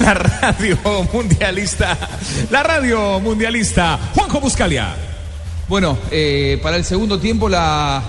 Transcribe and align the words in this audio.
La 0.00 0.14
radio 0.14 0.78
mundialista. 1.12 1.96
La 2.50 2.62
radio 2.62 3.20
mundialista. 3.20 3.98
Juanjo 4.14 4.40
Buscalia. 4.40 4.94
Bueno, 5.68 5.96
eh, 6.10 6.58
para 6.62 6.76
el 6.76 6.84
segundo 6.84 7.18
tiempo 7.18 7.48
la, 7.48 8.02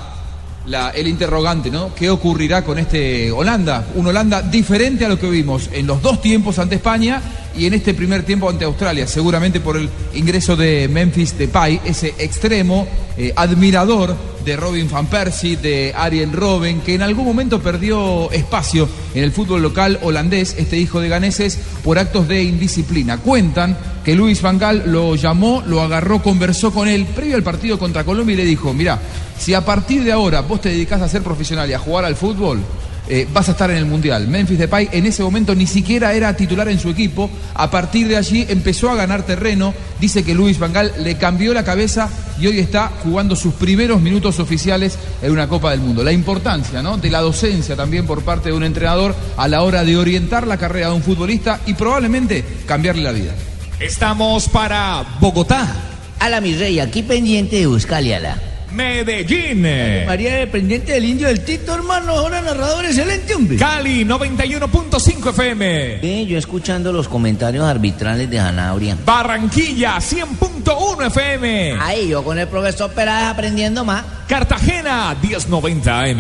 la- 0.66 0.90
el 0.92 1.08
interrogante, 1.08 1.70
¿no? 1.70 1.94
¿Qué 1.96 2.10
ocurrirá 2.10 2.64
con 2.64 2.78
este 2.80 3.32
Holanda? 3.32 3.86
Un 3.96 4.08
Holanda 4.08 4.42
diferente 4.42 5.06
a 5.06 5.10
lo 5.10 5.18
que 5.20 5.30
vimos 5.30 5.70
en 5.72 5.88
los 5.88 6.02
dos 6.02 6.22
tiempos 6.22 6.60
ante 6.60 6.76
España 6.76 7.22
y 7.58 7.66
en 7.66 7.74
este 7.74 7.94
primer 7.94 8.24
tiempo 8.24 8.50
ante 8.50 8.66
Australia, 8.66 9.08
seguramente 9.08 9.60
por 9.60 9.78
el 9.78 9.90
ingreso 10.14 10.56
de 10.56 10.88
Memphis 10.88 11.38
Depay, 11.38 11.82
ese 11.86 12.14
extremo 12.18 12.88
eh, 13.18 13.34
admirador 13.36 14.16
de 14.44 14.56
Robin 14.56 14.90
van 14.90 15.08
Persie, 15.08 15.58
de 15.58 15.94
Ariel 15.96 16.32
Robben, 16.32 16.82
que 16.82 16.94
en 16.94 17.02
algún 17.02 17.26
momento 17.26 17.62
perdió 17.62 18.30
espacio 18.32 18.88
en 19.14 19.24
el 19.24 19.32
fútbol 19.32 19.62
local 19.64 20.00
holandés, 20.04 20.56
este 20.58 20.78
hijo 20.78 21.00
de 21.00 21.10
ganeses, 21.10 21.58
por 21.84 21.98
actos 21.98 22.28
de 22.28 22.44
indisciplina. 22.44 23.18
Cuentan 23.18 23.76
que 24.04 24.16
Luis 24.16 24.42
Van 24.44 24.60
Gaal 24.60 24.84
lo 24.86 25.16
llamó, 25.16 25.64
lo 25.66 25.82
agarró, 25.82 26.22
conversó 26.22 26.72
con 26.72 26.88
él 26.88 27.06
previo 27.06 27.36
al 27.36 27.44
partido 27.44 27.80
contra 27.80 28.04
Colombia 28.04 28.34
y 28.34 28.38
le 28.38 28.46
dijo, 28.46 28.72
mira, 28.74 29.00
si 29.40 29.56
a 29.56 29.66
partir 29.66 30.04
de 30.04 30.12
ahora 30.12 30.42
vos 30.42 30.62
te 30.62 30.70
dedicás 30.70 31.02
a 31.02 31.10
ser 31.10 31.24
profesional 31.24 31.70
y 31.70 31.74
a 31.74 31.80
jugar 31.80 32.06
al 32.06 32.16
fútbol, 32.16 32.60
eh, 33.08 33.28
vas 33.32 33.50
a 33.50 33.52
estar 33.52 33.70
en 33.70 33.78
el 33.78 33.86
Mundial. 33.86 34.28
Memphis 34.28 34.58
Depay 34.58 34.90
en 34.92 35.06
ese 35.06 35.24
momento 35.24 35.54
ni 35.56 35.68
siquiera 35.68 36.14
era 36.14 36.36
titular 36.36 36.68
en 36.70 36.80
su 36.80 36.90
equipo. 36.90 37.30
A 37.54 37.70
partir 37.70 38.08
de 38.08 38.18
allí 38.18 38.46
empezó 38.50 38.90
a 38.90 38.96
ganar 38.96 39.24
terreno. 39.24 39.74
Dice 40.00 40.24
que 40.24 40.34
Luis 40.34 40.60
Van 40.60 40.74
Gaal 40.74 40.92
le 41.00 41.18
cambió 41.18 41.54
la 41.54 41.64
cabeza 41.64 42.10
y 42.40 42.48
hoy 42.48 42.60
está 42.60 42.92
jugando 43.04 43.36
sus 43.36 43.54
primeros 43.54 44.02
minutos 44.02 44.40
oficiales 44.40 44.98
en 45.22 45.32
una 45.32 45.48
Copa 45.48 45.72
del 45.72 45.80
Mundo. 45.80 46.04
La 46.04 46.12
importancia 46.12 46.82
¿no? 46.82 46.98
de 46.98 47.10
la 47.10 47.22
docencia 47.22 47.76
también 47.76 48.06
por 48.06 48.24
parte 48.24 48.50
de 48.50 48.56
un 48.56 48.64
entrenador 48.64 49.16
a 49.38 49.48
la 49.48 49.62
hora 49.62 49.84
de 49.84 49.98
orientar 49.98 50.48
la 50.48 50.58
carrera 50.58 50.90
de 50.90 50.96
un 50.96 51.04
futbolista 51.04 51.62
y 51.66 51.74
probablemente 51.74 52.44
cambiarle 52.66 53.04
la 53.04 53.12
vida. 53.12 53.34
Estamos 53.80 54.48
para 54.48 55.06
Bogotá, 55.20 55.68
A 56.20 56.30
la 56.30 56.40
mi 56.40 56.56
rey, 56.56 56.80
aquí 56.80 57.04
pendiente 57.04 57.58
de 57.58 57.68
Buscaliala. 57.68 58.55
Medellín, 58.76 59.62
María, 60.06 60.50
pendiente 60.52 60.92
del 60.92 61.06
indio 61.06 61.28
del 61.28 61.44
Tito, 61.44 61.74
hermano. 61.74 62.12
Ahora 62.12 62.42
narrador 62.42 62.86
excelente, 62.86 63.34
hombre. 63.34 63.58
Cali 63.58 64.04
91.5 64.06 65.30
FM, 65.30 66.00
Ve, 66.02 66.26
yo 66.26 66.38
escuchando 66.38 66.92
los 66.92 67.08
comentarios 67.08 67.66
arbitrales 67.66 68.30
de 68.30 68.38
Janabria. 68.38 68.98
Barranquilla 69.06 69.98
100.1 69.98 71.08
FM, 71.08 71.78
Ahí, 71.80 72.10
yo 72.10 72.24
con 72.24 72.38
el 72.38 72.48
profesor 72.48 72.92
Peláez 72.92 73.28
aprendiendo 73.28 73.86
más. 73.86 74.04
Cartagena 74.28 75.16
1090 75.22 76.00
AM. 76.02 76.20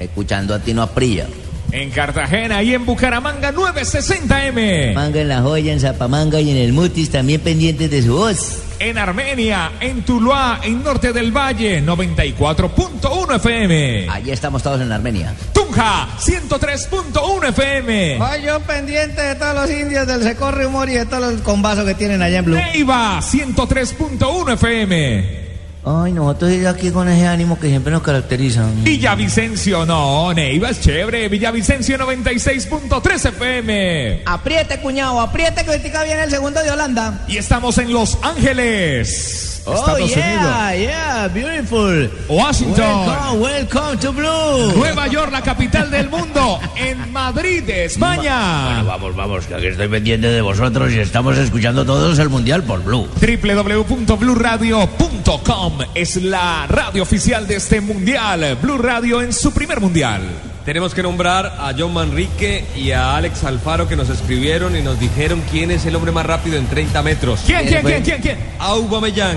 Escuchando 0.00 0.54
a 0.54 0.58
Tino 0.58 0.82
Aprilla. 0.82 1.26
En 1.72 1.90
Cartagena 1.90 2.62
y 2.62 2.74
en 2.74 2.84
Bucaramanga 2.84 3.52
960 3.52 4.46
M. 4.46 4.92
Manga 4.94 5.20
en 5.20 5.28
la 5.28 5.40
joya, 5.40 5.72
en 5.72 5.78
Zapamanga 5.80 6.40
y 6.40 6.50
en 6.50 6.56
el 6.56 6.72
Mutis, 6.72 7.10
también 7.10 7.40
pendientes 7.40 7.90
de 7.90 8.02
su 8.02 8.14
voz. 8.14 8.62
En 8.80 8.98
Armenia, 8.98 9.72
en 9.78 10.02
Tuluá, 10.02 10.60
en 10.64 10.82
Norte 10.82 11.12
del 11.12 11.30
Valle 11.30 11.82
94.1 11.84 13.36
FM. 13.36 14.08
Allí 14.10 14.30
estamos 14.30 14.62
todos 14.62 14.80
en 14.80 14.90
Armenia. 14.90 15.34
Tunja 15.52 16.08
103.1 16.18 17.48
FM. 17.50 18.18
Ay, 18.20 18.42
yo 18.42 18.58
pendiente 18.60 19.20
de 19.20 19.34
todos 19.36 19.54
los 19.54 19.70
indios 19.70 20.06
del 20.06 20.22
Secorre 20.22 20.66
Humor 20.66 20.88
y 20.88 20.94
de 20.94 21.06
todos 21.06 21.32
los 21.32 21.42
combazos 21.42 21.84
que 21.84 21.94
tienen 21.94 22.22
allá 22.22 22.38
en 22.38 22.44
Blue. 22.46 22.56
Neiva 22.56 23.20
103.1 23.20 24.54
FM. 24.54 25.49
Ay, 25.82 26.12
nosotros 26.12 26.52
aquí 26.66 26.90
con 26.90 27.08
ese 27.08 27.26
ánimo 27.26 27.58
que 27.58 27.68
siempre 27.68 27.90
nos 27.90 28.02
caracteriza. 28.02 28.64
Villavicencio, 28.82 29.86
no, 29.86 30.32
Neiva 30.34 30.68
es 30.70 30.80
chévere. 30.80 31.26
Villavicencio 31.28 31.96
96.3 31.96 33.28
FM. 33.30 34.22
Apriete, 34.26 34.78
cuñado, 34.80 35.20
apriete 35.20 35.64
que 35.64 35.70
ahorita 35.70 36.04
viene 36.04 36.24
el 36.24 36.30
segundo 36.30 36.62
de 36.62 36.70
Holanda. 36.70 37.24
Y 37.28 37.38
estamos 37.38 37.78
en 37.78 37.92
Los 37.94 38.18
Ángeles, 38.22 39.46
Oh, 39.66 39.74
Estados 39.74 40.14
yeah, 40.14 40.74
yeah, 40.74 41.28
beautiful. 41.28 41.78
Unidos. 41.80 42.10
Washington. 42.28 43.06
Welcome, 43.06 43.40
welcome 43.42 43.96
to 43.98 44.12
Blue. 44.12 44.72
Nueva 44.74 45.06
York, 45.06 45.30
la 45.32 45.42
capital 45.42 45.90
del 45.90 46.08
mundo. 46.08 46.58
En 46.80 47.12
Madrid, 47.12 47.68
España. 47.68 48.82
Vamos, 48.82 49.14
vamos, 49.14 49.46
que 49.46 49.54
aquí 49.54 49.66
estoy 49.66 49.88
pendiente 49.88 50.28
de 50.28 50.40
vosotros 50.40 50.90
y 50.92 50.98
estamos 50.98 51.36
escuchando 51.36 51.84
todos 51.84 52.18
el 52.18 52.30
Mundial 52.30 52.62
por 52.62 52.82
Blue. 52.82 53.06
www.bluradio.com 53.20 55.78
es 55.94 56.16
la 56.16 56.66
radio 56.66 57.02
oficial 57.02 57.46
de 57.46 57.56
este 57.56 57.82
mundial. 57.82 58.56
Blue 58.62 58.78
Radio 58.78 59.20
en 59.20 59.34
su 59.34 59.52
primer 59.52 59.78
mundial. 59.78 60.22
Tenemos 60.64 60.94
que 60.94 61.02
nombrar 61.02 61.54
a 61.58 61.74
John 61.78 61.92
Manrique 61.92 62.64
y 62.74 62.92
a 62.92 63.14
Alex 63.16 63.44
Alfaro 63.44 63.86
que 63.86 63.96
nos 63.96 64.08
escribieron 64.08 64.74
y 64.74 64.80
nos 64.80 64.98
dijeron 64.98 65.42
quién 65.50 65.70
es 65.70 65.84
el 65.84 65.94
hombre 65.96 66.12
más 66.12 66.24
rápido 66.24 66.56
en 66.56 66.66
30 66.66 67.02
metros. 67.02 67.40
¿Quién, 67.44 67.66
quién, 67.66 67.82
quién, 67.82 68.02
quién, 68.02 68.22
quién? 68.22 68.38
Aubameyang. 68.58 69.36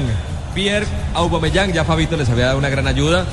Pierre 0.55 0.87
Aubameyang. 1.13 1.73
Ya 1.73 1.83
Fabito 1.83 2.15
les 2.15 2.29
había 2.29 2.45
dado 2.45 2.57
una 2.57 2.69
gran 2.69 2.87
ayuda. 2.87 3.25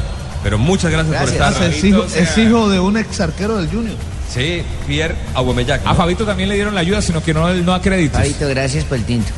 Pero 0.42 0.58
muchas 0.58 0.90
gracias, 0.90 1.16
por 1.22 1.32
Gracias. 1.32 1.52
estar. 1.52 1.70
Es 1.70 1.84
hijo, 1.84 2.04
es 2.04 2.38
hijo 2.38 2.68
de 2.70 2.80
un 2.80 2.96
ex 2.96 3.20
arquero 3.20 3.56
del 3.58 3.68
Junior. 3.68 3.94
Sí, 4.32 4.62
Pierre 4.86 5.14
Aubameyang. 5.34 5.80
A 5.84 5.94
Fabito 5.94 6.24
también 6.24 6.48
le 6.48 6.54
dieron 6.54 6.74
la 6.74 6.80
ayuda, 6.80 7.02
sino 7.02 7.22
que 7.22 7.34
no, 7.34 7.52
no 7.52 7.74
a 7.74 7.82
créditos. 7.82 8.18
Fabito, 8.20 8.48
gracias 8.48 8.84
por 8.84 8.96
el 8.98 9.04
tinto. 9.04 9.28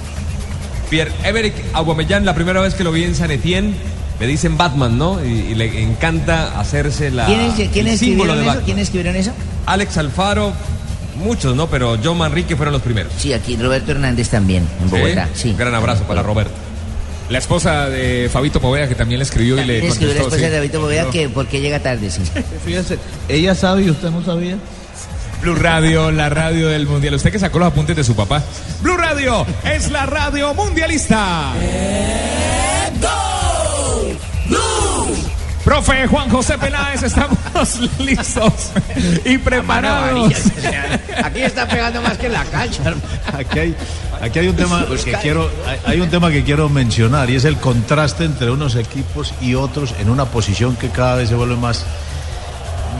Pierre 0.90 1.10
Emerick 1.24 1.54
Aubameyang, 1.72 2.24
la 2.24 2.34
primera 2.34 2.60
vez 2.60 2.74
que 2.74 2.84
lo 2.84 2.92
vi 2.92 3.04
en 3.04 3.14
San 3.14 3.30
Etienne, 3.30 3.74
me 4.20 4.26
dicen 4.26 4.56
Batman, 4.58 4.98
¿no? 4.98 5.24
Y, 5.24 5.28
y 5.28 5.54
le 5.54 5.82
encanta 5.82 6.60
hacerse 6.60 7.10
la 7.10 7.26
¿Quiénes, 7.26 7.58
el 7.58 7.68
¿quiénes 7.70 7.98
símbolo 7.98 8.34
de 8.34 8.40
eso? 8.40 8.46
Batman. 8.46 8.64
¿Quiénes 8.66 8.82
escribieron 8.84 9.16
eso? 9.16 9.32
Alex 9.66 9.96
Alfaro, 9.96 10.52
muchos, 11.16 11.56
¿no? 11.56 11.68
Pero 11.68 11.96
John 12.04 12.18
Manrique 12.18 12.54
fueron 12.54 12.72
los 12.72 12.82
primeros. 12.82 13.12
Sí, 13.16 13.32
aquí 13.32 13.56
Roberto 13.56 13.92
Hernández 13.92 14.28
también, 14.28 14.64
en 14.82 14.90
Bogotá. 14.90 15.28
Sí. 15.34 15.50
Un 15.50 15.56
gran 15.56 15.74
abrazo 15.74 16.04
para 16.04 16.22
Roberto. 16.22 16.52
La 17.32 17.38
esposa 17.38 17.88
de 17.88 18.28
Fabito 18.30 18.60
Povea, 18.60 18.86
que 18.86 18.94
también 18.94 19.18
le 19.18 19.24
escribió 19.24 19.58
y 19.58 19.64
le 19.64 19.78
escribió 19.88 20.08
la 20.14 20.20
contestó. 20.20 20.36
esposa 20.36 20.36
sí. 20.36 20.42
de 20.42 20.50
David 20.50 20.76
Boveda 20.78 21.10
que 21.10 21.28
por 21.30 21.46
qué 21.46 21.62
llega 21.62 21.80
tarde, 21.80 22.10
sí. 22.10 22.20
Ella 23.28 23.54
sabe 23.54 23.84
y 23.84 23.90
usted 23.90 24.10
no 24.10 24.22
sabía. 24.22 24.58
Blue 25.40 25.54
Radio, 25.54 26.10
la 26.10 26.28
radio 26.28 26.68
del 26.68 26.86
mundial. 26.86 27.14
Usted 27.14 27.32
que 27.32 27.38
sacó 27.38 27.58
los 27.58 27.68
apuntes 27.68 27.96
de 27.96 28.04
su 28.04 28.14
papá. 28.14 28.42
Blue 28.82 28.98
Radio 28.98 29.46
es 29.64 29.90
la 29.90 30.04
radio 30.04 30.52
mundialista. 30.52 31.54
Profe 35.64 36.06
Juan 36.08 36.28
José 36.28 36.58
Peláez, 36.58 37.02
estamos 37.02 37.38
listos 37.98 38.72
y 39.24 39.38
preparados. 39.38 40.34
Aquí 41.24 41.40
está 41.40 41.66
pegando 41.66 42.02
más 42.02 42.18
que 42.18 42.26
en 42.26 42.32
la 42.34 42.44
cancha. 42.44 42.94
Aquí 43.32 43.58
hay, 43.58 43.76
aquí 44.22 44.38
hay 44.38 44.48
un 44.48 44.56
tema 44.56 44.86
que 44.86 45.12
quiero, 45.14 45.50
hay, 45.66 45.78
hay 45.84 46.00
un 46.00 46.08
tema 46.08 46.30
que 46.30 46.44
quiero 46.44 46.68
mencionar 46.68 47.28
y 47.28 47.36
es 47.36 47.44
el 47.44 47.58
contraste 47.58 48.24
entre 48.24 48.50
unos 48.50 48.76
equipos 48.76 49.34
y 49.40 49.56
otros 49.56 49.94
en 49.98 50.08
una 50.08 50.26
posición 50.26 50.76
que 50.76 50.88
cada 50.90 51.16
vez 51.16 51.28
se 51.28 51.34
vuelve 51.34 51.56
más, 51.56 51.84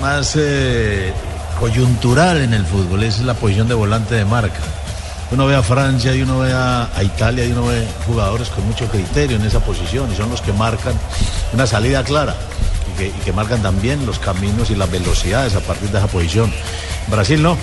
más 0.00 0.34
eh, 0.36 1.12
coyuntural 1.60 2.42
en 2.42 2.52
el 2.52 2.66
fútbol. 2.66 3.04
Es 3.04 3.20
la 3.20 3.34
posición 3.34 3.68
de 3.68 3.74
volante 3.74 4.16
de 4.16 4.24
marca. 4.24 4.60
Uno 5.30 5.46
ve 5.46 5.54
a 5.54 5.62
Francia 5.62 6.14
y 6.14 6.22
uno 6.22 6.40
ve 6.40 6.52
a, 6.52 6.90
a 6.94 7.02
Italia 7.02 7.46
y 7.46 7.52
uno 7.52 7.66
ve 7.66 7.86
jugadores 8.06 8.48
con 8.50 8.66
mucho 8.66 8.86
criterio 8.88 9.36
en 9.36 9.46
esa 9.46 9.60
posición 9.60 10.12
y 10.12 10.16
son 10.16 10.28
los 10.28 10.42
que 10.42 10.52
marcan 10.52 10.94
una 11.54 11.66
salida 11.66 12.02
clara 12.02 12.34
y 12.92 12.98
que, 12.98 13.06
y 13.06 13.20
que 13.24 13.32
marcan 13.32 13.62
también 13.62 14.04
los 14.04 14.18
caminos 14.18 14.70
y 14.70 14.74
las 14.74 14.90
velocidades 14.90 15.54
a 15.54 15.60
partir 15.60 15.88
de 15.90 15.98
esa 15.98 16.08
posición. 16.08 16.52
Brasil 17.08 17.40
no. 17.40 17.56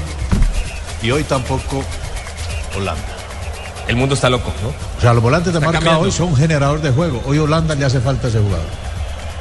Y 1.03 1.11
hoy 1.11 1.23
tampoco 1.23 1.83
Holanda. 2.75 3.18
El 3.89 3.95
mundo 3.95 4.13
está 4.13 4.29
loco, 4.29 4.53
¿no? 4.61 4.69
O 4.69 5.01
sea, 5.01 5.15
los 5.15 5.23
volantes 5.23 5.51
de 5.51 5.59
marca 5.59 5.79
cambiando. 5.79 6.01
hoy 6.01 6.11
son 6.11 6.35
generador 6.35 6.79
de 6.79 6.91
juego. 6.91 7.23
Hoy 7.25 7.39
Holanda 7.39 7.73
le 7.73 7.85
hace 7.85 7.99
falta 7.99 8.27
ese 8.27 8.37
jugador. 8.39 8.67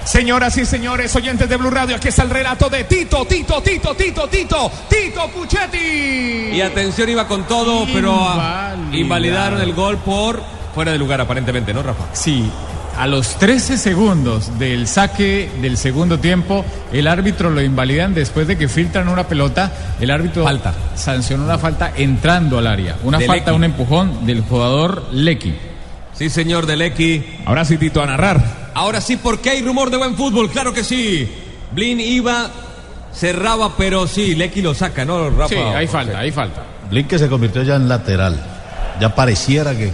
Señoras 0.07 0.57
y 0.57 0.65
señores, 0.65 1.15
oyentes 1.15 1.51
de 1.51 1.57
Blue 1.59 1.69
Radio, 1.69 1.97
aquí 1.97 2.09
está 2.09 2.23
el 2.23 2.31
relato 2.31 2.71
de 2.71 2.85
Tito, 2.85 3.27
Tito, 3.27 3.61
Tito, 3.61 3.95
Tito, 3.95 4.27
Tito, 4.27 4.73
Tito 4.89 5.29
Puchetti. 5.29 6.57
Y 6.57 6.63
atención, 6.63 7.11
iba 7.11 7.29
con 7.29 7.45
todo, 7.45 7.87
pero 7.93 8.27
invalidaron 8.91 9.61
el 9.61 9.75
gol 9.75 9.99
por 9.99 10.43
fuera 10.75 10.93
de 10.93 10.99
lugar, 10.99 11.21
aparentemente, 11.21 11.75
¿no, 11.75 11.83
Rafa? 11.83 12.07
Sí, 12.15 12.51
a 12.99 13.07
los 13.07 13.37
13 13.37 13.79
segundos 13.79 14.59
del 14.59 14.89
saque 14.89 15.49
del 15.63 15.77
segundo 15.77 16.19
tiempo, 16.19 16.65
el 16.93 17.07
árbitro 17.07 17.49
lo 17.49 17.63
invalidan 17.63 18.13
después 18.13 18.49
de 18.49 18.59
que 18.59 18.69
filtran 18.69 19.09
una 19.09 19.29
pelota. 19.29 19.71
El 20.01 20.11
árbitro 20.11 20.43
Falta. 20.43 20.75
sancionó 20.97 21.45
una 21.45 21.59
falta 21.59 21.93
entrando 21.97 22.59
al 22.59 22.67
área. 22.67 22.97
Una 23.05 23.19
De 23.19 23.27
falta, 23.27 23.53
Lecky. 23.53 23.57
un 23.57 23.65
empujón 23.65 24.27
del 24.27 24.41
jugador 24.41 25.07
Lecky. 25.13 25.55
Sí, 26.13 26.29
señor 26.29 26.67
Deleki. 26.67 27.25
Ahora 27.47 27.65
sí, 27.65 27.79
Tito, 27.79 28.03
a 28.03 28.07
narrar. 28.07 28.71
Ahora 28.75 29.01
sí, 29.01 29.17
porque 29.17 29.51
hay 29.51 29.63
rumor 29.63 29.91
de 29.91 29.97
buen 29.97 30.17
fútbol, 30.17 30.51
claro 30.51 30.73
que 30.75 30.83
sí. 30.83 31.29
Blin 31.71 32.01
iba, 32.01 32.51
cerraba, 33.15 33.77
pero 33.77 34.09
sí, 34.09 34.35
Lecky 34.35 34.61
lo 34.61 34.75
saca, 34.75 35.05
¿no, 35.05 35.31
Rafa? 35.31 35.49
Sí, 35.49 35.57
hay 35.57 35.87
falta, 35.87 36.19
hay 36.19 36.33
falta. 36.33 36.63
Blin 36.91 37.07
que 37.07 37.19
se 37.19 37.29
convirtió 37.29 37.63
ya 37.63 37.77
en 37.77 37.89
lateral. 37.89 38.37
Ya 39.01 39.15
pareciera 39.15 39.77
que 39.77 39.93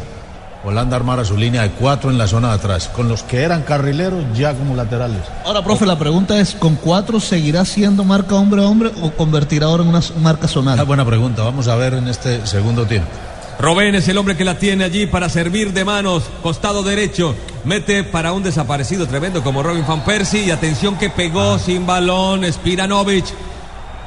Holanda 0.65 0.97
armara 0.97 1.25
su 1.25 1.37
línea 1.37 1.63
de 1.63 1.71
cuatro 1.71 2.11
en 2.11 2.17
la 2.17 2.27
zona 2.27 2.49
de 2.49 2.55
atrás, 2.55 2.89
con 2.89 3.07
los 3.09 3.23
que 3.23 3.43
eran 3.43 3.63
carrileros 3.63 4.25
ya 4.35 4.55
como 4.55 4.75
laterales. 4.75 5.21
Ahora, 5.45 5.63
profe, 5.63 5.85
la 5.85 5.99
pregunta 5.99 6.41
es, 6.41 6.55
¿con 6.55 6.77
cuatro 6.77 7.21
seguirá 7.21 7.65
siendo 7.67 8.03
marca 8.03 8.35
hombre 8.35 8.63
a 8.63 8.67
hombre 8.67 8.91
o 9.03 9.11
convertirá 9.11 9.67
ahora 9.67 9.83
en 9.83 9.91
una 9.91 10.01
marca 10.21 10.49
zonal? 10.49 10.81
Ah, 10.81 10.85
buena 10.85 11.05
pregunta, 11.05 11.43
vamos 11.43 11.69
a 11.69 11.77
ver 11.77 11.95
en 11.95 12.09
este 12.09 12.47
segundo 12.47 12.87
tiempo. 12.87 13.11
Robén 13.59 13.95
es 13.95 14.09
el 14.09 14.19
hombre 14.19 14.37
que 14.37 14.45
la 14.45 14.59
tiene 14.59 14.85
allí 14.85 15.07
para 15.07 15.29
servir 15.29 15.73
de 15.73 15.85
manos, 15.85 16.25
costado 16.43 16.83
derecho. 16.83 17.35
Mete 17.65 18.03
para 18.03 18.33
un 18.33 18.43
desaparecido 18.43 19.07
tremendo 19.07 19.43
como 19.43 19.63
Robin 19.63 19.85
Van 19.87 20.05
Persie. 20.05 20.45
Y 20.45 20.51
atención 20.51 20.97
que 20.97 21.09
pegó 21.09 21.59
sin 21.59 21.87
balón 21.87 22.45
Spiranovic. 22.53 23.27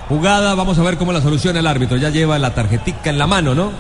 Jugada, 0.10 0.54
vamos 0.54 0.78
a 0.80 0.84
ver 0.84 0.98
cómo 0.98 1.14
la 1.14 1.22
soluciona 1.22 1.60
el 1.60 1.68
árbitro. 1.68 1.98
Ya 1.98 2.10
lleva 2.10 2.38
la 2.40 2.54
tarjetica 2.54 3.10
en 3.10 3.18
la 3.18 3.26
mano, 3.26 3.56
¿no? 3.56 3.72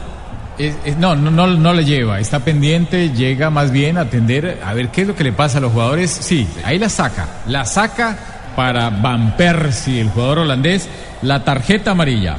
Es- 0.57 0.75
es- 0.85 0.97
no, 0.97 1.15
no, 1.15 1.29
no, 1.29 1.47
no 1.47 1.73
le 1.73 1.85
lleva, 1.85 2.19
está 2.19 2.39
pendiente, 2.39 3.11
llega 3.11 3.49
más 3.49 3.71
bien 3.71 3.97
a 3.97 4.01
atender 4.01 4.59
a 4.65 4.73
ver 4.73 4.89
qué 4.89 5.01
es 5.01 5.07
lo 5.07 5.15
que 5.15 5.23
le 5.23 5.31
pasa 5.33 5.59
a 5.59 5.61
los 5.61 5.71
jugadores. 5.71 6.09
Sí, 6.11 6.47
ahí 6.63 6.79
la 6.79 6.89
saca, 6.89 7.27
la 7.47 7.63
saca 7.65 8.17
para 8.55 8.89
Van 8.89 9.37
Persie, 9.37 10.01
el 10.01 10.09
jugador 10.09 10.39
holandés, 10.39 10.89
la 11.21 11.43
tarjeta 11.43 11.91
amarilla. 11.91 12.37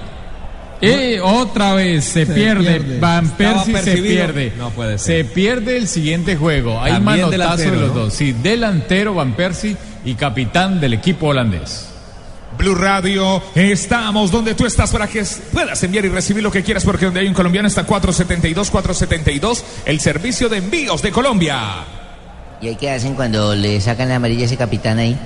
Y 0.80 1.18
otra 1.18 1.74
vez 1.74 2.04
se, 2.04 2.24
pierde. 2.24 2.80
pierde. 2.80 3.00
Van 3.00 3.28
Persie 3.30 3.76
se 3.82 3.96
pierde. 3.98 4.52
No 4.56 4.70
puede 4.70 4.96
ser. 4.98 5.24
Se 5.26 5.32
pierde 5.34 5.76
el 5.76 5.88
siguiente 5.88 6.36
juego. 6.36 6.80
Hay 6.80 6.92
También 6.92 7.22
manotazo 7.30 7.70
de 7.70 7.76
los 7.76 7.88
¿no? 7.88 7.94
dos. 8.02 8.14
Sí, 8.14 8.32
delantero 8.32 9.12
Van 9.14 9.32
Persie 9.32 9.76
y 10.04 10.14
capitán 10.14 10.80
del 10.80 10.92
equipo 10.94 11.28
holandés. 11.28 11.87
Blue 12.56 12.74
Radio, 12.74 13.42
estamos 13.54 14.30
donde 14.30 14.54
tú 14.54 14.64
estás 14.66 14.90
para 14.90 15.06
que 15.06 15.24
puedas 15.52 15.82
enviar 15.82 16.04
y 16.06 16.08
recibir 16.08 16.42
lo 16.42 16.50
que 16.50 16.62
quieras, 16.62 16.84
porque 16.84 17.04
donde 17.04 17.20
hay 17.20 17.28
un 17.28 17.34
colombiano 17.34 17.68
está 17.68 17.84
472, 17.84 18.70
472, 18.70 19.64
el 19.84 20.00
servicio 20.00 20.48
de 20.48 20.58
envíos 20.58 21.02
de 21.02 21.10
Colombia. 21.12 21.84
¿Y 22.60 22.68
ahí 22.68 22.76
qué 22.76 22.90
hacen 22.90 23.14
cuando 23.14 23.54
le 23.54 23.80
sacan 23.80 24.08
la 24.08 24.16
amarilla 24.16 24.42
a 24.42 24.46
ese 24.46 24.56
capitán 24.56 24.98
ahí? 24.98 25.16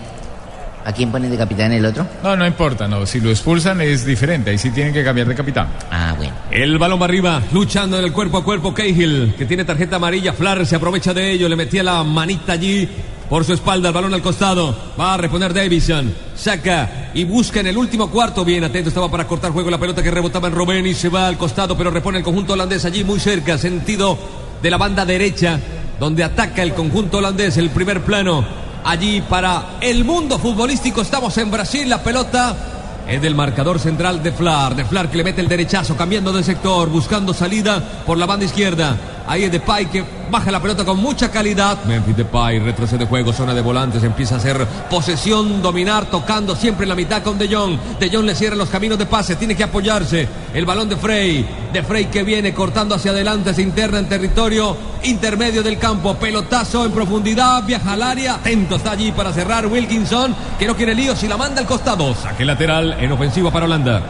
¿A 0.84 0.92
quién 0.92 1.12
ponen 1.12 1.30
de 1.30 1.36
capitán 1.36 1.72
el 1.72 1.86
otro? 1.86 2.06
No, 2.24 2.36
no 2.36 2.44
importa, 2.44 2.88
no. 2.88 3.06
Si 3.06 3.20
lo 3.20 3.30
expulsan 3.30 3.80
es 3.80 4.04
diferente. 4.04 4.50
Ahí 4.50 4.58
sí 4.58 4.70
tienen 4.70 4.92
que 4.92 5.04
cambiar 5.04 5.28
de 5.28 5.34
capitán. 5.34 5.68
Ah, 5.90 6.14
bueno. 6.16 6.34
El 6.50 6.76
balón 6.76 7.00
va 7.00 7.04
arriba, 7.04 7.40
luchando 7.52 7.98
en 7.98 8.04
el 8.04 8.12
cuerpo 8.12 8.38
a 8.38 8.44
cuerpo. 8.44 8.74
Cahill, 8.74 9.34
que 9.38 9.46
tiene 9.46 9.64
tarjeta 9.64 9.96
amarilla. 9.96 10.32
Flar 10.32 10.66
se 10.66 10.74
aprovecha 10.74 11.14
de 11.14 11.30
ello, 11.30 11.48
le 11.48 11.54
metía 11.54 11.84
la 11.84 12.02
manita 12.02 12.54
allí 12.54 12.88
por 13.32 13.46
su 13.46 13.54
espalda, 13.54 13.88
el 13.88 13.94
balón 13.94 14.12
al 14.12 14.20
costado. 14.20 14.76
Va 15.00 15.14
a 15.14 15.16
reponer 15.16 15.54
Davison. 15.54 16.14
Saca 16.36 17.12
y 17.14 17.24
busca 17.24 17.60
en 17.60 17.68
el 17.68 17.78
último 17.78 18.10
cuarto. 18.10 18.44
Bien 18.44 18.62
atento, 18.62 18.90
estaba 18.90 19.10
para 19.10 19.26
cortar 19.26 19.52
juego 19.52 19.70
la 19.70 19.78
pelota 19.78 20.02
que 20.02 20.10
rebotaba 20.10 20.48
en 20.48 20.54
Robben 20.54 20.86
y 20.86 20.92
se 20.92 21.08
va 21.08 21.28
al 21.28 21.38
costado, 21.38 21.74
pero 21.74 21.90
repone 21.90 22.18
el 22.18 22.24
conjunto 22.24 22.52
holandés 22.52 22.84
allí 22.84 23.04
muy 23.04 23.18
cerca, 23.18 23.56
sentido 23.56 24.18
de 24.60 24.70
la 24.70 24.76
banda 24.76 25.06
derecha, 25.06 25.58
donde 25.98 26.24
ataca 26.24 26.62
el 26.62 26.74
conjunto 26.74 27.16
holandés, 27.16 27.56
el 27.56 27.70
primer 27.70 28.02
plano. 28.02 28.44
Allí 28.84 29.22
para 29.22 29.78
el 29.80 30.04
mundo 30.04 30.38
futbolístico 30.38 31.00
estamos 31.00 31.38
en 31.38 31.50
Brasil, 31.50 31.88
la 31.88 32.02
pelota 32.02 32.81
es 33.12 33.20
del 33.20 33.34
marcador 33.34 33.78
central 33.78 34.22
de 34.22 34.32
Flar, 34.32 34.74
de 34.74 34.86
Flar 34.86 35.10
que 35.10 35.18
le 35.18 35.24
mete 35.24 35.42
el 35.42 35.48
derechazo, 35.48 35.96
cambiando 35.96 36.32
de 36.32 36.42
sector, 36.42 36.88
buscando 36.88 37.34
salida 37.34 37.82
por 38.06 38.16
la 38.16 38.24
banda 38.24 38.46
izquierda. 38.46 38.96
Ahí 39.26 39.44
es 39.44 39.52
Depay 39.52 39.86
que 39.86 40.02
baja 40.30 40.50
la 40.50 40.60
pelota 40.60 40.84
con 40.84 40.98
mucha 40.98 41.30
calidad. 41.30 41.84
Memphis 41.84 42.16
Depay 42.16 42.58
retrocede 42.58 43.04
juego, 43.04 43.32
zona 43.32 43.52
de 43.52 43.60
volantes, 43.60 44.02
empieza 44.02 44.36
a 44.36 44.38
hacer 44.38 44.66
posesión, 44.90 45.60
dominar, 45.60 46.06
tocando 46.06 46.56
siempre 46.56 46.84
en 46.84 46.88
la 46.88 46.94
mitad 46.94 47.22
con 47.22 47.38
De 47.38 47.54
Jong. 47.54 47.78
De 48.00 48.08
Jong 48.08 48.24
le 48.24 48.34
cierra 48.34 48.56
los 48.56 48.70
caminos 48.70 48.98
de 48.98 49.06
pase, 49.06 49.36
tiene 49.36 49.54
que 49.54 49.64
apoyarse. 49.64 50.26
El 50.54 50.64
balón 50.64 50.88
de 50.88 50.96
Frey, 50.96 51.46
de 51.72 51.82
Frey 51.82 52.06
que 52.06 52.22
viene 52.22 52.54
cortando 52.54 52.94
hacia 52.94 53.10
adelante, 53.10 53.52
se 53.52 53.62
interna 53.62 53.98
en 53.98 54.08
territorio 54.08 54.76
intermedio 55.04 55.62
del 55.62 55.78
campo. 55.78 56.14
Pelotazo 56.14 56.84
en 56.84 56.92
profundidad, 56.92 57.62
viaja 57.64 57.92
al 57.92 58.02
área, 58.02 58.34
atento 58.34 58.76
está 58.76 58.92
allí 58.92 59.12
para 59.12 59.32
cerrar 59.32 59.66
Wilkinson, 59.66 60.34
que 60.58 60.66
no 60.66 60.76
quiere 60.76 60.94
líos 60.94 61.22
y 61.22 61.28
la 61.28 61.36
manda 61.36 61.60
al 61.60 61.66
costado. 61.66 62.14
Saque 62.14 62.44
lateral 62.44 62.96
en 63.02 63.10
ofensiva 63.10 63.50
para 63.50 63.66
Holanda. 63.66 64.00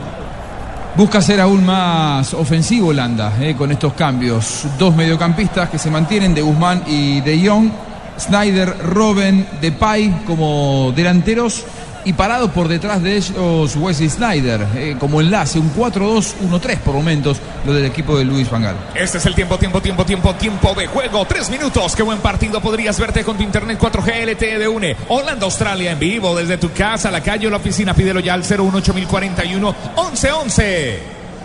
Busca 0.94 1.23
ser 1.23 1.41
aún 1.41 1.65
más 1.65 2.35
ofensivo 2.35 2.89
Holanda 2.89 3.33
eh, 3.41 3.55
con 3.56 3.73
estos 3.73 3.94
cambios. 3.94 4.67
Dos 4.79 4.94
mediocampistas 4.94 5.71
que 5.71 5.79
se 5.79 5.91
mantienen 5.91 6.35
de 6.35 6.43
Guzmán 6.43 6.83
y 6.87 7.23
de 7.23 7.49
Jong. 7.49 7.71
Snyder, 8.19 8.77
Robben, 8.79 9.47
Depay 9.62 10.25
como 10.27 10.93
delanteros 10.94 11.65
y 12.05 12.13
parado 12.13 12.53
por 12.53 12.69
detrás 12.69 13.03
de 13.03 13.17
ellos 13.17 13.77
Wesley 13.77 14.11
Snyder 14.11 14.67
eh, 14.77 14.97
como 14.99 15.21
enlace, 15.21 15.59
un 15.59 15.75
4-2-1-3 15.75 16.79
por 16.79 16.95
momentos 16.95 17.39
lo 17.65 17.73
del 17.73 17.85
equipo 17.85 18.17
de 18.19 18.25
Luis 18.25 18.51
Van 18.51 18.63
Gaal. 18.63 18.77
Este 18.95 19.19
es 19.19 19.27
el 19.27 19.35
tiempo, 19.35 19.59
tiempo, 19.59 19.81
tiempo, 19.81 20.05
tiempo, 20.05 20.35
tiempo 20.35 20.75
de 20.75 20.87
juego. 20.87 21.25
Tres 21.27 21.51
minutos. 21.51 21.95
Qué 21.95 22.03
buen 22.03 22.19
partido. 22.19 22.61
Podrías 22.61 22.99
verte 22.99 23.23
con 23.25 23.37
tu 23.37 23.43
internet 23.43 23.79
4G 23.81 24.33
LTE 24.33 24.59
de 24.59 24.69
UNE. 24.69 24.97
Holanda, 25.09 25.45
Australia 25.45 25.93
en 25.93 25.99
vivo 25.99 26.35
desde 26.35 26.59
tu 26.59 26.73
casa, 26.73 27.11
la 27.11 27.23
calle 27.23 27.47
o 27.47 27.51
la 27.51 27.59
oficina. 27.59 27.95
Pídelo 27.95 28.21
ya 28.21 28.35
al 28.35 28.43
018041 28.43 29.75
1111. 29.97 30.99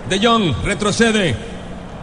De 0.09 0.19
Jong 0.19 0.63
retrocede. 0.63 1.56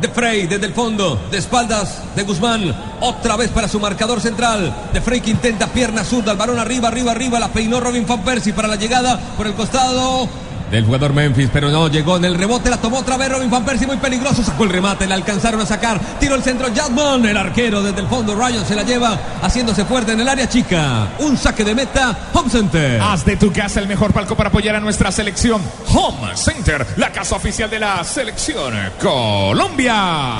De 0.04 0.10
Frey 0.10 0.46
desde 0.46 0.66
el 0.66 0.74
fondo, 0.74 1.18
de 1.30 1.38
espaldas 1.38 2.02
de 2.14 2.24
Guzmán, 2.24 2.76
otra 3.00 3.38
vez 3.38 3.48
para 3.48 3.68
su 3.68 3.80
marcador 3.80 4.20
central. 4.20 4.90
De 4.92 5.00
Frey 5.00 5.22
que 5.22 5.30
intenta 5.30 5.68
pierna 5.68 6.04
zurda, 6.04 6.32
el 6.32 6.36
balón 6.36 6.58
arriba, 6.58 6.88
arriba, 6.88 7.12
arriba, 7.12 7.40
la 7.40 7.48
peinó 7.48 7.80
Robin 7.80 8.06
Van 8.06 8.22
Persie 8.22 8.52
para 8.52 8.68
la 8.68 8.76
llegada 8.76 9.18
por 9.34 9.46
el 9.46 9.54
costado 9.54 10.28
del 10.70 10.84
jugador 10.84 11.12
Memphis, 11.12 11.48
pero 11.52 11.70
no 11.70 11.88
llegó 11.88 12.16
en 12.16 12.24
el 12.24 12.34
rebote, 12.34 12.70
la 12.70 12.76
tomó 12.76 12.98
otra 12.98 13.16
vez 13.16 13.30
Robin 13.30 13.50
Van 13.50 13.64
Persie, 13.64 13.86
muy 13.86 13.96
peligroso, 13.96 14.42
sacó 14.42 14.64
el 14.64 14.70
remate, 14.70 15.06
le 15.06 15.14
alcanzaron 15.14 15.60
a 15.60 15.66
sacar, 15.66 16.00
tiró 16.18 16.34
el 16.34 16.42
centro 16.42 16.68
Jadman, 16.74 17.24
el 17.26 17.36
arquero 17.36 17.82
desde 17.82 18.00
el 18.00 18.08
fondo, 18.08 18.34
Ryan 18.34 18.64
se 18.66 18.74
la 18.74 18.82
lleva 18.82 19.18
haciéndose 19.42 19.84
fuerte 19.84 20.12
en 20.12 20.20
el 20.20 20.28
área 20.28 20.48
chica. 20.48 21.08
Un 21.18 21.36
saque 21.36 21.64
de 21.64 21.74
meta, 21.74 22.16
Home 22.32 22.50
Center. 22.50 23.00
Haz 23.00 23.24
de 23.24 23.36
tu 23.36 23.52
casa 23.52 23.80
el 23.80 23.88
mejor 23.88 24.12
palco 24.12 24.36
para 24.36 24.48
apoyar 24.48 24.76
a 24.76 24.80
nuestra 24.80 25.12
selección. 25.12 25.62
Home 25.94 26.36
Center, 26.36 26.86
la 26.96 27.10
casa 27.12 27.36
oficial 27.36 27.70
de 27.70 27.78
la 27.78 28.02
selección 28.04 28.74
Colombia. 29.00 30.38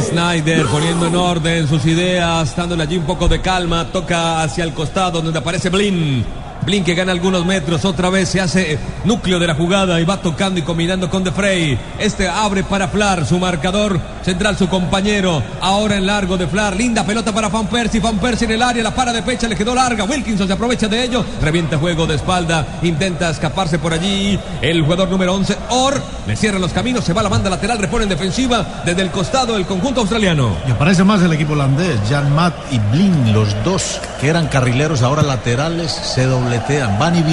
Snyder 0.00 0.66
poniendo 0.66 1.06
en 1.06 1.14
orden 1.14 1.68
sus 1.68 1.84
ideas, 1.84 2.56
dándole 2.56 2.82
allí 2.82 2.96
un 2.96 3.04
poco 3.04 3.28
de 3.28 3.40
calma, 3.40 3.86
toca 3.92 4.42
hacia 4.42 4.64
el 4.64 4.72
costado 4.72 5.20
donde 5.20 5.38
aparece 5.38 5.68
Blin. 5.68 6.24
Blin 6.64 6.82
que 6.82 6.94
gana 6.94 7.12
algunos 7.12 7.44
metros, 7.44 7.84
otra 7.84 8.08
vez 8.08 8.30
se 8.30 8.40
hace 8.40 8.78
núcleo 9.04 9.38
de 9.38 9.46
la 9.46 9.54
jugada 9.54 10.00
y 10.00 10.04
va 10.04 10.16
tocando 10.16 10.58
y 10.58 10.62
combinando 10.62 11.10
con 11.10 11.22
De 11.22 11.30
Frey. 11.30 11.78
Este 11.98 12.26
abre 12.26 12.64
para 12.64 12.88
Flar, 12.88 13.26
su 13.26 13.38
marcador 13.38 14.00
central, 14.22 14.56
su 14.56 14.68
compañero. 14.68 15.42
Ahora 15.60 15.96
en 15.96 16.06
largo 16.06 16.38
de 16.38 16.46
Flar, 16.46 16.74
linda 16.74 17.04
pelota 17.04 17.32
para 17.32 17.48
Van 17.48 17.66
Persie, 17.66 18.00
Van 18.00 18.18
Persie 18.18 18.46
en 18.46 18.52
el 18.52 18.62
área, 18.62 18.82
la 18.82 18.94
para 18.94 19.12
de 19.12 19.22
pecha, 19.22 19.46
le 19.46 19.56
quedó 19.56 19.74
larga. 19.74 20.04
Wilkinson 20.04 20.46
se 20.46 20.54
aprovecha 20.54 20.88
de 20.88 21.04
ello, 21.04 21.24
revienta 21.42 21.76
juego 21.76 22.06
de 22.06 22.14
espalda, 22.14 22.66
intenta 22.82 23.30
escaparse 23.30 23.78
por 23.78 23.92
allí. 23.92 24.38
El 24.62 24.82
jugador 24.82 25.10
número 25.10 25.34
11, 25.34 25.56
Or, 25.68 26.00
le 26.26 26.36
cierra 26.36 26.58
los 26.58 26.72
caminos, 26.72 27.04
se 27.04 27.12
va 27.12 27.20
a 27.20 27.24
la 27.24 27.28
banda 27.28 27.50
lateral, 27.50 27.78
repone 27.78 28.04
en 28.04 28.10
defensiva 28.10 28.82
desde 28.84 29.02
el 29.02 29.10
costado 29.10 29.56
el 29.56 29.66
conjunto 29.66 30.00
australiano. 30.00 30.56
Y 30.66 30.70
aparece 30.70 31.04
más 31.04 31.22
el 31.22 31.32
equipo 31.32 31.52
holandés, 31.52 32.00
Jan 32.08 32.34
Matt 32.34 32.54
y 32.70 32.78
Blin, 32.78 33.34
los 33.34 33.54
dos 33.64 34.00
que 34.20 34.28
eran 34.28 34.46
carrileros, 34.48 35.02
ahora 35.02 35.22
laterales, 35.22 35.92
se 35.92 36.24
dobletean, 36.54 36.98
van 36.98 37.16
y. 37.16 37.24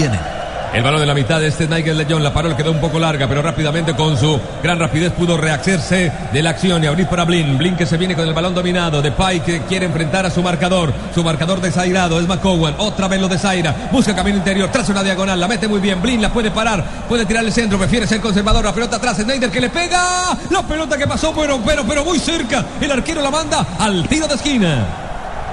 El 0.73 0.83
balón 0.83 1.01
de 1.01 1.05
la 1.05 1.13
mitad 1.13 1.41
de 1.41 1.47
este 1.47 1.67
Nigel 1.67 2.05
Jong. 2.09 2.21
La 2.21 2.33
paró, 2.33 2.47
le 2.47 2.55
quedó 2.55 2.71
un 2.71 2.79
poco 2.79 2.97
larga, 2.97 3.27
pero 3.27 3.41
rápidamente 3.41 3.93
con 3.93 4.17
su 4.17 4.39
gran 4.63 4.79
rapidez 4.79 5.11
pudo 5.11 5.35
rehacerse 5.35 6.09
de 6.31 6.41
la 6.41 6.51
acción 6.51 6.81
y 6.81 6.87
abrir 6.87 7.07
para 7.07 7.25
Blin. 7.25 7.57
Blin 7.57 7.75
que 7.75 7.85
se 7.85 7.97
viene 7.97 8.15
con 8.15 8.25
el 8.25 8.33
balón 8.33 8.55
dominado. 8.55 9.01
De 9.01 9.11
Pai 9.11 9.41
que 9.41 9.63
quiere 9.63 9.85
enfrentar 9.85 10.25
a 10.25 10.31
su 10.31 10.41
marcador. 10.41 10.93
Su 11.13 11.25
marcador 11.25 11.59
desairado 11.59 12.21
es 12.21 12.27
McCowan. 12.27 12.75
Otra 12.77 13.09
vez 13.09 13.19
lo 13.19 13.27
desaira. 13.27 13.89
Busca 13.91 14.15
camino 14.15 14.37
interior. 14.37 14.71
Traza 14.71 14.93
una 14.93 15.03
diagonal. 15.03 15.37
La 15.37 15.49
mete 15.49 15.67
muy 15.67 15.81
bien. 15.81 16.01
Blin 16.01 16.21
la 16.21 16.31
puede 16.31 16.51
parar. 16.51 16.83
Puede 17.09 17.25
tirar 17.25 17.43
el 17.43 17.51
centro. 17.51 17.77
Prefiere 17.77 18.07
ser 18.07 18.21
conservador. 18.21 18.63
La 18.63 18.73
pelota 18.73 18.95
atrás. 18.95 19.17
Snyder 19.17 19.51
que 19.51 19.59
le 19.59 19.69
pega. 19.69 20.37
La 20.49 20.63
pelota 20.63 20.97
que 20.97 21.05
pasó, 21.05 21.33
pero, 21.35 21.59
pero, 21.65 21.83
pero 21.83 22.05
muy 22.05 22.17
cerca. 22.17 22.63
El 22.79 22.91
arquero 22.93 23.21
la 23.21 23.29
manda 23.29 23.65
al 23.77 24.07
tiro 24.07 24.25
de 24.25 24.35
esquina. 24.35 25.00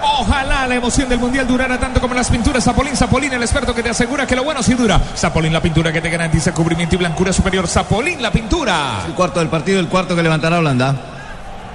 Ojalá 0.02 0.66
la 0.66 0.74
emoción 0.74 1.08
del 1.08 1.18
mundial 1.18 1.46
durara 1.46 1.78
tanto 1.78 2.00
como 2.00 2.14
las 2.14 2.30
pinturas 2.30 2.64
Zapolín. 2.64 2.96
Zapolín, 2.96 3.32
el 3.32 3.42
experto 3.42 3.74
que 3.74 3.82
te 3.82 3.90
asegura 3.90 4.26
que 4.26 4.36
lo 4.36 4.44
bueno 4.44 4.62
sí 4.62 4.74
dura. 4.74 5.00
Zapolín, 5.16 5.52
la 5.52 5.60
pintura 5.60 5.92
que 5.92 6.00
te 6.00 6.10
garantiza 6.10 6.52
cubrimiento 6.52 6.94
y 6.94 6.98
blancura 6.98 7.32
superior. 7.32 7.66
Zapolín, 7.68 8.22
la 8.22 8.30
pintura. 8.30 9.04
El 9.06 9.14
cuarto 9.14 9.40
del 9.40 9.48
partido, 9.48 9.80
el 9.80 9.88
cuarto 9.88 10.14
que 10.16 10.22
levantará 10.22 10.58
Holanda. 10.58 11.17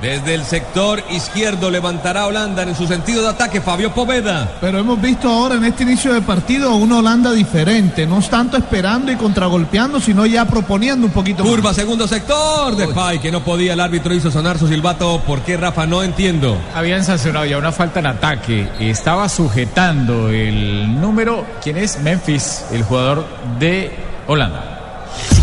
Desde 0.04 0.36
el 0.36 0.44
sector 0.44 1.02
izquierdo 1.12 1.72
levantará 1.72 2.26
Holanda 2.26 2.64
en 2.64 2.76
su 2.76 2.86
sentido 2.88 3.22
de 3.22 3.30
ataque 3.30 3.62
Fabio 3.62 3.94
Poveda. 3.94 4.58
Pero 4.60 4.78
hemos 4.78 5.00
visto 5.00 5.30
ahora 5.30 5.56
en 5.56 5.64
este 5.64 5.84
inicio 5.84 6.14
de 6.14 6.22
partido 6.22 6.76
una 6.76 6.98
Holanda 6.98 7.32
diferente, 7.32 8.06
no 8.06 8.20
tanto 8.20 8.58
esperando 8.58 9.14
y 9.14 9.16
contragolpeando, 9.16 10.02
sino 10.02 10.26
ya 10.26 10.44
proponiendo 10.44 11.08
un 11.08 11.14
poquito 11.14 11.46
más. 11.46 11.54
Curva, 11.54 11.74
segundo 11.74 12.06
sector 12.06 12.76
de 12.76 12.90
Pai, 12.90 13.20
que 13.20 13.32
no 13.32 13.46
podía, 13.46 13.72
el 13.72 13.80
árbitro 13.80 14.14
hizo 14.14 14.30
sonar 14.30 14.60
su 14.60 14.68
silbato. 14.68 15.22
¿Por 15.26 15.40
qué, 15.40 15.56
Rafa? 15.56 15.86
No 15.86 16.04
entiendo. 16.04 16.58
Habían 16.76 17.06
sancionado 17.06 17.46
ya 17.46 17.58
una 17.58 17.72
falta 17.72 18.02
en 18.02 18.08
ataque. 18.08 18.68
Estaba 18.82 19.30
sujetando 19.30 20.28
el 20.28 21.00
número, 21.00 21.46
¿quién 21.64 21.78
es? 21.78 22.02
Memphis, 22.02 22.66
el 22.74 22.84
jugador 22.84 23.26
de 23.58 23.90
Holanda. 24.28 24.73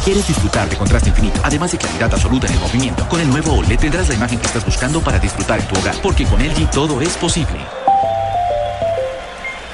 Quieres 0.04 0.26
disfrutar 0.26 0.68
de 0.68 0.76
contraste 0.76 1.10
infinito, 1.10 1.40
además 1.42 1.72
de 1.72 1.78
claridad 1.78 2.12
absoluta 2.12 2.46
en 2.46 2.54
el 2.54 2.60
movimiento, 2.60 3.06
con 3.08 3.20
el 3.20 3.28
nuevo 3.28 3.52
OLED 3.54 3.78
tendrás 3.78 4.08
la 4.08 4.14
imagen 4.14 4.38
que 4.38 4.46
estás 4.46 4.64
buscando 4.64 5.00
para 5.02 5.18
disfrutar 5.18 5.60
en 5.60 5.68
tu 5.68 5.78
hogar, 5.78 5.94
porque 6.02 6.24
con 6.24 6.40
LG 6.40 6.70
todo 6.70 7.00
es 7.00 7.16
posible. 7.16 7.58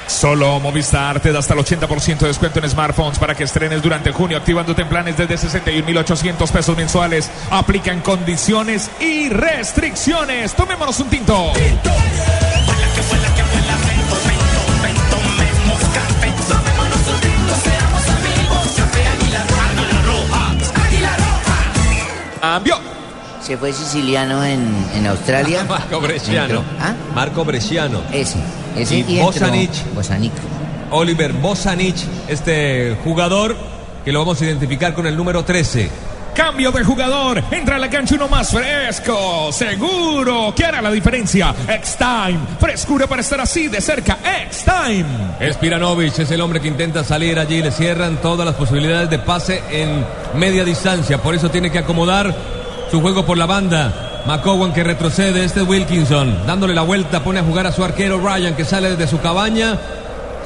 Solo 0.07 0.59
Movistar 0.59 1.19
te 1.19 1.31
da 1.31 1.39
hasta 1.39 1.53
el 1.53 1.59
80% 1.59 2.17
de 2.19 2.27
descuento 2.27 2.59
en 2.59 2.69
smartphones 2.69 3.19
para 3.19 3.35
que 3.35 3.43
estrenes 3.43 3.81
durante 3.81 4.11
junio, 4.11 4.37
activándote 4.37 4.81
en 4.81 4.87
planes 4.87 5.17
desde 5.17 5.35
61.800 5.35 6.51
pesos 6.51 6.75
mensuales. 6.75 7.29
Aplican 7.51 8.01
condiciones 8.01 8.89
y 8.99 9.29
restricciones. 9.29 10.55
Tomémonos 10.55 10.99
un 11.01 11.09
tinto. 11.09 11.51
Cambio. 22.47 22.75
Se 23.41 23.57
fue 23.57 23.73
siciliano 23.73 24.41
en, 24.41 24.73
en 24.95 25.05
Australia. 25.05 25.65
Marco 25.67 25.99
Bresciano. 25.99 26.63
¿Ah? 26.79 26.93
Marco 27.13 27.43
Bresciano. 27.43 27.99
Ese. 28.13 28.37
Ese 28.73 28.99
Y 28.99 29.19
entró. 29.19 29.25
Bosanic. 29.25 29.71
Bosanic. 29.93 30.31
Oliver 30.91 31.33
Bosanic, 31.33 31.97
este 32.29 32.95
jugador 33.03 33.57
que 34.05 34.13
lo 34.13 34.19
vamos 34.19 34.41
a 34.41 34.45
identificar 34.45 34.93
con 34.93 35.07
el 35.07 35.17
número 35.17 35.43
13. 35.43 35.89
Cambio 36.37 36.71
de 36.71 36.83
jugador. 36.83 37.43
Entra 37.49 37.77
a 37.77 37.79
la 37.79 37.89
cancha 37.89 38.13
uno 38.13 38.27
más 38.27 38.51
fresco. 38.51 39.51
Seguro 39.51 40.53
que 40.55 40.65
hará 40.65 40.83
la 40.83 40.91
diferencia. 40.91 41.55
X-Time. 41.67 42.39
Frescura 42.59 43.07
para 43.07 43.21
estar 43.21 43.41
así 43.41 43.67
de 43.69 43.81
cerca. 43.81 44.19
X-Time. 44.43 45.51
Spiranovic 45.51 46.19
es 46.19 46.29
el 46.29 46.39
hombre 46.41 46.61
que 46.61 46.67
intenta 46.67 47.03
salir 47.03 47.39
allí. 47.39 47.63
Le 47.63 47.71
cierran 47.71 48.17
todas 48.17 48.45
las 48.45 48.53
posibilidades 48.53 49.09
de 49.09 49.17
pase 49.17 49.63
en 49.71 50.05
media 50.35 50.63
distancia. 50.63 51.17
Por 51.17 51.33
eso 51.33 51.49
tiene 51.49 51.71
que 51.71 51.79
acomodar 51.79 52.35
su 52.91 53.01
juego 53.01 53.25
por 53.25 53.39
la 53.39 53.47
banda. 53.47 54.23
McCowan 54.27 54.73
que 54.73 54.83
retrocede. 54.83 55.43
Este 55.43 55.61
es 55.61 55.67
Wilkinson. 55.67 56.45
Dándole 56.45 56.75
la 56.75 56.83
vuelta. 56.83 57.23
Pone 57.23 57.39
a 57.39 57.43
jugar 57.43 57.65
a 57.65 57.71
su 57.71 57.83
arquero 57.83 58.19
Ryan 58.19 58.55
que 58.55 58.63
sale 58.63 58.91
desde 58.91 59.07
su 59.07 59.19
cabaña. 59.21 59.79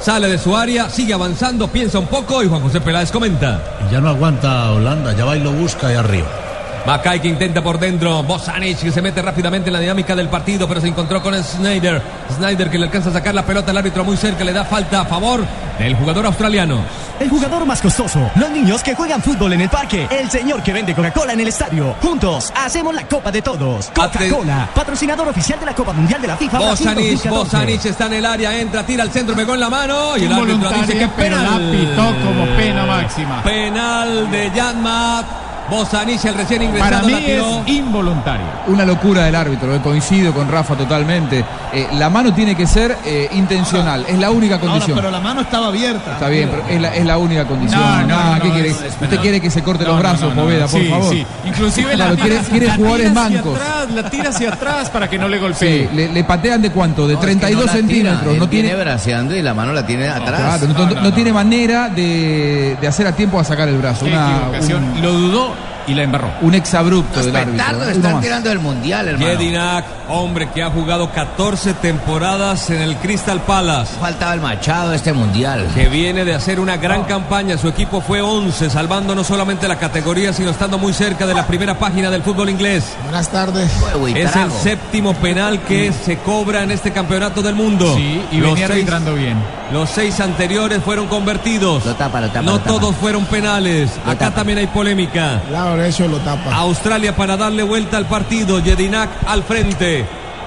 Sale 0.02 0.28
de 0.28 0.36
su 0.36 0.56
área. 0.56 0.90
Sigue 0.90 1.14
avanzando. 1.14 1.68
Piensa 1.68 2.00
un 2.00 2.06
poco. 2.06 2.42
Y 2.42 2.48
Juan 2.48 2.60
José 2.60 2.80
Peláez 2.80 3.12
comenta. 3.12 3.62
Ya 3.90 4.00
no 4.00 4.08
aguanta 4.08 4.72
Holanda, 4.72 5.12
ya 5.16 5.24
va 5.24 5.36
y 5.36 5.40
lo 5.40 5.52
busca 5.52 5.88
ahí 5.88 5.94
arriba. 5.94 6.41
Macay 6.86 7.20
que 7.20 7.28
intenta 7.28 7.62
por 7.62 7.78
dentro. 7.78 8.22
Bosanic 8.22 8.78
que 8.78 8.90
se 8.90 9.00
mete 9.02 9.22
rápidamente 9.22 9.68
en 9.68 9.74
la 9.74 9.80
dinámica 9.80 10.16
del 10.16 10.28
partido, 10.28 10.66
pero 10.66 10.80
se 10.80 10.88
encontró 10.88 11.22
con 11.22 11.34
Snyder. 11.42 12.02
Snyder 12.36 12.70
que 12.70 12.78
le 12.78 12.86
alcanza 12.86 13.10
a 13.10 13.12
sacar 13.12 13.34
la 13.34 13.44
pelota 13.44 13.70
al 13.70 13.78
árbitro 13.78 14.04
muy 14.04 14.16
cerca, 14.16 14.44
le 14.44 14.52
da 14.52 14.64
falta 14.64 15.02
a 15.02 15.04
favor 15.04 15.44
del 15.78 15.94
jugador 15.94 16.26
australiano. 16.26 16.80
El 17.20 17.28
jugador 17.28 17.64
más 17.66 17.80
costoso. 17.80 18.30
Los 18.34 18.50
niños 18.50 18.82
que 18.82 18.96
juegan 18.96 19.22
fútbol 19.22 19.52
en 19.52 19.60
el 19.60 19.68
parque. 19.68 20.08
El 20.10 20.28
señor 20.28 20.60
que 20.62 20.72
vende 20.72 20.92
Coca-Cola 20.94 21.34
en 21.34 21.40
el 21.40 21.48
estadio. 21.48 21.94
Juntos 22.02 22.52
hacemos 22.56 22.92
la 22.94 23.06
Copa 23.06 23.30
de 23.30 23.42
Todos. 23.42 23.90
Coca-Cola, 23.94 24.68
patrocinador 24.74 25.28
oficial 25.28 25.60
de 25.60 25.66
la 25.66 25.74
Copa 25.74 25.92
Mundial 25.92 26.20
de 26.20 26.28
la 26.28 26.36
FIFA. 26.36 26.58
Bosanic, 26.58 26.96
2014. 26.96 27.28
Bosanic 27.30 27.84
está 27.84 28.06
en 28.06 28.12
el 28.14 28.26
área, 28.26 28.58
entra, 28.58 28.84
tira 28.84 29.04
al 29.04 29.10
centro, 29.12 29.36
pegó 29.36 29.54
en 29.54 29.60
la 29.60 29.70
mano 29.70 30.16
y 30.16 30.24
el 30.24 30.32
árbitro 30.32 30.70
dice 30.70 30.98
que 30.98 31.08
pero 31.16 31.36
la 31.36 31.42
penal. 31.42 31.70
pitó 31.70 32.04
como 32.24 32.46
pena 32.56 32.86
máxima. 32.86 33.42
Penal 33.44 34.30
de 34.30 34.50
Yanmat. 34.52 35.41
Bosanic, 35.70 36.24
el 36.24 36.34
recién 36.34 36.62
ingresado, 36.62 36.90
Para 36.90 37.02
mí 37.06 37.12
la 37.12 37.18
tiró. 37.18 37.62
es 37.66 37.68
involuntario. 37.72 38.46
Una 38.66 38.84
locura 38.84 39.24
del 39.24 39.34
árbitro, 39.34 39.74
eh, 39.74 39.80
coincido 39.82 40.32
con 40.34 40.48
Rafa 40.50 40.74
totalmente. 40.74 41.44
Eh, 41.72 41.88
la 41.94 42.10
mano 42.10 42.34
tiene 42.34 42.54
que 42.54 42.66
ser 42.66 42.96
eh, 43.04 43.28
intencional, 43.32 44.04
es 44.06 44.18
la 44.18 44.30
única 44.30 44.56
Ahora, 44.56 44.66
condición. 44.68 44.96
pero 44.98 45.10
la 45.10 45.20
mano 45.20 45.40
estaba 45.40 45.68
abierta. 45.68 46.12
Está 46.12 46.28
bien, 46.28 46.50
pero 46.50 46.64
es 46.68 46.80
la, 46.80 46.94
es 46.94 47.06
la 47.06 47.16
única 47.18 47.44
condición. 47.46 47.80
No, 47.80 48.06
no, 48.06 48.14
Ah, 48.18 48.34
no, 48.36 48.42
¿qué 48.42 48.48
no, 48.48 48.54
quiere? 48.54 48.68
es- 48.70 48.82
es 48.82 48.92
Usted 49.00 49.18
quiere 49.20 49.40
que 49.40 49.50
se 49.50 49.62
corte 49.62 49.84
No, 49.84 49.90
los 49.92 50.00
brazos, 50.00 50.20
no, 50.30 50.34
no. 50.34 50.42
Poveda, 50.42 50.66
por 50.66 50.80
Sí, 50.80 50.88
favor. 50.88 51.10
sí. 51.12 51.26
Inclusive 51.46 51.92
Claro, 51.94 52.14
la 52.16 52.22
tira- 52.24 52.40
quiere 52.42 52.66
la 52.66 52.74
jugadores 52.74 53.08
tira 53.08 53.22
hacia 53.24 53.36
mancos. 53.42 53.56
atrás, 53.60 53.90
la 53.94 54.10
tira 54.10 54.28
hacia 54.30 54.48
atrás 54.52 54.90
para 54.90 55.08
que 55.08 55.18
no 55.18 55.28
le 55.28 55.38
golpee. 55.38 55.88
Sí, 55.88 55.96
le, 55.96 56.08
le 56.12 56.24
patean 56.24 56.60
de 56.62 56.70
cuánto? 56.70 57.06
De 57.08 57.16
32 57.16 57.70
centímetros. 57.70 58.36
No 58.36 58.48
tiene, 58.48 58.74
braceando 58.74 59.34
y 59.34 59.42
la 59.42 59.54
mano 59.54 59.72
la 59.72 59.86
tiene 59.86 60.08
atrás. 60.08 60.58
claro, 60.58 60.74
no, 60.74 60.86
no- 60.94 61.00
no 61.02 61.12
tiene 61.14 61.32
manera 61.32 61.88
de, 61.88 62.76
de 62.80 62.86
hacer 62.88 63.06
a 63.06 63.12
tiempo 63.12 63.38
a 63.40 63.44
sacar 63.44 63.68
el 63.68 63.78
brazo. 63.78 64.04
Una- 64.04 64.42
un, 64.52 65.02
Lo 65.02 65.12
dudó 65.12 65.54
y 65.86 65.94
la 65.94 66.02
embarró. 66.02 66.30
un 66.42 66.54
exabrupto 66.54 67.16
Los 67.16 67.26
del 67.26 67.36
árbitro. 67.36 67.84
están 67.90 68.20
tirando 68.20 68.48
del 68.48 68.58
mundial, 68.58 69.08
hermano. 69.08 69.30
Jedinak, 69.30 69.84
hombre 70.08 70.48
que 70.50 70.62
ha 70.62 70.70
jugado 70.70 71.10
14 71.10 71.74
temporadas 71.74 72.68
en 72.70 72.82
el 72.82 72.96
Crystal 72.96 73.40
Palace. 73.40 73.94
Faltaba 74.00 74.34
el 74.34 74.40
Machado 74.40 74.90
de 74.90 74.96
este 74.96 75.12
mundial. 75.12 75.66
que 75.74 75.88
viene 75.88 76.24
de 76.24 76.34
hacer 76.34 76.60
una 76.60 76.76
gran 76.76 77.04
campaña. 77.04 77.56
Su 77.58 77.68
equipo 77.68 78.00
fue 78.00 78.20
11, 78.20 78.70
salvando 78.70 79.14
no 79.14 79.24
solamente 79.24 79.68
la 79.68 79.76
categoría, 79.78 80.32
sino 80.32 80.50
estando 80.50 80.78
muy 80.78 80.92
cerca 80.92 81.26
de 81.26 81.34
la 81.34 81.46
primera 81.46 81.78
página 81.78 82.10
del 82.10 82.22
fútbol 82.22 82.50
inglés. 82.50 82.84
Buenas 83.04 83.28
tardes. 83.30 83.70
Uy, 84.00 84.12
Es 84.18 84.34
el 84.36 84.50
séptimo 84.52 85.14
penal 85.14 85.60
que 85.62 85.92
se 85.92 86.18
cobra 86.18 86.62
en 86.62 86.70
este 86.70 86.92
campeonato 86.92 87.42
del 87.42 87.54
mundo. 87.54 87.94
Sí, 87.96 88.22
y 88.32 88.36
Los 88.38 88.50
venía 88.52 88.66
seis- 88.66 88.78
arbitrando 88.80 89.14
bien. 89.14 89.36
Los 89.72 89.88
seis 89.90 90.20
anteriores 90.20 90.82
fueron 90.84 91.06
convertidos. 91.06 91.84
Lo 91.86 91.94
tapa, 91.94 92.20
lo 92.20 92.28
tapa, 92.28 92.42
no 92.42 92.52
lo 92.52 92.58
tapa. 92.58 92.70
todos 92.70 92.94
fueron 92.96 93.24
penales. 93.24 93.90
Acá 94.04 94.26
tapa. 94.26 94.34
también 94.36 94.58
hay 94.58 94.66
polémica. 94.66 95.40
Derecho 95.76 96.06
lo 96.06 96.18
tapa. 96.18 96.54
Australia 96.54 97.16
para 97.16 97.36
darle 97.36 97.62
vuelta 97.62 97.96
al 97.96 98.06
partido. 98.06 98.62
Jedinak 98.62 99.08
al 99.26 99.42
frente. 99.42 100.06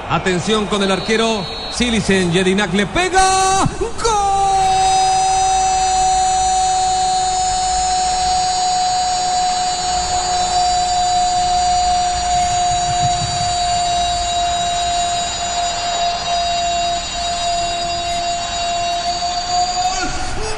Atención 0.10 0.68
con 0.68 0.84
el 0.84 0.92
arquero 0.92 1.44
Silicen. 1.72 2.32
Jedinak 2.32 2.74
le 2.74 2.86
pega. 2.86 3.66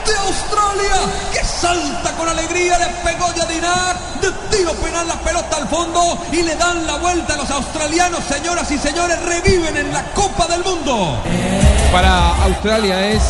de 0.06 0.16
Australia 0.16 0.96
que 1.34 1.44
salta 1.44 2.12
con 2.18 2.30
alegría, 2.30 2.78
le 2.80 2.86
pegó 3.04 3.28
tiro 3.34 4.47
penal 4.78 5.08
la 5.08 5.16
pelota 5.16 5.58
al 5.58 5.68
fondo 5.68 6.18
y 6.32 6.42
le 6.44 6.56
dan 6.56 6.86
la 6.86 6.98
vuelta 6.98 7.34
a 7.34 7.38
los 7.38 7.50
australianos, 7.50 8.24
señoras 8.24 8.70
y 8.72 8.78
señores, 8.78 9.18
reviven 9.24 9.78
en 9.78 9.94
la 9.94 10.04
Copa 10.14 10.48
del 10.48 10.64
Mundo. 10.64 11.18
Para 11.92 12.44
Australia 12.44 13.08
es. 13.08 13.24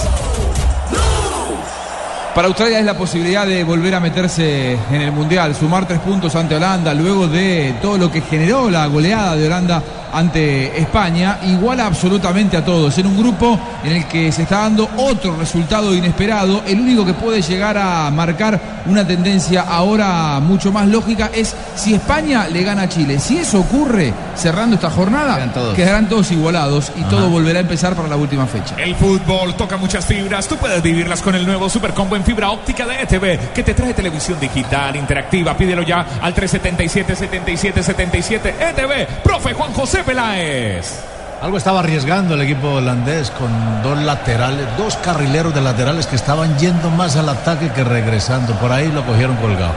Para 2.34 2.50
Australia 2.50 2.77
es 2.77 2.86
la 2.86 2.96
posibilidad 2.96 3.48
de 3.48 3.63
volver 3.63 3.96
a 3.96 4.00
meterse 4.00 4.74
en 4.74 5.01
el 5.01 5.12
Mundial, 5.12 5.56
sumar 5.56 5.88
tres 5.88 6.00
puntos 6.00 6.36
ante 6.36 6.56
Holanda, 6.56 6.94
luego 6.94 7.27
de 7.27 7.74
todo 7.82 7.98
lo 7.98 8.12
que 8.12 8.22
generó 8.22 8.70
la 8.70 8.86
goleada 8.86 9.36
de 9.36 9.48
Holanda 9.48 9.82
ante 10.14 10.80
España, 10.80 11.40
iguala 11.44 11.86
absolutamente 11.86 12.58
a 12.58 12.66
todos, 12.66 12.98
en 12.98 13.08
un 13.08 13.18
grupo 13.18 13.60
en 13.84 13.92
el 13.94 14.06
que 14.06 14.32
se 14.32 14.44
está 14.44 14.60
dando 14.60 14.90
otro 14.98 15.36
resultado 15.38 15.94
inesperado, 15.94 16.64
el 16.66 16.80
único 16.80 17.06
que 17.06 17.14
puede 17.14 17.42
llegar 17.42 17.78
a 17.78 18.10
marcar 18.12 18.60
una 18.86 19.06
tendencia 19.06 19.62
ahora 19.62 20.40
mucho 20.40 20.72
más 20.72 20.88
lógica 20.88 21.30
es 21.34 21.56
si 21.76 21.94
España 21.94 22.48
le 22.48 22.64
gana 22.64 22.84
a 22.84 22.90
Chile. 22.90 23.20
Si 23.20 23.38
eso 23.38 23.60
ocurre 23.60 24.14
cerrando 24.36 24.76
esta 24.76 24.90
jornada, 24.90 25.36
Quedan 25.36 25.54
todos. 25.54 25.76
quedarán 25.76 26.10
todos 26.10 26.32
igualados 26.32 26.92
y 26.96 27.02
todo 27.04 27.30
volverá 27.30 27.60
a 27.60 27.62
empezar 27.62 27.96
para 27.96 28.08
la 28.08 28.16
última 28.16 28.46
fecha. 28.48 28.76
El 28.78 28.96
fútbol 28.96 29.56
toca 29.56 29.78
muchas 29.78 30.06
fibras. 30.06 30.48
Tú 30.48 30.56
puedes 30.58 30.82
vivirlas 30.82 31.22
con 31.22 31.36
el 31.36 31.46
nuevo 31.46 31.70
Super 31.70 31.94
Combo 31.94 32.16
en 32.16 32.24
fibra 32.24 32.50
óptica 32.50 32.86
de 32.86 33.02
ETV, 33.02 33.54
que 33.54 33.64
te 33.64 33.74
trae 33.74 33.94
televisión 33.94 34.40
digital 34.40 34.96
interactiva. 34.96 35.56
Pídelo 35.58 35.82
ya 35.84 36.06
al 36.22 36.34
377-7777 36.34 38.54
ETV. 38.60 39.08
Profe 39.24 39.54
Juan 39.54 39.74
José 39.74 40.04
Peláez. 40.08 41.04
Algo 41.42 41.58
estaba 41.58 41.82
arriesgando 41.82 42.36
el 42.36 42.42
equipo 42.42 42.76
holandés 42.76 43.30
con 43.30 43.84
dos 43.84 44.02
laterales, 44.02 44.66
dos 44.78 44.96
carrileros 44.96 45.54
de 45.54 45.60
laterales 45.60 46.08
que 46.08 46.16
estaban 46.16 46.58
yendo 46.58 46.90
más 46.90 47.18
al 47.18 47.28
ataque 47.28 47.70
que 47.74 47.84
regresando. 47.84 48.54
Por 48.54 48.72
ahí 48.72 48.90
lo 48.90 49.06
cogieron 49.06 49.36
colgado. 49.36 49.74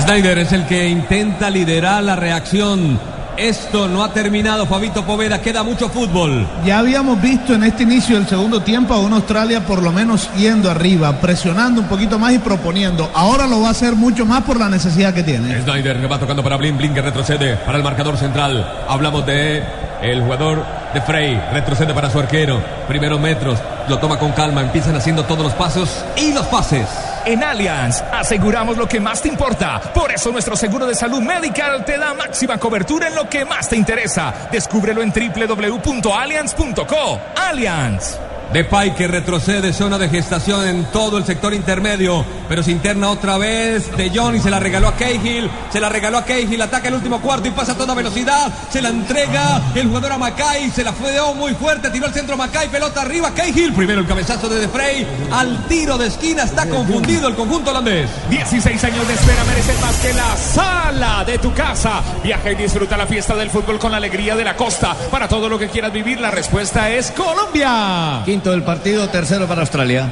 Snyder 0.00 0.38
es 0.38 0.52
el 0.52 0.66
que 0.66 0.88
intenta 0.88 1.50
liderar 1.50 2.02
la 2.02 2.16
reacción. 2.16 2.98
Esto 3.36 3.88
no 3.88 4.04
ha 4.04 4.12
terminado, 4.12 4.64
Fabito 4.66 5.04
Poveda, 5.04 5.40
queda 5.40 5.62
mucho 5.64 5.88
fútbol. 5.88 6.46
Ya 6.64 6.78
habíamos 6.78 7.20
visto 7.20 7.54
en 7.54 7.64
este 7.64 7.82
inicio 7.82 8.16
del 8.16 8.28
segundo 8.28 8.62
tiempo 8.62 8.94
a 8.94 9.00
una 9.00 9.16
Australia 9.16 9.66
por 9.66 9.82
lo 9.82 9.90
menos 9.90 10.30
yendo 10.36 10.70
arriba, 10.70 11.20
presionando 11.20 11.80
un 11.80 11.88
poquito 11.88 12.18
más 12.18 12.32
y 12.32 12.38
proponiendo. 12.38 13.10
Ahora 13.12 13.46
lo 13.46 13.60
va 13.60 13.68
a 13.68 13.70
hacer 13.72 13.96
mucho 13.96 14.24
más 14.24 14.44
por 14.44 14.58
la 14.58 14.68
necesidad 14.68 15.12
que 15.12 15.24
tiene. 15.24 15.60
Snyder 15.62 16.00
que 16.00 16.06
va 16.06 16.18
tocando 16.18 16.44
para 16.44 16.56
Blin, 16.56 16.76
Blin 16.76 16.94
que 16.94 17.02
retrocede 17.02 17.56
para 17.56 17.76
el 17.78 17.84
marcador 17.84 18.16
central. 18.16 18.84
Hablamos 18.88 19.26
de 19.26 19.64
el 20.00 20.22
jugador 20.22 20.64
de 20.92 21.00
Frey, 21.00 21.40
retrocede 21.52 21.92
para 21.92 22.10
su 22.10 22.20
arquero. 22.20 22.62
Primeros 22.86 23.20
metros, 23.20 23.58
lo 23.88 23.98
toma 23.98 24.18
con 24.18 24.32
calma, 24.32 24.60
empiezan 24.60 24.94
haciendo 24.94 25.24
todos 25.24 25.42
los 25.42 25.54
pasos 25.54 26.04
y 26.16 26.32
los 26.32 26.46
pases. 26.46 26.86
En 27.26 27.42
Allianz 27.42 28.02
aseguramos 28.12 28.76
lo 28.76 28.86
que 28.86 29.00
más 29.00 29.22
te 29.22 29.28
importa. 29.28 29.80
Por 29.94 30.12
eso 30.12 30.30
nuestro 30.30 30.56
seguro 30.56 30.86
de 30.86 30.94
salud 30.94 31.22
medical 31.22 31.82
te 31.84 31.98
da 31.98 32.14
máxima 32.14 32.58
cobertura 32.58 33.08
en 33.08 33.14
lo 33.14 33.28
que 33.28 33.44
más 33.44 33.68
te 33.68 33.76
interesa. 33.76 34.32
Descúbrelo 34.52 35.02
en 35.02 35.12
www.allianz.co. 35.12 37.20
Allianz. 37.36 38.18
Depay 38.52 38.94
que 38.94 39.08
retrocede 39.08 39.72
zona 39.72 39.98
de 39.98 40.08
gestación 40.08 40.66
en 40.66 40.84
todo 40.86 41.18
el 41.18 41.24
sector 41.24 41.54
intermedio, 41.54 42.24
pero 42.48 42.62
se 42.62 42.70
interna 42.70 43.10
otra 43.10 43.38
vez 43.38 43.96
De 43.96 44.10
Jong 44.10 44.36
y 44.36 44.40
se 44.40 44.50
la 44.50 44.60
regaló 44.60 44.88
a 44.88 44.94
Cahill, 44.94 45.50
se 45.72 45.80
la 45.80 45.88
regaló 45.88 46.18
a 46.18 46.24
Cahill, 46.24 46.62
ataca 46.62 46.88
el 46.88 46.94
último 46.94 47.20
cuarto 47.20 47.48
y 47.48 47.50
pasa 47.50 47.72
a 47.72 47.76
toda 47.76 47.94
velocidad, 47.94 48.52
se 48.70 48.80
la 48.80 48.90
entrega 48.90 49.60
el 49.74 49.88
jugador 49.88 50.12
a 50.12 50.18
Macay, 50.18 50.70
se 50.70 50.84
la 50.84 50.92
fue 50.92 51.14
muy 51.34 51.54
fuerte, 51.54 51.90
tiró 51.90 52.06
al 52.06 52.14
centro 52.14 52.36
Macay, 52.36 52.68
pelota 52.68 53.02
arriba 53.02 53.32
Cahill, 53.34 53.72
primero 53.72 54.00
el 54.00 54.06
cabezazo 54.06 54.48
de 54.48 54.60
De 54.60 54.68
Frey, 54.68 55.06
al 55.32 55.66
tiro 55.66 55.98
de 55.98 56.06
esquina 56.06 56.44
está 56.44 56.68
confundido 56.68 57.28
el 57.28 57.34
conjunto 57.34 57.70
holandés. 57.70 58.10
16 58.30 58.84
años 58.84 59.08
de 59.08 59.14
espera 59.14 59.44
merecen 59.44 59.80
más 59.80 59.96
que 59.96 60.12
la 60.12 60.36
sala 60.36 61.24
de 61.24 61.38
tu 61.38 61.52
casa. 61.52 62.02
Viaja 62.22 62.52
y 62.52 62.54
disfruta 62.54 62.96
la 62.96 63.06
fiesta 63.06 63.34
del 63.34 63.50
fútbol 63.50 63.78
con 63.78 63.90
la 63.90 63.98
alegría 63.98 64.36
de 64.36 64.44
la 64.44 64.56
costa. 64.56 64.96
Para 65.10 65.28
todo 65.28 65.48
lo 65.48 65.58
que 65.58 65.68
quieras 65.68 65.92
vivir, 65.92 66.20
la 66.20 66.30
respuesta 66.30 66.90
es 66.90 67.10
Colombia. 67.10 68.22
Quinto 68.34 68.50
del 68.50 68.64
partido, 68.64 69.08
tercero 69.10 69.46
para 69.46 69.60
Australia. 69.60 70.08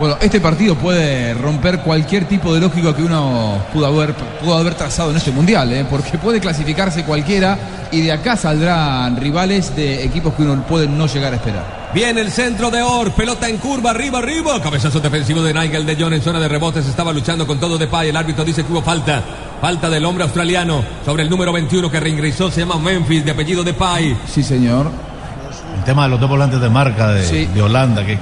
Bueno, 0.00 0.16
este 0.18 0.40
partido 0.40 0.76
puede 0.76 1.34
romper 1.34 1.80
cualquier 1.80 2.24
tipo 2.24 2.54
de 2.54 2.60
lógica 2.60 2.96
que 2.96 3.02
uno 3.02 3.58
pudo 3.70 3.84
haber, 3.84 4.14
pudo 4.14 4.56
haber 4.56 4.72
trazado 4.72 5.10
en 5.10 5.18
este 5.18 5.30
mundial, 5.30 5.70
¿eh? 5.70 5.84
porque 5.90 6.16
puede 6.16 6.40
clasificarse 6.40 7.04
cualquiera 7.04 7.58
y 7.92 8.00
de 8.00 8.12
acá 8.12 8.34
saldrán 8.34 9.18
rivales 9.18 9.76
de 9.76 10.04
equipos 10.04 10.32
que 10.32 10.44
uno 10.44 10.62
puede 10.62 10.88
no 10.88 11.06
llegar 11.06 11.34
a 11.34 11.36
esperar. 11.36 11.90
Viene 11.92 12.22
el 12.22 12.32
centro 12.32 12.70
de 12.70 12.80
Or, 12.80 13.12
pelota 13.12 13.46
en 13.46 13.58
curva, 13.58 13.90
arriba, 13.90 14.20
arriba. 14.20 14.62
Cabezazo 14.62 14.98
defensivo 14.98 15.42
de 15.42 15.52
Nigel 15.52 15.84
de 15.84 15.96
Jong 15.96 16.14
en 16.14 16.22
zona 16.22 16.40
de 16.40 16.48
rebotes. 16.48 16.86
Estaba 16.86 17.12
luchando 17.12 17.46
con 17.46 17.60
todo 17.60 17.76
de 17.76 17.88
pay. 17.88 18.08
El 18.08 18.16
árbitro 18.16 18.42
dice 18.42 18.64
que 18.64 18.72
hubo 18.72 18.80
falta. 18.80 19.22
Falta 19.60 19.90
del 19.90 20.06
hombre 20.06 20.24
australiano 20.24 20.82
sobre 21.04 21.24
el 21.24 21.28
número 21.28 21.52
21 21.52 21.90
que 21.90 22.00
reingresó. 22.00 22.50
Se 22.50 22.60
llama 22.60 22.78
Memphis, 22.78 23.22
de 23.22 23.32
apellido 23.32 23.62
de 23.62 23.74
pay. 23.74 24.16
Sí, 24.26 24.42
señor. 24.42 24.90
El 25.78 25.84
tema 25.84 26.04
de 26.04 26.08
los 26.10 26.20
dos 26.20 26.28
volantes 26.28 26.60
de 26.60 26.68
marca 26.68 27.08
de, 27.08 27.24
Sí. 27.24 27.46
de 27.46 27.62
Holanda, 27.62 28.04
que, 28.04 28.18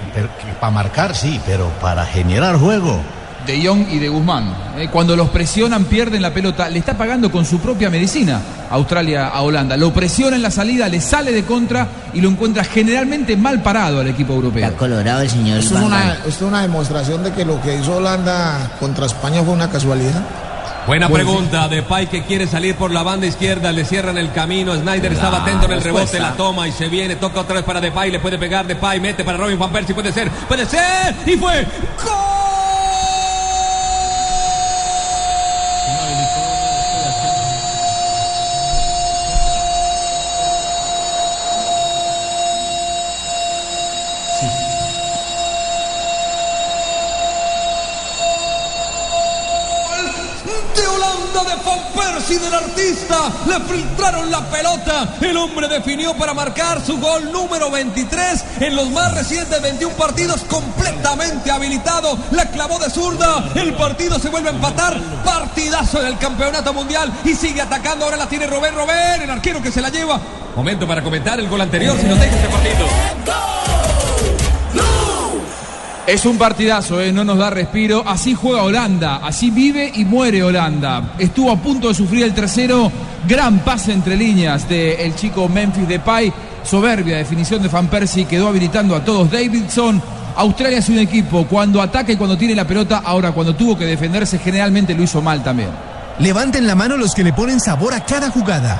para 0.60 0.70
marcar 0.72 1.14
sí, 1.16 1.40
pero 1.46 1.68
para 1.80 2.04
generar 2.06 2.56
juego. 2.56 3.00
De 3.46 3.64
Jong 3.64 3.86
y 3.92 3.98
de 4.00 4.08
Guzmán. 4.08 4.52
¿eh? 4.76 4.88
Cuando 4.90 5.14
los 5.14 5.28
presionan, 5.30 5.84
pierden 5.84 6.20
la 6.20 6.34
pelota. 6.34 6.68
Le 6.68 6.80
está 6.80 6.98
pagando 6.98 7.30
con 7.30 7.44
su 7.44 7.60
propia 7.60 7.88
medicina 7.90 8.40
Australia 8.70 9.28
a 9.28 9.40
Holanda. 9.42 9.76
Lo 9.76 9.92
presiona 9.92 10.34
en 10.34 10.42
la 10.42 10.50
salida, 10.50 10.88
le 10.88 11.00
sale 11.00 11.30
de 11.32 11.44
contra 11.44 11.86
y 12.12 12.20
lo 12.20 12.28
encuentra 12.28 12.64
generalmente 12.64 13.36
mal 13.36 13.62
parado 13.62 14.00
al 14.00 14.08
equipo 14.08 14.32
europeo. 14.34 14.64
Está 14.64 14.76
colorado 14.76 15.20
el 15.20 15.30
señor 15.30 15.58
Esto 15.58 15.78
es, 15.78 15.84
una, 15.84 16.12
esto 16.14 16.28
es 16.28 16.42
una 16.42 16.62
demostración 16.62 17.22
de 17.22 17.32
que 17.32 17.44
lo 17.44 17.60
que 17.62 17.76
hizo 17.76 17.96
Holanda 17.96 18.72
contra 18.80 19.06
España 19.06 19.42
fue 19.44 19.54
una 19.54 19.70
casualidad. 19.70 20.22
Buena 20.86 21.08
Bueno, 21.08 21.24
pregunta. 21.24 21.68
De 21.68 21.76
Depay 21.76 22.06
que 22.06 22.22
quiere 22.22 22.46
salir 22.46 22.76
por 22.76 22.92
la 22.92 23.02
banda 23.02 23.26
izquierda, 23.26 23.72
le 23.72 23.84
cierran 23.84 24.18
el 24.18 24.30
camino. 24.32 24.74
Snyder 24.74 25.12
estaba 25.12 25.42
atento 25.42 25.66
en 25.66 25.72
el 25.72 25.82
rebote, 25.82 26.02
respuesta. 26.04 26.30
la 26.30 26.36
toma 26.36 26.68
y 26.68 26.72
se 26.72 26.88
viene. 26.88 27.16
Toca 27.16 27.40
otra 27.40 27.56
vez 27.56 27.64
para 27.64 27.80
Depay, 27.80 28.10
le 28.10 28.20
puede 28.20 28.38
pegar 28.38 28.66
Depay, 28.66 29.00
mete 29.00 29.24
para 29.24 29.36
Robin 29.36 29.58
Van 29.58 29.70
Persie, 29.70 29.94
puede 29.94 30.12
ser, 30.12 30.30
puede 30.48 30.64
ser 30.64 31.14
y 31.26 31.36
fue 31.36 31.66
Le 52.86 53.60
filtraron 53.62 54.30
la 54.30 54.48
pelota. 54.48 55.16
El 55.20 55.36
hombre 55.36 55.66
definió 55.66 56.14
para 56.14 56.34
marcar 56.34 56.80
su 56.80 56.98
gol 56.98 57.32
número 57.32 57.68
23 57.68 58.44
en 58.60 58.76
los 58.76 58.90
más 58.90 59.12
recientes 59.12 59.60
21 59.60 59.92
partidos 59.96 60.42
completamente 60.42 61.50
habilitado. 61.50 62.16
La 62.30 62.48
clavó 62.48 62.78
de 62.78 62.88
zurda. 62.88 63.50
El 63.56 63.74
partido 63.74 64.20
se 64.20 64.28
vuelve 64.28 64.50
a 64.50 64.52
empatar. 64.52 65.00
Partidazo 65.24 66.00
del 66.00 66.16
campeonato 66.18 66.72
mundial 66.72 67.12
y 67.24 67.34
sigue 67.34 67.60
atacando. 67.60 68.04
Ahora 68.04 68.18
la 68.18 68.28
tiene 68.28 68.46
Robert 68.46 68.76
Robert, 68.76 69.20
el 69.20 69.30
arquero 69.30 69.60
que 69.60 69.72
se 69.72 69.80
la 69.80 69.88
lleva. 69.88 70.20
Momento 70.54 70.86
para 70.86 71.02
comentar 71.02 71.40
el 71.40 71.48
gol 71.48 71.60
anterior 71.62 71.96
si 72.00 72.06
nos 72.06 72.20
deja 72.20 72.36
este 72.36 72.48
partido. 72.48 72.86
Es 76.06 76.24
un 76.24 76.38
partidazo, 76.38 77.00
¿eh? 77.00 77.10
no 77.10 77.24
nos 77.24 77.36
da 77.36 77.50
respiro. 77.50 78.04
Así 78.06 78.32
juega 78.32 78.62
Holanda, 78.62 79.16
así 79.24 79.50
vive 79.50 79.90
y 79.92 80.04
muere 80.04 80.40
Holanda. 80.44 81.14
Estuvo 81.18 81.50
a 81.50 81.56
punto 81.56 81.88
de 81.88 81.94
sufrir 81.94 82.22
el 82.22 82.32
tercero. 82.32 82.92
Gran 83.26 83.58
pase 83.58 83.92
entre 83.92 84.16
líneas 84.16 84.68
del 84.68 85.16
chico 85.16 85.48
Memphis 85.48 85.88
Depay. 85.88 86.32
Soberbia 86.62 87.16
definición 87.16 87.60
de 87.60 87.68
Van 87.68 87.88
Persie. 87.88 88.24
Quedó 88.24 88.46
habilitando 88.46 88.94
a 88.94 89.04
todos. 89.04 89.28
Davidson. 89.32 90.00
Australia 90.36 90.78
es 90.78 90.88
un 90.88 90.98
equipo 90.98 91.44
cuando 91.48 91.82
ataca 91.82 92.12
y 92.12 92.16
cuando 92.16 92.38
tiene 92.38 92.54
la 92.54 92.68
pelota. 92.68 93.02
Ahora, 93.04 93.32
cuando 93.32 93.56
tuvo 93.56 93.76
que 93.76 93.84
defenderse, 93.84 94.38
generalmente 94.38 94.94
lo 94.94 95.02
hizo 95.02 95.20
mal 95.20 95.42
también. 95.42 95.70
Levanten 96.20 96.68
la 96.68 96.76
mano 96.76 96.96
los 96.96 97.16
que 97.16 97.24
le 97.24 97.32
ponen 97.32 97.58
sabor 97.58 97.94
a 97.94 98.04
cada 98.04 98.30
jugada. 98.30 98.78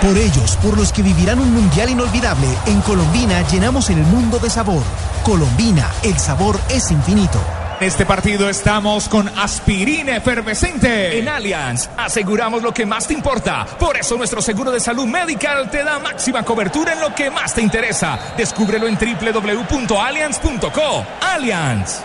Por 0.00 0.16
ellos, 0.16 0.56
por 0.62 0.76
los 0.76 0.92
que 0.92 1.02
vivirán 1.02 1.40
un 1.40 1.52
mundial 1.52 1.90
inolvidable, 1.90 2.46
en 2.66 2.80
Colombina 2.82 3.42
llenamos 3.48 3.90
el 3.90 3.96
mundo 3.96 4.38
de 4.38 4.50
sabor. 4.50 4.82
Colombina, 5.26 5.90
el 6.04 6.16
sabor 6.20 6.56
es 6.68 6.92
infinito. 6.92 7.40
En 7.80 7.88
este 7.88 8.06
partido 8.06 8.48
estamos 8.48 9.08
con 9.08 9.28
aspirina 9.36 10.14
efervescente. 10.14 11.18
En 11.18 11.28
Allianz 11.28 11.90
aseguramos 11.96 12.62
lo 12.62 12.72
que 12.72 12.86
más 12.86 13.08
te 13.08 13.14
importa. 13.14 13.66
Por 13.76 13.96
eso 13.96 14.16
nuestro 14.16 14.40
seguro 14.40 14.70
de 14.70 14.78
salud 14.78 15.06
medical 15.06 15.68
te 15.68 15.82
da 15.82 15.98
máxima 15.98 16.44
cobertura 16.44 16.92
en 16.92 17.00
lo 17.00 17.12
que 17.12 17.32
más 17.32 17.54
te 17.54 17.60
interesa. 17.60 18.20
Descúbrelo 18.36 18.86
en 18.86 18.96
www.allianz.co. 18.96 21.04
Allianz. 21.20 22.02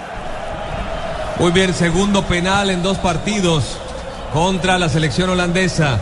Muy 1.37 1.51
bien, 1.51 1.75
segundo 1.75 2.23
penal 2.23 2.71
en 2.71 2.81
dos 2.81 2.97
partidos 2.97 3.77
contra 4.33 4.79
la 4.79 4.89
selección 4.89 5.29
holandesa. 5.29 5.99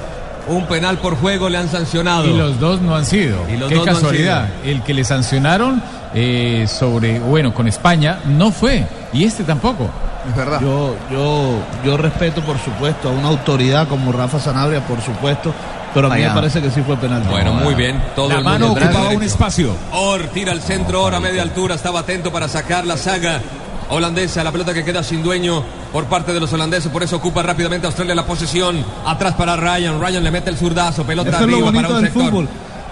Un 0.47 0.67
penal 0.67 0.99
por 0.99 1.17
juego 1.17 1.49
le 1.49 1.57
han 1.57 1.67
sancionado. 1.67 2.27
Y 2.27 2.37
los 2.37 2.61
dos 2.61 2.81
no 2.81 2.95
han 2.95 3.05
sido. 3.05 3.45
Y 3.49 3.57
los 3.57 3.67
Qué 3.67 3.75
dos 3.75 3.85
no 3.85 3.91
han 3.91 3.97
casualidad. 3.97 4.47
El 4.63 4.83
que 4.83 4.93
le 4.93 5.03
sancionaron 5.03 5.83
eh, 6.13 6.65
sobre, 6.67 7.19
bueno, 7.19 7.53
con 7.53 7.67
España 7.67 8.19
no 8.25 8.51
fue. 8.51 8.85
Y 9.13 9.23
este 9.25 9.43
tampoco. 9.43 9.89
Es 10.29 10.35
verdad. 10.35 10.59
Yo, 10.61 10.95
yo, 11.11 11.57
yo 11.85 11.97
respeto, 11.97 12.41
por 12.41 12.57
supuesto, 12.59 13.09
a 13.09 13.11
una 13.11 13.29
autoridad 13.29 13.87
como 13.87 14.11
Rafa 14.11 14.39
Sanabria, 14.39 14.81
por 14.85 15.01
supuesto, 15.01 15.53
pero 15.93 16.11
a 16.11 16.15
mí 16.15 16.21
me 16.21 16.29
parece 16.29 16.61
que 16.61 16.69
sí 16.69 16.81
fue 16.81 16.97
penal. 16.97 17.23
Bueno, 17.29 17.53
muy 17.53 17.73
bien. 17.73 18.01
Todo 18.15 18.29
La 18.29 18.39
el 18.39 18.43
mano 18.43 18.67
ocupaba 18.71 18.91
derecho. 18.91 19.17
un 19.17 19.23
espacio. 19.23 19.75
Or 19.93 20.21
tira 20.27 20.51
al 20.51 20.61
centro, 20.61 21.03
Or 21.03 21.15
a 21.15 21.19
media 21.19 21.41
altura, 21.41 21.75
estaba 21.75 22.01
atento 22.01 22.31
para 22.31 22.47
sacar 22.47 22.85
la 22.85 22.97
saga 22.97 23.41
holandesa, 23.89 24.43
la 24.43 24.51
pelota 24.51 24.71
que 24.73 24.83
queda 24.83 25.01
sin 25.01 25.23
dueño 25.23 25.63
por 25.91 26.05
parte 26.05 26.31
de 26.31 26.39
los 26.39 26.53
holandeses, 26.53 26.91
por 26.91 27.01
eso 27.01 27.15
ocupa 27.15 27.41
rápidamente 27.41 27.87
Australia 27.87 28.13
la 28.13 28.23
posesión, 28.25 28.85
atrás 29.07 29.33
para 29.33 29.55
Ryan, 29.55 29.99
Ryan 29.99 30.23
le 30.23 30.29
mete 30.29 30.51
el 30.51 30.57
zurdazo, 30.57 31.03
pelota 31.05 31.29
Eso 31.29 31.39
es 31.39 31.41
lo 31.47 31.53
arriba 31.55 31.65
bonito 31.71 31.81
para 31.87 31.95
un 31.95 32.03
del 32.03 32.11
sector. 32.13 32.29
fútbol. 32.29 32.49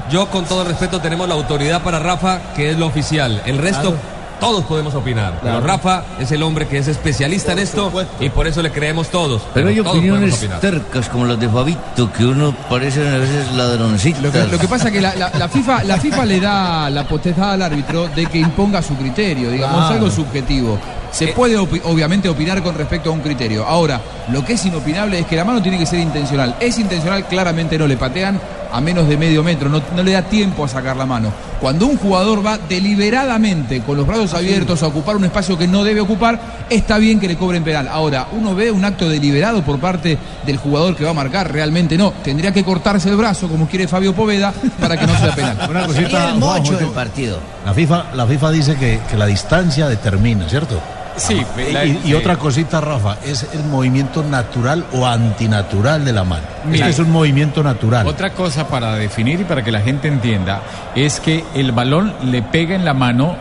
Yo 0.10 0.28
con 0.28 0.46
todo 0.46 0.64
respeto 0.64 1.00
tenemos 1.02 1.28
la 1.28 1.36
autoridad 1.36 1.82
para 1.82 2.00
Rafa, 2.00 2.40
que 2.56 2.72
es 2.72 2.78
lo 2.78 2.86
oficial, 2.88 3.42
el 3.46 3.58
resto 3.58 3.96
todos 4.40 4.64
podemos 4.66 4.94
opinar, 4.94 5.40
pero 5.42 5.60
Rafa 5.62 6.04
es 6.20 6.32
el 6.32 6.44
hombre 6.44 6.68
que 6.68 6.78
es 6.78 6.88
especialista 6.88 7.54
en 7.54 7.60
esto 7.60 7.92
y 8.20 8.30
por 8.30 8.46
eso 8.46 8.62
le 8.62 8.72
creemos 8.72 9.08
todos. 9.10 9.42
Pero 9.54 9.70
hay 9.70 9.78
todos 9.78 9.88
opiniones 9.98 10.36
podemos 10.36 10.38
opinar. 10.38 10.60
tercas 10.60 11.10
como 11.10 11.26
las 11.26 11.40
de 11.40 11.50
Fabito, 11.50 12.12
que 12.14 12.24
uno 12.24 12.56
parece 12.70 13.00
a 13.10 13.18
veces 13.18 13.52
ladroncito. 13.54 14.22
Lo 14.22 14.32
que, 14.32 14.44
lo 14.46 14.60
que 14.60 14.68
pasa 14.68 14.90
es 14.90 14.94
que 14.94 15.02
la, 15.02 15.16
la- 15.16 15.32
la 15.38 15.50
FIFA, 15.50 15.84
la 15.86 15.98
FIFA 15.98 16.26
le 16.26 16.40
da 16.40 16.88
la 16.92 17.08
potestad 17.08 17.54
al 17.54 17.64
árbitro 17.64 18.08
de 18.10 18.28
que 18.28 18.38
imponga 18.38 18.82
su 18.84 18.96
criterio, 18.96 19.50
digamos, 19.50 19.78
Claro. 19.80 19.96
algo 19.96 20.12
subjetivo. 20.12 20.78
Se 21.12 21.30
puede 21.30 21.58
opi- 21.58 21.82
obviamente 21.86 22.30
opinar 22.30 22.62
con 22.62 22.76
respecto 22.76 23.10
a 23.10 23.14
un 23.14 23.22
criterio. 23.22 23.66
Ahora, 23.66 24.00
lo 24.32 24.46
que 24.46 24.54
es 24.54 24.64
inopinable 24.68 25.18
es 25.20 25.26
que 25.26 25.36
la 25.36 25.46
mano 25.46 25.64
tiene 25.64 25.80
que 25.80 25.86
ser 25.88 25.98
intencional. 26.00 26.56
Es 26.60 26.78
intencional, 26.78 27.26
claramente 27.26 27.76
no 27.80 27.88
le 27.88 27.98
patean 27.98 28.40
a 28.72 28.82
menos 28.82 29.08
de 29.08 29.18
medio 29.18 29.44
metro, 29.44 29.70
no, 29.70 29.82
no 29.96 30.04
le 30.04 30.12
da 30.12 30.24
tiempo 30.24 30.66
a 30.66 30.68
sacar 30.68 30.96
la 30.96 31.06
mano. 31.06 31.32
Cuando 31.60 31.88
un 31.88 31.98
jugador 31.98 32.46
va 32.46 32.58
deliberadamente 32.58 33.82
con 33.82 33.98
los 33.98 34.06
brazos 34.06 34.34
abiertos 34.34 34.84
a 34.84 34.88
ocupar 34.88 35.16
un 35.16 35.26
espacio 35.26 35.58
que 35.58 35.68
no 35.68 35.84
debe 35.84 36.02
ocupar, 36.02 36.40
está 36.70 36.98
bien 36.98 37.20
que 37.20 37.28
le 37.28 37.36
cobren 37.36 37.64
penal. 37.64 37.88
Ahora, 37.88 38.28
uno 38.32 38.54
ve 38.54 38.72
un 38.72 38.86
acto 38.86 39.10
deliberado 39.10 39.64
por 39.64 39.80
parte 39.80 40.18
del 40.46 40.58
jugador 40.58 40.96
que 40.96 41.04
va 41.04 41.12
a 41.12 41.16
marcar, 41.16 41.52
realmente 41.52 41.98
no. 41.98 42.12
Tendría 42.24 42.52
que 42.52 42.64
cortarse 42.64 43.10
el 43.10 43.16
brazo, 43.16 43.48
como 43.48 43.68
quiere 43.68 43.88
Fabio 43.88 44.14
Poveda, 44.14 44.54
para 44.80 44.98
que 44.98 45.08
no 45.08 45.18
sea 45.18 45.34
penal. 45.34 45.58
Una 45.70 45.86
cosita, 45.86 46.30
el 46.30 46.40
mocho 46.40 46.64
Juanjo, 46.64 46.78
del 46.78 46.90
partido. 46.90 47.40
la 47.66 47.74
FIFA, 47.74 48.06
la 48.14 48.28
FIFA 48.28 48.52
dice 48.52 48.76
que, 48.76 49.00
que 49.10 49.18
la 49.18 49.26
distancia 49.26 49.88
determina, 49.88 50.48
¿cierto? 50.48 50.80
Sí, 51.18 51.44
Y, 51.70 51.72
la- 51.74 51.86
y 51.86 51.98
sí. 52.04 52.14
otra 52.14 52.38
cosita, 52.38 52.80
Rafa, 52.80 53.18
es 53.26 53.48
el 53.54 53.64
movimiento 53.66 54.24
natural 54.24 54.86
o 54.94 55.06
antinatural 55.06 56.06
de 56.06 56.14
la 56.14 56.24
mano. 56.24 56.44
Mira. 56.66 56.88
este 56.88 57.02
es 57.02 57.08
un 57.08 57.12
movimiento 57.12 57.64
natural. 57.64 58.06
Otra 58.08 58.32
cosa 58.32 58.68
para 58.68 58.96
definir 58.96 59.42
y 59.42 59.44
para 59.44 59.64
que 59.64 59.72
la 59.72 59.82
gente 59.82 60.08
entienda 60.08 60.62
es 60.96 61.20
que 61.20 61.44
el 61.56 61.72
balón 61.72 62.14
le 62.24 62.42
pega 62.44 62.76
en 62.76 62.86
la 62.86 62.94
mano 62.94 63.36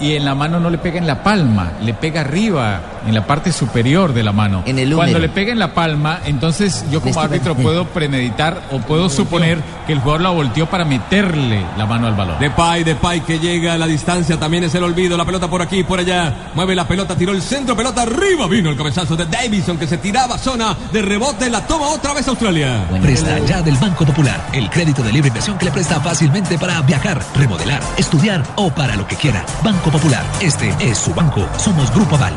y 0.00 0.14
en 0.14 0.24
la 0.26 0.34
mano 0.34 0.60
no 0.60 0.68
le 0.68 0.76
pega 0.78 0.98
en 0.98 1.06
la 1.06 1.22
palma, 1.22 1.72
le 1.82 1.94
pega 1.94 2.20
arriba 2.20 2.80
en 3.06 3.14
la 3.14 3.26
parte 3.26 3.52
superior 3.52 4.12
de 4.12 4.22
la 4.22 4.32
mano. 4.32 4.62
En 4.66 4.78
el 4.78 4.94
Cuando 4.94 5.18
le 5.18 5.28
pega 5.28 5.52
en 5.52 5.58
la 5.58 5.74
palma, 5.74 6.20
entonces 6.24 6.84
yo 6.90 7.00
como 7.00 7.20
árbitro 7.20 7.54
puedo 7.54 7.86
premeditar 7.86 8.62
o 8.72 8.78
puedo 8.78 9.08
suponer 9.08 9.58
que 9.86 9.92
el 9.92 10.00
jugador 10.00 10.22
la 10.22 10.30
volteó 10.30 10.66
para 10.66 10.84
meterle 10.84 11.64
la 11.76 11.86
mano 11.86 12.06
al 12.06 12.14
balón. 12.14 12.38
Depay, 12.38 12.84
Depay 12.84 13.20
que 13.20 13.38
llega 13.38 13.74
a 13.74 13.78
la 13.78 13.86
distancia, 13.86 14.38
también 14.38 14.64
es 14.64 14.74
el 14.74 14.84
olvido, 14.84 15.16
la 15.16 15.24
pelota 15.24 15.48
por 15.48 15.62
aquí, 15.62 15.84
por 15.84 16.00
allá, 16.00 16.50
mueve 16.54 16.74
la 16.74 16.86
pelota, 16.86 17.16
tiró 17.16 17.32
el 17.32 17.42
centro, 17.42 17.76
pelota 17.76 18.02
arriba, 18.02 18.46
vino 18.46 18.70
el 18.70 18.76
cabezazo 18.76 19.16
de 19.16 19.26
Davison 19.26 19.78
que 19.78 19.86
se 19.86 19.98
tiraba 19.98 20.38
zona 20.38 20.76
de 20.92 21.02
rebote, 21.02 21.48
la 21.50 21.66
toma 21.66 21.88
otra 21.88 22.14
vez 22.14 22.26
Australia. 22.28 22.86
Presta 23.00 23.38
ya 23.40 23.62
del 23.62 23.76
Banco 23.76 24.04
Popular, 24.04 24.48
el 24.52 24.68
crédito 24.70 25.02
de 25.02 25.12
libre 25.12 25.28
inversión 25.28 25.58
que 25.58 25.66
le 25.66 25.70
presta 25.70 26.00
fácilmente 26.00 26.58
para 26.58 26.80
viajar, 26.82 27.22
remodelar, 27.34 27.82
estudiar 27.96 28.42
o 28.56 28.70
para 28.70 28.96
lo 28.96 29.06
que 29.06 29.16
quiera. 29.16 29.44
Banco 29.62 29.90
Popular, 29.90 30.24
este 30.40 30.74
es 30.80 30.98
su 30.98 31.14
banco. 31.14 31.46
Somos 31.58 31.92
Grupo 31.92 32.16
Aval, 32.16 32.36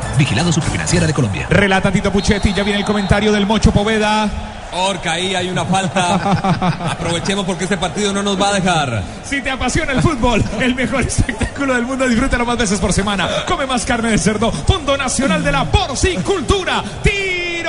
superfinanciera 0.59 1.07
de 1.07 1.13
Colombia. 1.13 1.47
Relata 1.49 1.91
Tito 1.91 2.11
Puchetti, 2.11 2.53
ya 2.53 2.63
viene 2.63 2.79
el 2.79 2.85
comentario 2.85 3.31
del 3.31 3.45
Mocho 3.45 3.71
Poveda. 3.71 4.29
Orca, 4.71 5.13
ahí 5.13 5.33
hay 5.33 5.49
una 5.49 5.65
falta. 5.65 6.15
Aprovechemos 6.91 7.45
porque 7.45 7.63
este 7.63 7.77
partido 7.77 8.13
no 8.13 8.21
nos 8.21 8.39
va 8.39 8.49
a 8.49 8.53
dejar. 8.53 9.03
Si 9.23 9.41
te 9.41 9.49
apasiona 9.49 9.93
el 9.93 10.01
fútbol, 10.01 10.43
el 10.59 10.75
mejor 10.75 11.01
espectáculo 11.01 11.73
del 11.73 11.85
mundo, 11.85 12.07
disfrútalo 12.07 12.45
más 12.45 12.57
veces 12.57 12.79
por 12.79 12.93
semana. 12.93 13.27
Come 13.47 13.65
más 13.65 13.85
carne 13.85 14.11
de 14.11 14.17
cerdo, 14.17 14.51
Fondo 14.51 14.95
Nacional 14.95 15.43
de 15.43 15.51
la 15.51 15.65
Porcicultura. 15.65 16.83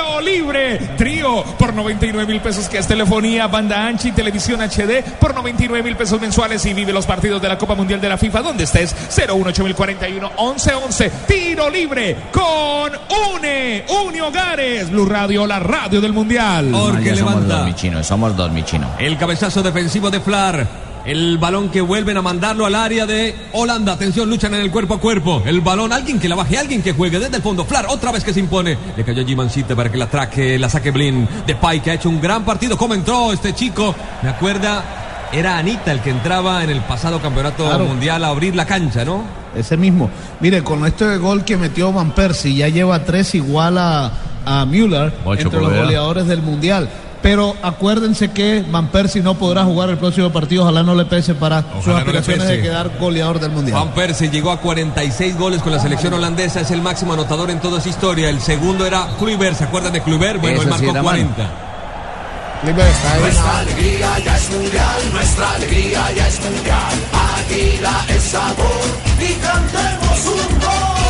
Tiro 0.01 0.19
libre, 0.19 0.79
trío 0.97 1.43
por 1.59 1.75
99 1.75 2.25
mil 2.25 2.41
pesos, 2.41 2.67
que 2.67 2.79
es 2.79 2.87
telefonía, 2.87 3.45
banda 3.45 3.85
ancha 3.85 4.07
y 4.07 4.11
televisión 4.11 4.59
HD 4.59 5.03
por 5.19 5.35
99 5.35 5.83
mil 5.83 5.95
pesos 5.95 6.19
mensuales 6.19 6.65
y 6.65 6.73
vive 6.73 6.91
los 6.91 7.05
partidos 7.05 7.39
de 7.39 7.47
la 7.47 7.55
Copa 7.55 7.75
Mundial 7.75 8.01
de 8.01 8.09
la 8.09 8.17
FIFA 8.17 8.41
donde 8.41 8.63
estés. 8.63 8.95
018041 9.09 10.27
1111. 10.29 11.11
Tiro 11.27 11.69
libre 11.69 12.17
con 12.31 12.91
UNE, 13.35 13.85
UNE 14.07 14.21
Hogares, 14.23 14.89
Blue 14.89 15.05
Radio, 15.05 15.45
la 15.45 15.59
radio 15.59 16.01
del 16.01 16.13
Mundial. 16.13 16.73
Orque 16.73 17.13
levanta. 17.13 17.63
mi 17.63 17.75
chino, 17.75 18.03
somos 18.03 18.35
dos, 18.35 18.51
mi 18.51 18.63
chino. 18.63 18.87
El 18.97 19.19
cabezazo 19.19 19.61
defensivo 19.61 20.09
de 20.09 20.19
Flar. 20.19 20.90
El 21.05 21.37
balón 21.39 21.69
que 21.69 21.81
vuelven 21.81 22.15
a 22.17 22.21
mandarlo 22.21 22.65
al 22.65 22.75
área 22.75 23.05
de 23.07 23.35
Holanda. 23.53 23.93
Atención, 23.93 24.29
luchan 24.29 24.53
en 24.53 24.61
el 24.61 24.69
cuerpo 24.71 24.93
a 24.95 24.99
cuerpo. 24.99 25.41
El 25.45 25.61
balón, 25.61 25.91
alguien 25.91 26.19
que 26.19 26.29
la 26.29 26.35
baje, 26.35 26.57
alguien 26.59 26.83
que 26.83 26.93
juegue 26.93 27.17
desde 27.19 27.37
el 27.37 27.41
fondo. 27.41 27.65
Flar, 27.65 27.87
otra 27.89 28.11
vez 28.11 28.23
que 28.23 28.33
se 28.33 28.39
impone. 28.39 28.77
Le 28.95 29.03
cayó 29.03 29.25
Gimancita 29.25 29.75
para 29.75 29.91
que 29.91 29.97
la 29.97 30.07
traque, 30.07 30.59
la 30.59 30.69
saque 30.69 30.91
Blin. 30.91 31.27
Depay 31.47 31.79
que 31.79 31.91
ha 31.91 31.93
hecho 31.95 32.07
un 32.09 32.21
gran 32.21 32.45
partido. 32.45 32.77
¿Cómo 32.77 32.93
entró 32.93 33.33
este 33.33 33.53
chico? 33.55 33.95
Me 34.21 34.29
acuerda, 34.29 34.83
era 35.33 35.57
Anita 35.57 35.91
el 35.91 36.01
que 36.01 36.11
entraba 36.11 36.63
en 36.63 36.69
el 36.69 36.81
pasado 36.81 37.19
campeonato 37.19 37.65
Claro. 37.65 37.85
mundial 37.85 38.23
a 38.23 38.27
abrir 38.27 38.55
la 38.55 38.65
cancha, 38.67 39.03
¿no? 39.03 39.23
Ese 39.55 39.77
mismo. 39.77 40.09
Mire, 40.39 40.63
con 40.63 40.85
este 40.85 41.17
gol 41.17 41.43
que 41.43 41.57
metió 41.57 41.91
Van 41.91 42.11
Persie, 42.11 42.53
ya 42.53 42.67
lleva 42.69 43.03
tres 43.03 43.33
igual 43.33 43.77
a, 43.79 44.11
a 44.45 44.65
Müller 44.65 45.11
Ocho 45.25 45.41
entre 45.41 45.59
los 45.61 45.73
goleadores 45.73 46.27
del 46.27 46.41
Mundial. 46.43 46.87
Pero 47.21 47.55
acuérdense 47.61 48.31
que 48.31 48.65
Van 48.67 48.87
Persie 48.87 49.21
no 49.21 49.35
podrá 49.35 49.63
jugar 49.63 49.89
el 49.89 49.97
próximo 49.97 50.31
partido, 50.31 50.63
ojalá 50.63 50.81
no 50.81 50.95
le 50.95 51.05
pese 51.05 51.35
para 51.35 51.61
sus 51.61 51.87
no 51.87 51.93
le 51.93 51.99
aspiraciones 51.99 52.47
de 52.47 52.61
quedar 52.61 52.89
goleador 52.99 53.39
del 53.39 53.51
Mundial. 53.51 53.77
Van 53.77 53.93
Persie 53.93 54.29
llegó 54.29 54.51
a 54.51 54.59
46 54.59 55.37
goles 55.37 55.61
con 55.61 55.71
la 55.71 55.79
selección 55.79 56.13
holandesa, 56.13 56.61
es 56.61 56.71
el 56.71 56.81
máximo 56.81 57.13
anotador 57.13 57.51
en 57.51 57.59
toda 57.59 57.79
su 57.79 57.89
historia. 57.89 58.29
El 58.29 58.41
segundo 58.41 58.85
era 58.85 59.07
Kluivert, 59.19 59.57
¿se 59.57 59.65
acuerdan 59.65 59.93
de 59.93 60.01
Kluivert? 60.01 60.41
Bueno, 60.41 60.61
Eso 60.61 60.67
él 60.67 60.73
sí 60.73 60.85
marcó 60.85 60.91
era 60.91 61.03
mano. 61.03 61.29
40. 61.35 61.71
Nuestra 62.63 63.57
alegría 63.59 64.19
ya 64.19 64.37
es 64.37 64.49
mundial, 64.51 65.01
nuestra 65.13 65.51
alegría 65.53 66.11
ya 66.15 66.27
es 66.27 66.39
mundial. 66.41 66.93
Águila 67.47 68.05
es 68.09 68.23
sabor 68.23 68.65
y 69.19 69.33
cantemos 69.33 70.25
un 70.25 70.59
gol. 70.59 71.00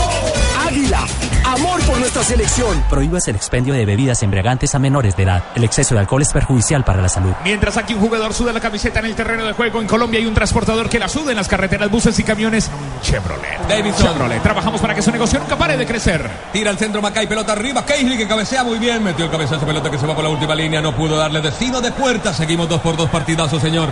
Águila, 0.71 1.05
amor 1.43 1.81
por 1.81 1.99
nuestra 1.99 2.23
selección. 2.23 2.81
Prohíbas 2.89 3.27
el 3.27 3.35
expendio 3.35 3.73
de 3.73 3.85
bebidas 3.85 4.23
embriagantes 4.23 4.73
a 4.73 4.79
menores 4.79 5.17
de 5.17 5.23
edad. 5.23 5.43
El 5.53 5.65
exceso 5.65 5.95
de 5.95 5.99
alcohol 5.99 6.21
es 6.21 6.31
perjudicial 6.31 6.85
para 6.85 7.01
la 7.01 7.09
salud. 7.09 7.33
Mientras 7.43 7.75
aquí 7.75 7.93
un 7.93 7.99
jugador 7.99 8.33
suda 8.33 8.53
la 8.53 8.61
camiseta 8.61 8.99
en 8.99 9.07
el 9.07 9.15
terreno 9.15 9.43
de 9.43 9.51
juego, 9.51 9.81
en 9.81 9.87
Colombia 9.87 10.21
hay 10.21 10.25
un 10.25 10.33
transportador 10.33 10.87
que 10.87 10.97
la 10.97 11.09
suda 11.09 11.31
en 11.31 11.35
las 11.35 11.49
carreteras, 11.49 11.91
buses 11.91 12.17
y 12.19 12.23
camiones. 12.23 12.71
Chevrolet. 13.01 13.67
Davidson. 13.67 14.13
Chevrolet. 14.13 14.41
Trabajamos 14.41 14.79
para 14.79 14.95
que 14.95 15.01
su 15.01 15.11
negocio 15.11 15.39
nunca 15.39 15.57
pare 15.57 15.75
de 15.75 15.85
crecer. 15.85 16.29
Tira 16.53 16.69
al 16.69 16.77
centro 16.77 17.01
Macay, 17.01 17.27
pelota 17.27 17.51
arriba. 17.51 17.85
Keisley 17.85 18.17
que 18.17 18.27
cabecea 18.29 18.63
muy 18.63 18.79
bien. 18.79 19.03
Metió 19.03 19.25
el 19.25 19.31
cabezazo, 19.31 19.65
pelota 19.65 19.91
que 19.91 19.97
se 19.97 20.07
va 20.07 20.15
por 20.15 20.23
la 20.23 20.29
última 20.29 20.55
línea. 20.55 20.81
No 20.81 20.95
pudo 20.95 21.17
darle 21.17 21.41
destino 21.41 21.81
de 21.81 21.91
puerta. 21.91 22.33
Seguimos 22.33 22.69
dos 22.69 22.79
por 22.79 22.95
dos 22.95 23.09
partidazos, 23.09 23.61
señor. 23.61 23.89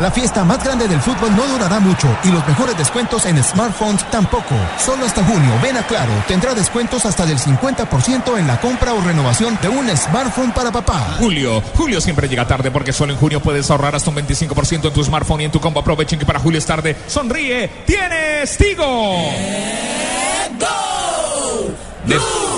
La 0.00 0.12
fiesta 0.12 0.44
más 0.44 0.62
grande 0.62 0.86
del 0.86 1.00
fútbol 1.00 1.34
no 1.34 1.44
durará 1.48 1.80
mucho 1.80 2.06
y 2.22 2.28
los 2.28 2.46
mejores 2.46 2.78
descuentos 2.78 3.26
en 3.26 3.42
smartphones 3.42 4.08
tampoco. 4.10 4.54
Solo 4.78 5.04
hasta 5.04 5.24
junio, 5.24 5.52
ven 5.60 5.76
a 5.76 5.82
Claro, 5.88 6.12
tendrá 6.28 6.54
descuentos 6.54 7.04
hasta 7.04 7.26
del 7.26 7.38
50% 7.38 8.38
en 8.38 8.46
la 8.46 8.60
compra 8.60 8.92
o 8.94 9.00
renovación 9.00 9.58
de 9.60 9.68
un 9.68 9.88
smartphone 9.96 10.52
para 10.52 10.70
papá. 10.70 11.16
Julio, 11.18 11.60
Julio 11.74 12.00
siempre 12.00 12.28
llega 12.28 12.46
tarde 12.46 12.70
porque 12.70 12.92
solo 12.92 13.12
en 13.12 13.18
junio 13.18 13.40
puedes 13.40 13.68
ahorrar 13.70 13.96
hasta 13.96 14.10
un 14.10 14.16
25% 14.16 14.86
en 14.88 14.92
tu 14.92 15.02
smartphone 15.02 15.40
y 15.40 15.44
en 15.46 15.50
tu 15.50 15.60
combo. 15.60 15.80
Aprovechen 15.80 16.18
que 16.18 16.26
para 16.26 16.38
Julio 16.38 16.58
es 16.58 16.66
tarde. 16.66 16.94
Sonríe, 17.08 17.68
tienes 17.86 18.56
Tigo. 18.56 18.84
De- 22.06 22.57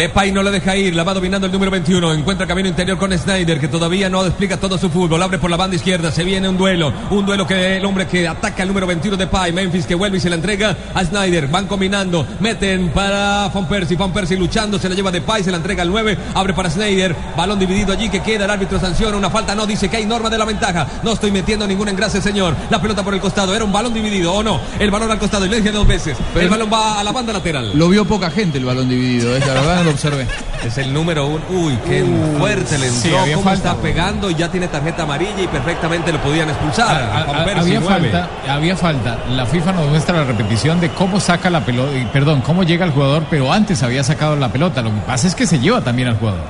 Depay 0.00 0.32
no 0.32 0.42
le 0.42 0.50
deja 0.50 0.74
ir, 0.78 0.96
la 0.96 1.04
va 1.04 1.12
dominando 1.12 1.46
el 1.46 1.52
número 1.52 1.70
21. 1.70 2.14
Encuentra 2.14 2.46
camino 2.46 2.66
interior 2.66 2.96
con 2.96 3.12
Snyder, 3.12 3.60
que 3.60 3.68
todavía 3.68 4.08
no 4.08 4.24
explica 4.24 4.56
todo 4.56 4.78
su 4.78 4.88
fútbol. 4.88 5.22
Abre 5.22 5.36
por 5.36 5.50
la 5.50 5.58
banda 5.58 5.76
izquierda, 5.76 6.10
se 6.10 6.24
viene 6.24 6.48
un 6.48 6.56
duelo. 6.56 6.90
Un 7.10 7.26
duelo 7.26 7.46
que 7.46 7.76
el 7.76 7.84
hombre 7.84 8.06
que 8.06 8.26
ataca 8.26 8.62
al 8.62 8.68
número 8.68 8.86
21 8.86 9.18
Depay. 9.18 9.52
Memphis 9.52 9.84
que 9.84 9.94
vuelve 9.94 10.16
y 10.16 10.20
se 10.20 10.30
la 10.30 10.36
entrega 10.36 10.74
a 10.94 11.04
Snyder. 11.04 11.48
Van 11.48 11.66
combinando, 11.66 12.26
meten 12.40 12.88
para 12.94 13.48
Van 13.48 13.68
Persie. 13.68 13.98
Van 13.98 14.10
Persie 14.10 14.38
luchando, 14.38 14.78
se 14.78 14.88
la 14.88 14.94
lleva 14.94 15.10
Depay, 15.10 15.44
se 15.44 15.50
la 15.50 15.58
entrega 15.58 15.82
al 15.82 15.90
9. 15.90 16.16
Abre 16.32 16.54
para 16.54 16.70
Snyder. 16.70 17.14
Balón 17.36 17.58
dividido 17.58 17.92
allí 17.92 18.08
que 18.08 18.22
queda. 18.22 18.46
El 18.46 18.52
árbitro 18.52 18.80
sanciona 18.80 19.18
una 19.18 19.28
falta. 19.28 19.54
No 19.54 19.66
dice 19.66 19.90
que 19.90 19.98
hay 19.98 20.06
norma 20.06 20.30
de 20.30 20.38
la 20.38 20.46
ventaja. 20.46 20.86
No 21.02 21.12
estoy 21.12 21.30
metiendo 21.30 21.66
ningún 21.66 21.90
engrase, 21.90 22.22
señor. 22.22 22.56
La 22.70 22.80
pelota 22.80 23.02
por 23.02 23.12
el 23.12 23.20
costado. 23.20 23.54
Era 23.54 23.66
un 23.66 23.72
balón 23.72 23.92
dividido 23.92 24.32
o 24.32 24.42
no. 24.42 24.62
El 24.78 24.90
balón 24.90 25.10
al 25.10 25.18
costado. 25.18 25.44
Y 25.44 25.50
le 25.50 25.58
dije 25.58 25.72
dos 25.72 25.86
veces. 25.86 26.16
el 26.34 26.48
balón 26.48 26.70
va 26.72 27.00
a 27.00 27.04
la 27.04 27.12
banda 27.12 27.34
lateral. 27.34 27.72
Lo 27.74 27.90
vio 27.90 28.06
poca 28.06 28.30
gente 28.30 28.56
el 28.56 28.64
balón 28.64 28.88
dividido, 28.88 29.36
¿eh? 29.36 29.40
la 29.40 29.52
verdad 29.52 29.89
lo 29.90 29.94
observé. 29.94 30.26
Es 30.64 30.78
el 30.78 30.92
número 30.92 31.26
uno. 31.26 31.40
Uy, 31.50 31.78
qué 31.86 32.04
fuerte 32.38 32.78
le 32.78 32.86
entró. 32.86 33.02
sí, 33.02 33.14
había 33.14 33.34
cómo 33.36 33.44
falta. 33.50 33.70
está 33.70 33.82
pegando 33.82 34.30
y 34.30 34.34
ya 34.34 34.50
tiene 34.50 34.68
tarjeta 34.68 35.02
amarilla 35.02 35.42
y 35.42 35.46
perfectamente 35.46 36.12
lo 36.12 36.20
podían 36.20 36.48
expulsar. 36.48 37.02
A- 37.02 37.18
a- 37.20 37.24
Juan 37.24 37.40
a- 37.40 37.44
Persie, 37.44 37.76
había 37.76 37.80
falta, 37.88 38.28
había 38.48 38.76
falta. 38.76 39.18
La 39.30 39.46
FIFA 39.46 39.72
nos 39.72 39.88
muestra 39.88 40.16
la 40.18 40.24
repetición 40.24 40.80
de 40.80 40.90
cómo 40.90 41.20
saca 41.20 41.50
la 41.50 41.60
pelota, 41.64 41.90
perdón, 42.12 42.40
cómo 42.42 42.62
llega 42.62 42.84
el 42.84 42.92
jugador, 42.92 43.24
pero 43.30 43.52
antes 43.52 43.82
había 43.82 44.04
sacado 44.04 44.36
la 44.36 44.48
pelota. 44.50 44.82
Lo 44.82 44.90
que 44.90 45.00
pasa 45.06 45.26
es 45.26 45.34
que 45.34 45.46
se 45.46 45.58
lleva 45.58 45.80
también 45.80 46.08
al 46.08 46.16
jugador. 46.18 46.40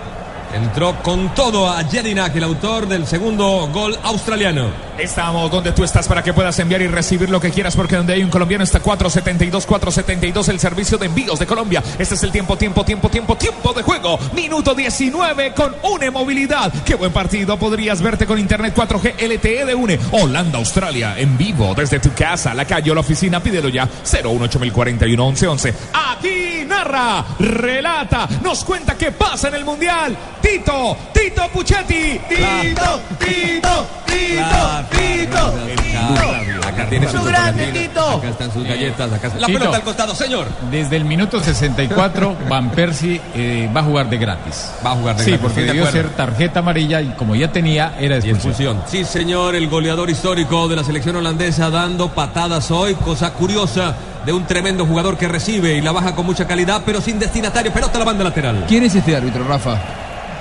Entró 0.54 0.96
con 1.02 1.28
todo 1.34 1.70
a 1.70 1.84
Jedinak, 1.84 2.34
el 2.34 2.42
autor 2.42 2.88
del 2.88 3.06
segundo 3.06 3.68
gol 3.72 3.96
australiano. 4.02 4.66
Estamos 5.00 5.50
donde 5.50 5.72
tú 5.72 5.82
estás 5.82 6.06
para 6.06 6.22
que 6.22 6.34
puedas 6.34 6.58
enviar 6.58 6.82
y 6.82 6.86
recibir 6.86 7.30
lo 7.30 7.40
que 7.40 7.50
quieras, 7.50 7.74
porque 7.74 7.96
donde 7.96 8.12
hay 8.12 8.22
un 8.22 8.28
colombiano 8.28 8.62
está 8.62 8.80
472, 8.80 9.64
472, 9.64 10.48
el 10.50 10.60
servicio 10.60 10.98
de 10.98 11.06
envíos 11.06 11.38
de 11.38 11.46
Colombia. 11.46 11.82
Este 11.98 12.14
es 12.14 12.22
el 12.22 12.30
tiempo, 12.30 12.58
tiempo, 12.58 12.84
tiempo, 12.84 13.08
tiempo, 13.08 13.34
tiempo 13.36 13.72
de 13.72 13.82
juego. 13.82 14.18
Minuto 14.34 14.74
19 14.74 15.54
con 15.54 15.74
UNE 15.82 16.10
Movilidad. 16.10 16.70
Qué 16.84 16.96
buen 16.96 17.12
partido. 17.12 17.58
Podrías 17.58 18.02
verte 18.02 18.26
con 18.26 18.38
Internet 18.38 18.74
4G 18.76 19.14
LTE 19.26 19.64
de 19.64 19.74
UNE. 19.74 19.98
Holanda, 20.12 20.58
Australia, 20.58 21.14
en 21.16 21.38
vivo 21.38 21.74
desde 21.74 21.98
tu 21.98 22.12
casa, 22.12 22.52
la 22.52 22.66
calle 22.66 22.90
o 22.90 22.94
la 22.94 23.00
oficina. 23.00 23.40
Pídelo 23.42 23.70
ya. 23.70 23.86
01841 24.04 25.24
1111. 25.24 25.74
Aquí 26.10 26.64
narra, 26.66 27.24
relata, 27.38 28.28
nos 28.42 28.64
cuenta 28.64 28.98
qué 28.98 29.12
pasa 29.12 29.48
en 29.48 29.54
el 29.54 29.64
Mundial. 29.64 30.16
Tito, 30.42 30.96
Tito 31.12 31.48
Puchetti. 31.48 32.20
Tito, 32.28 33.00
Tito, 33.18 33.86
Tito, 34.20 34.84
Tito. 34.90 36.68
Acá 36.68 36.86
tiene 36.88 37.08
su 37.08 37.16
¡Su 37.18 37.24
grande. 37.24 37.66
Tito! 37.72 38.08
Acá 38.08 38.28
están 38.28 38.52
sus 38.52 38.64
galletas. 38.64 39.12
Acá 39.12 39.30
la 39.38 39.46
pelota 39.46 39.76
al 39.76 39.82
costado, 39.82 40.14
señor. 40.14 40.46
Desde 40.70 40.96
el 40.96 41.04
minuto 41.04 41.40
64, 41.40 42.36
Van 42.48 42.70
Persie 42.70 43.20
eh, 43.34 43.70
va 43.74 43.80
a 43.80 43.84
jugar 43.84 44.08
de 44.10 44.18
gratis. 44.18 44.70
Va 44.84 44.92
a 44.92 44.94
jugar 44.96 45.16
de 45.16 45.24
Sí, 45.24 45.30
gratis, 45.30 45.42
porque 45.42 45.60
estoy 45.60 45.76
de 45.76 45.80
debió 45.82 45.92
ser 45.92 46.10
tarjeta 46.10 46.60
amarilla 46.60 47.00
y 47.00 47.08
como 47.10 47.34
ya 47.34 47.50
tenía, 47.50 47.94
era 47.98 48.18
expulsión. 48.18 48.82
Sí, 48.86 49.04
señor, 49.04 49.54
el 49.54 49.68
goleador 49.68 50.10
histórico 50.10 50.68
de 50.68 50.76
la 50.76 50.84
selección 50.84 51.16
holandesa 51.16 51.70
dando 51.70 52.08
patadas 52.10 52.70
hoy, 52.70 52.94
cosa 52.94 53.32
curiosa 53.32 53.94
de 54.24 54.32
un 54.32 54.46
tremendo 54.46 54.84
jugador 54.86 55.16
que 55.16 55.28
recibe 55.28 55.74
y 55.74 55.80
la 55.80 55.92
baja 55.92 56.14
con 56.14 56.26
mucha 56.26 56.46
calidad, 56.46 56.82
pero 56.84 57.00
sin 57.00 57.18
destinatario, 57.18 57.72
pelota 57.72 57.96
a 57.96 57.98
la 58.00 58.04
banda 58.04 58.24
lateral. 58.24 58.64
¿Quién 58.68 58.84
es 58.84 58.94
este 58.94 59.16
árbitro, 59.16 59.44
Rafa? 59.44 59.78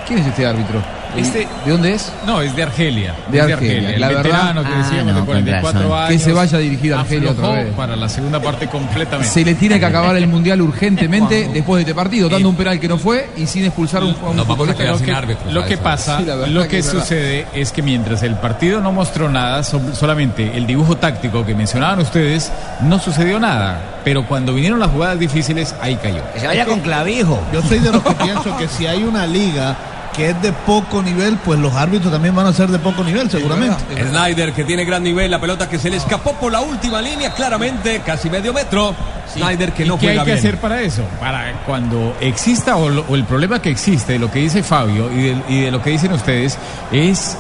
¿Quién 0.06 0.20
es 0.20 0.28
este 0.28 0.46
árbitro? 0.46 0.99
Este, 1.18 1.48
¿De 1.66 1.72
dónde 1.72 1.94
es? 1.94 2.12
No, 2.26 2.40
es 2.42 2.56
de 2.56 2.64
Argelia. 2.64 3.16
De 3.32 3.40
es 3.40 3.52
Argelia, 3.54 3.90
El 3.92 4.00
la 4.02 4.08
verdad- 4.10 4.24
veterano 4.24 4.64
que 4.64 4.70
Ah, 4.74 4.78
decíamos 4.78 5.14
no, 5.14 5.20
de 5.22 5.26
44 5.26 5.82
con 5.82 5.90
razón. 5.90 5.98
años. 5.98 6.10
Que 6.12 6.20
se 6.20 6.34
vaya 6.34 6.58
a 6.58 6.62
dirigir 6.62 6.94
a 6.94 7.00
Argelia 7.02 7.32
otra 7.32 7.50
vez. 7.50 7.74
para 7.76 7.96
la 7.96 8.08
segunda 8.10 8.40
parte 8.40 8.68
completamente. 8.68 9.28
Se 9.28 9.44
le 9.44 9.56
tiene 9.56 9.80
que 9.80 9.86
acabar 9.86 10.16
el 10.16 10.28
mundial 10.28 10.62
urgentemente 10.62 11.50
después 11.54 11.78
de 11.84 11.90
este 11.92 11.96
partido, 11.96 12.30
dando 12.30 12.50
un 12.50 12.56
penal 12.56 12.80
que 12.80 12.88
no 12.88 12.98
fue 12.98 13.30
y 13.38 13.48
sin 13.48 13.66
expulsar 13.66 14.04
a 14.04 14.06
un, 14.06 14.12
a 14.24 14.30
un 14.30 14.46
futbolista. 14.46 14.84
lo 14.84 14.98
que, 15.00 15.38
lo 15.52 15.66
que 15.66 15.78
pasa, 15.78 16.20
Sí, 16.20 16.24
verdad 16.26 16.48
lo 16.48 16.68
que, 16.68 16.78
es 16.80 16.86
verdad. 16.86 17.02
sucede 17.02 17.48
es 17.54 17.72
que 17.72 17.82
mientras 17.82 18.22
el 18.24 18.36
partido 18.36 18.80
no 18.80 18.92
mostró 18.92 19.30
nada, 19.30 19.64
so- 19.64 19.82
solamente 19.96 20.56
el 20.58 20.68
dibujo 20.68 20.98
táctico 20.98 21.46
que 21.46 21.56
mencionaban 21.56 22.00
ustedes, 22.00 22.52
no 22.82 23.00
sucedió 23.00 23.40
nada. 23.40 23.82
Pero 24.04 24.26
cuando 24.28 24.54
vinieron 24.54 24.80
las 24.80 24.90
jugadas 24.92 25.20
difíciles, 25.20 25.76
ahí 25.82 25.96
cayó. 25.98 26.22
Que 26.34 26.40
se 26.40 26.48
vaya 26.48 26.66
con 26.66 26.80
clavijo. 26.80 27.40
Yo 27.52 27.62
soy 27.62 27.80
de 27.80 27.92
los 27.92 28.02
que 28.04 28.14
pienso 28.24 28.56
que 28.58 28.68
si 28.68 28.86
hay 28.88 29.04
una 29.04 29.26
liga 29.26 29.76
que 30.16 30.30
es 30.32 30.42
de 30.42 30.52
poco 30.52 31.02
nivel, 31.02 31.38
pues 31.38 31.60
los 31.60 31.74
árbitros 31.74 32.12
también 32.12 32.36
van 32.36 32.46
a 32.48 32.54
ser 32.54 32.70
de 32.70 32.80
poco 32.80 33.04
nivel, 33.04 33.30
seguramente. 33.30 33.76
Snyder 34.10 34.54
que 34.54 34.64
tiene 34.64 34.84
gran 34.86 35.04
nivel, 35.04 35.32
la 35.32 35.40
pelota 35.40 35.70
que 35.70 35.78
se 35.80 35.90
le 35.90 35.98
escapó 35.98 36.34
por 36.34 36.52
la 36.52 36.62
última 36.62 37.02
línea, 37.02 37.34
claramente, 37.34 38.02
casi 38.06 38.30
medio 38.30 38.54
metro. 38.54 38.96
Snyder 39.34 39.72
que 39.74 39.86
¿Y 39.86 39.88
no 39.88 40.00
qué 40.00 40.10
hay 40.10 40.18
que 40.20 40.26
bien. 40.26 40.38
hacer 40.40 40.58
para 40.58 40.82
eso? 40.82 41.04
Para 41.20 41.62
cuando 41.66 42.16
exista 42.20 42.76
o, 42.78 42.90
lo- 42.90 43.06
o 43.08 43.16
el 43.16 43.26
problema 43.26 43.62
que 43.62 43.70
existe, 43.70 44.18
lo 44.18 44.32
que 44.32 44.40
dice 44.40 44.64
Fabio 44.64 45.12
y 45.12 45.22
de, 45.22 45.38
y 45.48 45.62
de 45.62 45.72
lo 45.72 45.82
que 45.84 45.92
dicen 45.92 46.12
ustedes, 46.12 46.58
es 46.92 47.38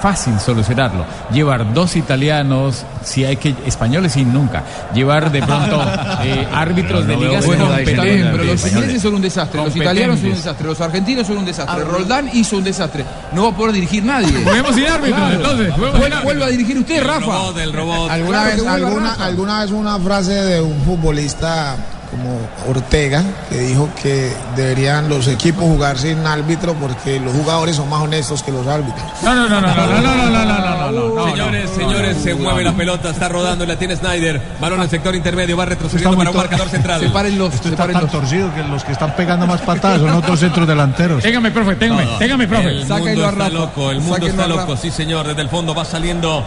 fácil 0.00 0.38
solucionarlo. 0.40 1.04
Llevar 1.32 1.72
dos 1.74 1.96
italianos, 1.96 2.84
si 3.04 3.24
hay 3.24 3.36
que 3.36 3.54
españoles 3.66 4.16
y 4.16 4.24
nunca. 4.24 4.62
Llevar 4.94 5.30
de 5.30 5.42
pronto 5.42 5.82
eh, 6.22 6.46
árbitros 6.52 7.06
de 7.06 7.16
ligas 7.16 7.44
Bueno, 7.46 7.66
competentes. 7.66 8.26
pero 8.32 8.44
los 8.44 8.66
ingleses 8.66 9.02
son 9.02 9.14
un 9.14 9.22
desastre, 9.22 9.62
los 9.64 9.76
italianos 9.76 10.18
son 10.20 10.28
un 10.30 10.34
desastre, 10.36 10.66
los 10.66 10.80
argentinos 10.80 11.26
son 11.26 11.38
un 11.38 11.44
desastre, 11.44 11.84
Roldán 11.84 12.30
hizo 12.32 12.56
un 12.56 12.64
desastre. 12.64 13.04
No 13.32 13.44
va 13.44 13.48
a 13.50 13.52
poder 13.56 13.72
dirigir 13.74 14.02
nadie. 14.04 14.28
Juguemos 14.44 14.74
sin 14.74 14.84
entonces, 14.84 15.74
sin 15.74 15.82
Vuel- 15.84 15.94
árbitros. 15.94 16.22
Vuelva 16.24 16.46
a 16.46 16.48
dirigir 16.48 16.78
usted, 16.78 17.02
Rafa. 17.04 17.48
¿Alguna, 17.48 18.42
Claro, 18.42 18.44
vez, 18.56 18.66
alguna, 18.66 19.10
Rafa. 19.10 19.24
alguna 19.24 19.60
vez 19.62 19.70
una 19.70 19.98
frase 19.98 20.32
de 20.32 20.60
un 20.60 20.80
futbolista 20.82 21.76
como 22.10 22.40
Ortega 22.68 23.22
que 23.48 23.58
dijo 23.58 23.88
que 24.02 24.32
deberían 24.56 25.08
los 25.08 25.28
equipos 25.28 25.64
jugar 25.64 25.98
sin 25.98 26.26
árbitro 26.26 26.74
porque 26.74 27.20
los 27.20 27.32
jugadores 27.32 27.76
son 27.76 27.88
más 27.88 28.00
honestos 28.00 28.42
que 28.42 28.52
los 28.52 28.66
árbitros. 28.66 29.02
No, 29.22 29.34
no, 29.34 29.48
no, 29.48 29.60
no, 29.60 29.74
no, 29.74 29.86
no, 29.86 30.00
no, 30.00 30.14
no, 30.14 30.30
no, 30.30 30.44
no, 30.44 30.92
no, 30.92 31.14
no, 31.14 31.30
Señores, 31.30 31.70
señores, 31.70 32.16
se 32.16 32.34
mueve 32.34 32.64
la 32.64 32.72
pelota, 32.72 33.10
está 33.10 33.28
rodando, 33.28 33.64
la 33.64 33.76
tiene 33.76 33.96
Snyder. 33.96 34.40
Balón 34.60 34.80
al 34.80 34.90
sector 34.90 35.14
intermedio, 35.14 35.56
va 35.56 35.66
retrocediendo 35.66 36.16
para 36.16 36.30
un 36.30 36.36
marcador 36.36 36.68
central. 36.68 37.02
Esto 37.02 37.68
está 37.68 37.88
tan 37.88 38.08
torcido 38.08 38.52
que 38.54 38.62
los 38.64 38.84
que 38.84 38.92
están 38.92 39.14
pegando 39.14 39.46
más 39.46 39.60
patadas 39.60 40.00
son 40.00 40.10
otros 40.10 40.40
centros 40.40 40.66
delanteros. 40.66 41.22
Téngame, 41.22 41.50
profe, 41.50 41.76
téngame, 41.76 42.06
téngame, 42.18 42.48
profe. 42.48 42.68
El 42.70 42.86
mundo 42.86 43.28
está 43.28 43.48
loco, 43.48 43.90
el 43.90 44.00
mundo 44.00 44.26
está 44.26 44.46
loco, 44.46 44.76
sí 44.76 44.90
señor. 44.90 45.26
Desde 45.26 45.42
el 45.42 45.48
fondo 45.48 45.74
va 45.74 45.84
saliendo 45.84 46.44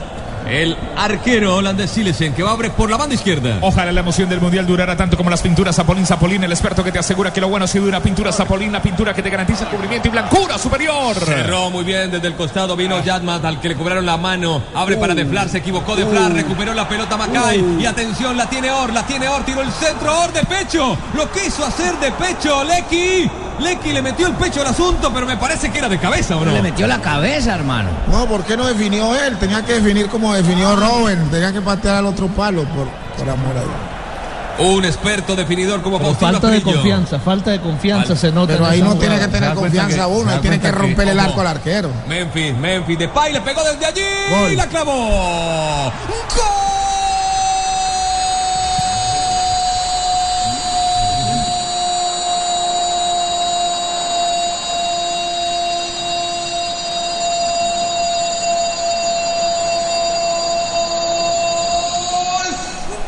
el 0.48 0.78
arquero 0.98 1.56
holandés 1.58 1.92
Silesen 1.92 2.34
que 2.34 2.44
va 2.44 2.52
a 2.52 2.54
abrir 2.54 2.72
por 2.72 2.90
la 2.90 2.98
banda 2.98 3.16
izquierda. 3.16 3.60
Ojalá 3.62 3.92
la 3.92 4.00
emoción 4.00 4.30
del 4.30 4.42
mundial 4.42 4.66
durara 4.66 4.96
tanto 4.96 5.18
como 5.18 5.30
las 5.30 5.42
pinturas. 5.42 5.76
Zapolín 5.76 6.06
Zapolín, 6.06 6.44
el 6.44 6.52
experto 6.52 6.84
que 6.84 6.92
te 6.92 7.00
asegura 7.00 7.32
que 7.32 7.42
lo 7.42 7.50
bueno 7.50 7.68
si 7.68 7.80
dura. 7.80 8.00
Pintura 8.02 8.32
Zapolín, 8.32 8.72
la 8.72 8.82
pintura 8.82 9.14
que 9.14 9.22
te 9.22 9.30
garantiza 9.30 9.70
cubrimiento 9.70 10.08
y 10.08 10.12
blancura 10.12 10.58
superior. 10.58 11.16
Cerró 11.16 11.70
muy 11.70 11.84
bien 11.84 12.12
desde 12.12 12.28
el 12.28 12.36
costado, 12.36 12.76
vino 12.76 13.04
Yadmat 13.04 13.44
al 13.46 13.60
que 13.60 13.70
le 13.70 13.76
cobraron 13.76 14.06
la 14.06 14.18
mano, 14.18 14.62
abre 14.74 14.98
para 14.98 15.14
Deflar, 15.14 15.50
se 15.50 15.60
equivocó 15.60 15.96
Deflar, 15.96 16.34
recuperó 16.34 16.74
la 16.74 16.88
pelota 16.88 17.18
Macay 17.18 17.78
y 17.80 17.86
atención, 17.86 18.38
la 18.38 18.50
tiene 18.50 18.72
Or, 18.72 18.92
la 18.94 19.06
tiene 19.06 19.28
Or, 19.28 19.44
tiró 19.44 19.62
el 19.62 19.72
centro 19.72 20.22
Or 20.22 20.34
de 20.34 20.44
pecho, 20.44 20.98
lo 21.16 21.32
quiso 21.32 21.66
hacer 21.66 21.98
de 22.00 22.12
pecho 22.12 22.64
Lecky, 22.64 23.30
Lecky 23.60 23.94
le 23.94 24.02
metió 24.02 24.28
el 24.28 24.34
pecho 24.34 24.62
al 24.62 24.68
asunto, 24.68 25.12
pero 25.13 25.26
me 25.26 25.38
parece 25.38 25.72
que 25.72 25.78
era 25.78 25.89
de 25.89 25.98
cabeza, 26.00 26.36
¿o 26.38 26.46
no? 26.46 26.52
Le 26.52 26.62
metió 26.62 26.88
la 26.88 27.00
cabeza, 27.00 27.56
hermano. 27.56 27.89
No, 28.12 28.26
¿por 28.26 28.44
qué 28.44 28.58
no 28.58 28.66
definió 28.66 29.16
él? 29.16 29.38
Tenía 29.38 29.63
que 29.63 29.74
definir 29.74 30.08
como 30.08 30.34
definió 30.34 30.76
Robin, 30.76 31.30
tenía 31.30 31.52
que 31.54 31.62
patear 31.62 31.96
al 31.98 32.06
otro 32.06 32.28
palo 32.28 32.63
por, 32.63 32.88
por 33.18 33.30
amor 33.30 33.58
a 33.58 33.62
Dios. 33.62 33.74
Un 34.60 34.86
experto 34.86 35.36
definidor 35.36 35.82
como 35.82 36.00
Faustino 36.00 36.32
falta 36.34 36.48
de 36.50 36.62
confianza, 36.62 37.20
falta 37.20 37.52
de 37.52 37.60
confianza 37.60 38.16
se 38.16 38.32
nota. 38.32 38.54
Pero 38.54 38.68
ahí 38.68 38.82
no 38.84 38.96
tiene 38.98 39.20
que 39.20 39.28
tener 39.28 39.54
confianza 39.56 40.06
uno, 40.08 40.30
ahí 40.30 40.39
tiene 40.39 40.60
que 40.60 40.72
romper 40.72 41.08
el 41.08 41.20
arco 41.20 41.42
al 41.42 41.48
arquero. 41.48 41.89
Memphis, 42.08 42.56
Memphis, 42.56 43.00
Depay 43.00 43.34
le 43.34 43.42
pegó 43.42 43.62
desde 43.63 43.86
allí 43.86 44.02
Gol. 44.30 44.52
y 44.52 44.56
la 44.56 44.68
clavó. 44.68 45.92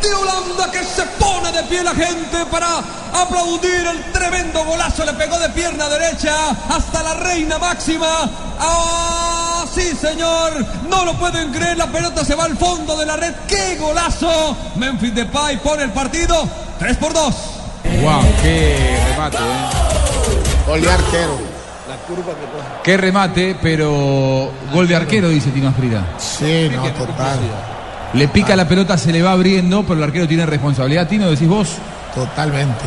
de 0.02 0.14
Holanda 0.14 0.72
que 0.72 0.84
se 0.84 1.04
pone 1.20 1.52
de 1.52 1.64
pie 1.76 1.84
la 1.84 1.94
gente 1.94 2.46
para 2.50 2.68
aplaudir 3.14 3.86
el 3.88 4.12
tremendo 4.12 4.64
golazo. 4.64 5.06
Le 5.06 5.14
pegó 5.14 5.38
de 5.40 5.50
pierna 5.50 5.90
derecha 5.90 6.34
hasta 6.70 7.04
la 7.04 7.14
reina 7.16 7.58
máxima. 7.58 8.30
¡Ah, 8.60 9.66
sí, 9.74 9.92
señor! 10.00 10.66
No 10.90 11.06
lo 11.06 11.14
pueden 11.16 11.52
creer, 11.52 11.78
la 11.78 11.88
pelota 11.88 12.24
se 12.24 12.36
va 12.36 12.46
al 12.46 12.58
fondo 12.58 12.98
de 12.98 13.06
la 13.06 13.18
red. 13.18 13.34
¡Qué 13.48 13.76
golazo! 13.78 14.56
Memphis 14.76 15.14
Depay 15.16 15.58
pone 15.58 15.84
el 15.84 15.92
partido 15.92 16.48
3 16.80 16.98
por 16.98 17.14
2. 17.14 17.36
Wow, 18.02 18.22
qué 18.42 18.98
remate, 19.10 19.38
¿eh? 19.38 20.64
Gol 20.68 20.82
de 20.82 20.92
arquero. 20.92 21.40
La 21.90 21.96
curva 22.08 22.34
que 22.34 22.46
coge. 22.46 22.82
Qué 22.84 22.98
remate, 22.98 23.58
pero 23.62 24.52
gol 24.74 24.88
de 24.88 24.96
arquero, 24.96 25.30
dice 25.30 25.52
Tino 25.52 25.70
Asprida. 25.70 26.06
Sí, 26.18 26.70
no, 26.74 26.84
total. 26.94 27.40
Le 28.16 28.28
pica 28.30 28.56
la 28.56 28.68
pelota, 28.68 28.98
se 28.98 29.12
le 29.12 29.22
va 29.22 29.32
abriendo, 29.34 29.84
pero 29.84 29.96
el 29.96 30.04
arquero 30.04 30.28
tiene 30.28 30.46
responsabilidad. 30.46 31.08
Tino, 31.08 31.30
decís 31.30 31.48
vos. 31.48 31.70
Totalmente. 32.14 32.86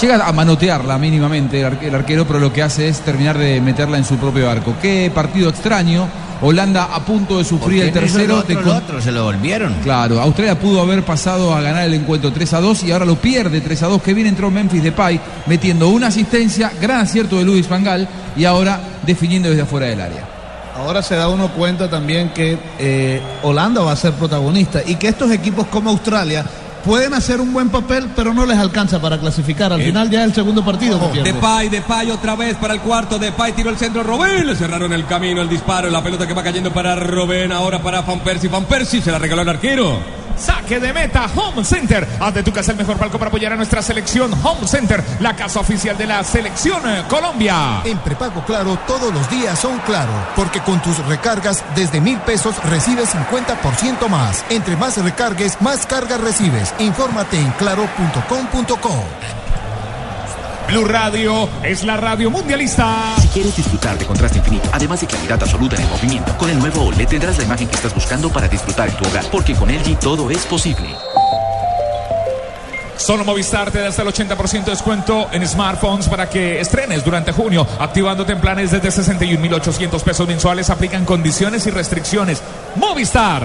Llega 0.00 0.24
a 0.26 0.32
manotearla 0.32 0.96
mínimamente 0.98 1.60
el 1.60 1.66
arque- 1.66 1.88
el 1.88 1.94
arquero, 1.94 2.24
pero 2.26 2.38
lo 2.38 2.52
que 2.52 2.62
hace 2.62 2.88
es 2.88 3.00
terminar 3.00 3.36
de 3.36 3.60
meterla 3.60 3.98
en 3.98 4.04
su 4.04 4.16
propio 4.16 4.48
arco. 4.48 4.74
Qué 4.80 5.10
partido 5.12 5.50
extraño. 5.50 6.06
Holanda 6.42 6.84
a 6.94 7.00
punto 7.04 7.36
de 7.36 7.44
sufrir 7.44 7.82
el 7.82 7.90
¿Por 7.90 7.94
qué 7.94 8.00
no 8.00 8.06
hizo 8.06 8.16
tercero. 8.16 8.34
el 8.34 8.40
otro, 8.40 8.54
de 8.54 8.60
el 8.60 8.66
con- 8.66 8.76
otro? 8.76 9.00
Se 9.02 9.12
lo 9.12 9.24
volvieron. 9.24 9.74
Claro, 9.82 10.20
Australia 10.20 10.58
pudo 10.58 10.80
haber 10.80 11.02
pasado 11.04 11.54
a 11.54 11.60
ganar 11.60 11.82
el 11.84 11.92
encuentro 11.92 12.32
3 12.32 12.54
a 12.54 12.60
2 12.60 12.82
y 12.84 12.92
ahora 12.92 13.04
lo 13.04 13.16
pierde 13.16 13.60
3 13.60 13.82
a 13.82 13.88
2. 13.88 14.00
Que 14.00 14.14
bien 14.14 14.28
entró 14.28 14.50
Memphis 14.50 14.82
Depay 14.82 15.20
metiendo 15.46 15.88
una 15.88 16.06
asistencia, 16.06 16.72
gran 16.80 17.00
acierto 17.00 17.36
de 17.36 17.44
Luis 17.44 17.68
Vangal 17.68 18.08
y 18.36 18.44
ahora 18.46 18.80
definiendo 19.04 19.50
desde 19.50 19.62
afuera 19.62 19.86
del 19.88 20.00
área. 20.00 20.22
Ahora 20.80 21.02
se 21.02 21.14
da 21.14 21.28
uno 21.28 21.48
cuenta 21.48 21.90
también 21.90 22.30
que 22.30 22.58
eh, 22.78 23.20
Holanda 23.42 23.82
va 23.82 23.92
a 23.92 23.96
ser 23.96 24.14
protagonista 24.14 24.80
y 24.84 24.96
que 24.96 25.08
estos 25.08 25.30
equipos 25.30 25.66
como 25.66 25.90
Australia 25.90 26.42
pueden 26.84 27.12
hacer 27.12 27.38
un 27.38 27.52
buen 27.52 27.68
papel, 27.68 28.08
pero 28.16 28.32
no 28.32 28.46
les 28.46 28.56
alcanza 28.56 28.98
para 28.98 29.18
clasificar. 29.18 29.74
Al 29.74 29.82
final 29.82 30.08
ya 30.08 30.20
es 30.20 30.28
el 30.28 30.34
segundo 30.34 30.64
partido 30.64 30.98
pierde. 31.12 31.34
Depay, 31.34 31.68
Depay 31.68 32.10
otra 32.10 32.34
vez 32.34 32.56
para 32.56 32.72
el 32.72 32.80
cuarto. 32.80 33.18
Depay 33.18 33.52
tiró 33.52 33.68
el 33.68 33.76
centro. 33.76 34.02
Robén 34.02 34.46
le 34.46 34.56
cerraron 34.56 34.90
el 34.94 35.04
camino, 35.04 35.42
el 35.42 35.50
disparo. 35.50 35.90
La 35.90 36.02
pelota 36.02 36.26
que 36.26 36.32
va 36.32 36.42
cayendo 36.42 36.72
para 36.72 36.96
Robén. 36.96 37.52
Ahora 37.52 37.82
para 37.82 38.00
Van 38.00 38.20
Persie. 38.20 38.48
Van 38.48 38.64
Persie 38.64 39.02
se 39.02 39.12
la 39.12 39.18
regaló 39.18 39.42
el 39.42 39.50
arquero. 39.50 40.19
Saque 40.36 40.80
de 40.80 40.92
meta, 40.92 41.26
Home 41.34 41.64
Center. 41.64 42.06
Haz 42.20 42.34
de 42.34 42.42
tu 42.42 42.52
casa 42.52 42.72
el 42.72 42.78
mejor 42.78 42.96
palco 42.96 43.18
para 43.18 43.28
apoyar 43.28 43.52
a 43.52 43.56
nuestra 43.56 43.82
selección. 43.82 44.32
Home 44.42 44.66
Center, 44.66 45.02
la 45.20 45.34
casa 45.34 45.60
oficial 45.60 45.96
de 45.96 46.06
la 46.06 46.22
selección 46.24 46.82
eh, 46.88 47.04
Colombia. 47.08 47.82
En 47.84 47.98
prepago 47.98 48.44
Claro 48.44 48.78
todos 48.86 49.12
los 49.12 49.28
días 49.30 49.58
son 49.58 49.78
Claro, 49.80 50.12
porque 50.36 50.60
con 50.60 50.80
tus 50.82 50.98
recargas 51.06 51.64
desde 51.74 52.00
mil 52.00 52.18
pesos 52.20 52.62
recibes 52.64 53.14
50% 53.14 54.08
más. 54.08 54.44
Entre 54.50 54.76
más 54.76 55.02
recargues, 55.02 55.60
más 55.60 55.86
cargas 55.86 56.20
recibes. 56.20 56.74
Infórmate 56.78 57.38
en 57.38 57.50
claro.com.co. 57.52 59.49
Blue 60.70 60.84
Radio 60.84 61.48
es 61.64 61.82
la 61.84 61.96
radio 61.96 62.30
mundialista. 62.30 63.14
Si 63.20 63.28
quieres 63.28 63.56
disfrutar 63.56 63.98
de 63.98 64.06
contraste 64.06 64.38
infinito, 64.38 64.68
además 64.72 65.00
de 65.00 65.06
claridad 65.08 65.42
absoluta 65.42 65.74
en 65.76 65.82
el 65.82 65.88
movimiento, 65.88 66.36
con 66.38 66.48
el 66.48 66.58
nuevo 66.60 66.84
OLED 66.86 67.08
tendrás 67.08 67.38
la 67.38 67.44
imagen 67.44 67.66
que 67.68 67.74
estás 67.74 67.92
buscando 67.94 68.30
para 68.30 68.46
disfrutar 68.46 68.88
en 68.88 68.94
tu 68.96 69.04
hogar, 69.08 69.24
porque 69.32 69.54
con 69.54 69.68
LG 69.68 69.98
todo 69.98 70.30
es 70.30 70.46
posible. 70.46 70.86
Solo 72.96 73.24
Movistar 73.24 73.70
te 73.72 73.80
da 73.80 73.88
hasta 73.88 74.02
el 74.02 74.08
80% 74.08 74.64
de 74.64 74.70
descuento 74.70 75.28
en 75.32 75.46
smartphones 75.48 76.06
para 76.08 76.28
que 76.28 76.60
estrenes 76.60 77.04
durante 77.04 77.32
junio, 77.32 77.66
activándote 77.80 78.32
en 78.32 78.40
planes 78.40 78.70
desde 78.70 78.90
61.800 78.90 80.02
pesos 80.02 80.28
mensuales. 80.28 80.68
Aplican 80.70 81.04
condiciones 81.04 81.66
y 81.66 81.70
restricciones. 81.70 82.42
Movistar. 82.76 83.44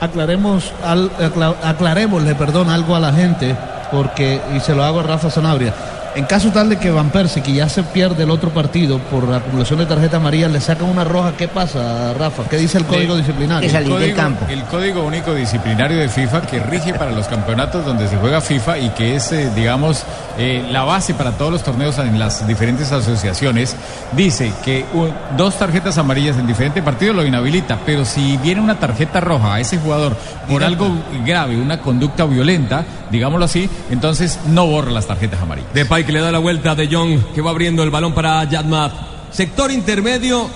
Aclaremos, 0.00 0.72
al, 0.84 1.10
acla- 1.18 1.54
aclarémosle, 1.62 2.34
perdón, 2.34 2.70
algo 2.70 2.96
a 2.96 3.00
la 3.00 3.12
gente, 3.12 3.54
porque, 3.92 4.40
y 4.56 4.60
se 4.60 4.74
lo 4.74 4.82
hago 4.82 5.00
a 5.00 5.02
Rafa 5.04 5.30
Sanabria. 5.30 5.72
En 6.16 6.26
caso 6.26 6.50
tal 6.52 6.68
de 6.68 6.76
que 6.78 6.92
Van 6.92 7.10
Persie, 7.10 7.42
que 7.42 7.52
ya 7.52 7.68
se 7.68 7.82
pierde 7.82 8.22
el 8.22 8.30
otro 8.30 8.50
partido 8.50 9.00
por 9.10 9.26
la 9.28 9.38
acumulación 9.38 9.80
de 9.80 9.86
tarjeta 9.86 10.18
amarilla, 10.18 10.46
le 10.48 10.60
sacan 10.60 10.88
una 10.88 11.02
roja, 11.02 11.32
¿qué 11.36 11.48
pasa, 11.48 12.14
Rafa? 12.14 12.44
¿Qué 12.48 12.56
dice 12.56 12.78
el 12.78 12.84
código 12.84 13.16
disciplinario? 13.16 13.68
el 13.78 13.84
código, 13.94 14.16
el 14.48 14.62
código 14.64 15.02
único 15.02 15.34
disciplinario 15.34 15.98
de 15.98 16.08
FIFA 16.08 16.42
que 16.42 16.60
rige 16.60 16.94
para 16.94 17.10
los 17.10 17.26
campeonatos 17.26 17.84
donde 17.84 18.06
se 18.06 18.16
juega 18.16 18.40
FIFA 18.40 18.78
y 18.78 18.90
que 18.90 19.16
es, 19.16 19.32
eh, 19.32 19.50
digamos, 19.56 20.04
eh, 20.38 20.64
la 20.70 20.84
base 20.84 21.14
para 21.14 21.32
todos 21.32 21.50
los 21.50 21.64
torneos 21.64 21.98
en 21.98 22.16
las 22.16 22.46
diferentes 22.46 22.92
asociaciones, 22.92 23.74
dice 24.12 24.52
que 24.64 24.84
un- 24.94 25.12
dos 25.36 25.58
tarjetas 25.58 25.98
amarillas 25.98 26.36
en 26.38 26.46
diferentes 26.46 26.80
partidos 26.84 27.16
lo 27.16 27.26
inhabilita, 27.26 27.76
pero 27.84 28.04
si 28.04 28.36
viene 28.36 28.60
una 28.60 28.78
tarjeta 28.78 29.18
roja 29.20 29.54
a 29.54 29.60
ese 29.60 29.78
jugador 29.78 30.16
por 30.48 30.62
algo 30.62 30.88
grave, 31.24 31.56
una 31.56 31.80
conducta 31.80 32.24
violenta, 32.24 32.84
digámoslo 33.10 33.46
así, 33.46 33.68
entonces 33.90 34.38
no 34.46 34.66
borra 34.66 34.92
las 34.92 35.06
tarjetas 35.06 35.42
amarillas. 35.42 35.72
Depay 35.74 36.03
que 36.04 36.12
le 36.12 36.20
da 36.20 36.30
la 36.30 36.38
vuelta 36.38 36.72
a 36.72 36.74
De 36.74 36.88
Jong, 36.88 37.32
que 37.34 37.40
va 37.40 37.50
abriendo 37.50 37.82
el 37.82 37.90
balón 37.90 38.12
para 38.14 38.44
Yadmat. 38.44 38.92
Sector 39.30 39.70
intermedio 39.70 40.48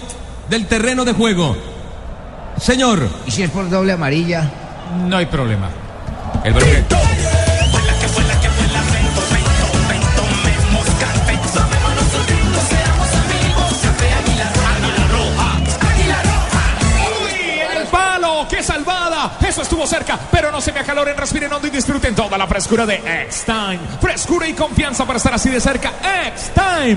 del 0.48 0.66
terreno 0.66 1.04
de 1.04 1.12
juego. 1.12 1.56
Señor. 2.58 3.08
¿Y 3.26 3.30
si 3.30 3.42
es 3.42 3.50
por 3.50 3.68
doble 3.68 3.92
amarilla? 3.92 4.50
No 5.06 5.16
hay 5.16 5.26
problema. 5.26 5.68
El 6.44 6.54
balón 6.54 7.07
acaloren, 20.88 21.18
respiren 21.18 21.52
hondo 21.52 21.68
y 21.68 21.70
disfruten 21.70 22.14
toda 22.14 22.38
la 22.38 22.46
frescura 22.46 22.86
de 22.86 22.94
X-Time. 22.94 23.78
Frescura 24.00 24.48
y 24.48 24.54
confianza 24.54 25.04
para 25.04 25.18
estar 25.18 25.34
así 25.34 25.50
de 25.50 25.60
cerca. 25.60 25.92
X-Time. 26.28 26.96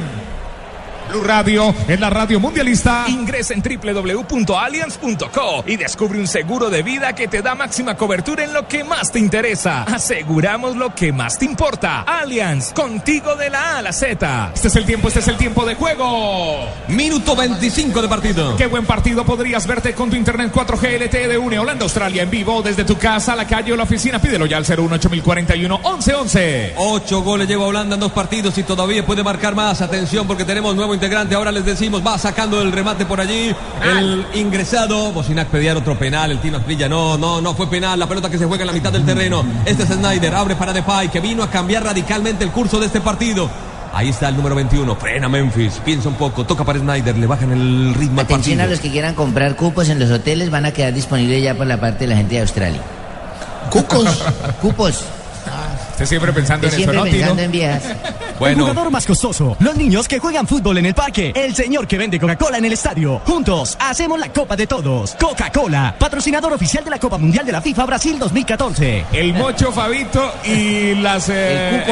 Blue 1.12 1.24
Radio 1.24 1.76
es 1.90 2.00
la 2.00 2.10
radio 2.10 2.40
mundialista. 2.40 3.04
Ingresa 3.10 3.54
en 3.54 3.62
www.allianz.co 3.62 5.66
y 5.68 5.76
descubre 5.76 6.18
un 6.18 6.28
seguro 6.28 6.70
de 6.70 6.84
vida 6.84 7.14
que 7.14 7.28
te 7.28 7.42
da 7.42 7.54
máxima 7.54 7.98
cobertura 7.98 8.46
en 8.46 8.54
lo 8.54 8.66
que 8.66 8.86
más 8.86 9.12
te 9.12 9.20
interesa. 9.20 9.84
Aseguramos 9.84 10.78
lo 10.78 10.96
que 10.96 11.12
más 11.12 11.38
te 11.38 11.44
importa. 11.44 12.04
Allianz, 12.04 12.72
contigo 12.72 13.36
de 13.36 13.50
la 13.50 13.74
A 13.74 13.80
a 13.80 13.82
la 13.82 13.92
Z. 13.92 14.52
Este 14.54 14.70
es 14.70 14.76
el 14.78 14.86
tiempo, 14.86 15.10
este 15.10 15.20
es 15.20 15.28
el 15.28 15.36
tiempo 15.36 15.66
de 15.66 15.76
juego. 15.76 16.66
Minuto 16.88 17.36
25 17.36 18.02
de 18.02 18.08
partido. 18.08 18.56
Qué 18.56 18.68
buen 18.68 18.86
partido 18.86 19.26
podrías 19.26 19.68
verte 19.68 19.94
con 19.94 20.10
tu 20.10 20.16
internet 20.16 20.54
4G 20.54 21.08
LTE 21.08 21.28
de 21.28 21.38
UNE 21.38 21.60
Holanda 21.60 21.84
Australia 21.84 22.24
en 22.24 22.30
vivo 22.30 22.62
desde 22.62 22.86
tu 22.86 22.98
casa, 22.98 23.36
la 23.36 23.46
calle 23.46 23.74
o 23.74 23.76
la 23.76 23.84
oficina. 23.84 24.22
Pídelo 24.22 24.46
ya 24.46 24.56
al 24.56 24.64
01841 24.64 25.78
1111. 25.78 26.76
Ocho 26.78 27.22
goles 27.22 27.50
lleva 27.50 27.66
Holanda 27.66 27.96
en 27.96 28.00
dos 28.00 28.14
partidos 28.14 28.58
y 28.58 28.64
todavía 28.64 29.06
puede 29.06 29.24
marcar 29.24 29.56
más. 29.56 29.82
Atención 29.82 30.26
porque 30.26 30.46
tenemos 30.46 30.74
nuevo 30.74 31.01
integrante. 31.02 31.34
Ahora 31.34 31.52
les 31.52 31.66
decimos, 31.66 32.06
va 32.06 32.16
sacando 32.20 32.62
el 32.62 32.72
remate 32.72 33.08
por 33.08 33.20
allí. 33.20 33.56
El 33.84 34.24
ingresado. 34.36 35.12
Bocinac 35.12 35.48
pedía 35.48 35.76
otro 35.76 35.98
penal. 35.98 36.30
El 36.30 36.40
Tino 36.40 36.58
Asprilla. 36.58 36.88
No, 36.88 37.18
no, 37.18 37.42
no 37.42 37.56
fue 37.56 37.68
penal. 37.68 37.98
La 37.98 38.08
pelota 38.08 38.30
que 38.30 38.38
se 38.38 38.46
juega 38.46 38.62
en 38.62 38.68
la 38.68 38.74
mitad 38.74 38.94
del 38.94 39.04
terreno. 39.04 39.44
Este 39.66 39.82
es 39.82 39.90
Snyder. 39.90 40.36
Abre 40.36 40.56
para 40.56 40.74
Depay 40.74 41.10
que 41.10 41.20
vino 41.20 41.42
a 41.42 41.50
cambiar 41.50 41.84
radicalmente 41.84 42.44
el 42.44 42.52
curso 42.52 42.80
de 42.80 42.86
este 42.86 43.02
partido. 43.02 43.50
Ahí 43.94 44.10
está 44.10 44.30
el 44.30 44.38
número 44.38 44.54
21. 44.54 44.96
Frena 44.96 45.28
Memphis. 45.28 45.82
Piensa 45.84 46.08
un 46.08 46.16
poco. 46.16 46.46
Toca 46.46 46.64
para 46.64 46.78
Snyder. 46.78 47.18
Le 47.18 47.26
bajan 47.26 47.52
el 47.52 47.96
ritmo 47.96 48.22
al 48.22 48.26
Atención 48.28 48.62
a 48.62 48.68
los 48.68 48.80
que 48.80 48.92
quieran 48.92 49.16
comprar 49.16 49.56
cupos 49.56 49.90
en 49.90 49.98
los 49.98 50.12
hoteles, 50.12 50.52
van 50.52 50.66
a 50.66 50.72
quedar 50.72 50.94
disponibles 50.94 51.42
ya 51.42 51.56
por 51.56 51.66
la 51.66 51.80
parte 51.80 52.02
de 52.02 52.08
la 52.10 52.18
gente 52.18 52.36
de 52.36 52.42
Australia. 52.42 52.82
¿Cucos? 53.72 54.24
Cupos. 54.62 55.04
Usted 56.02 56.10
siempre 56.18 56.34
pensando 56.34 56.66
en 56.66 56.74
eso, 56.74 56.78
Siempre 56.78 56.98
¿no, 56.98 57.04
Tino? 57.04 57.18
pensando 57.18 57.42
en 57.44 57.52
viejas. 57.52 57.84
El 58.42 58.56
jugador 58.56 58.90
más 58.90 59.06
costoso. 59.06 59.56
Los 59.60 59.76
niños 59.76 60.08
que 60.08 60.18
juegan 60.18 60.48
fútbol 60.48 60.80
en 60.80 60.88
el 60.88 60.96
parque. 60.96 61.32
El 61.36 61.54
señor 61.54 61.88
que 61.88 61.96
vende 62.00 62.20
Coca-Cola 62.20 62.58
en 62.58 62.66
el 62.66 62.74
estadio. 62.74 63.22
Juntos 63.24 63.78
hacemos 63.80 64.20
la 64.20 64.34
Copa 64.34 64.56
de 64.56 64.66
Todos. 64.66 65.16
Coca-Cola, 65.20 65.96
patrocinador 66.00 66.52
oficial 66.52 66.84
de 66.84 66.90
la 66.90 66.98
Copa 66.98 67.20
Mundial 67.20 67.46
de 67.46 67.52
la 67.52 67.62
FIFA 67.62 67.86
Brasil 67.86 68.18
2014. 68.18 69.06
El 69.14 69.36
Mocho, 69.36 69.72
Fabito 69.72 70.34
y 70.44 70.96
las... 70.96 71.30
eh, 71.30 71.86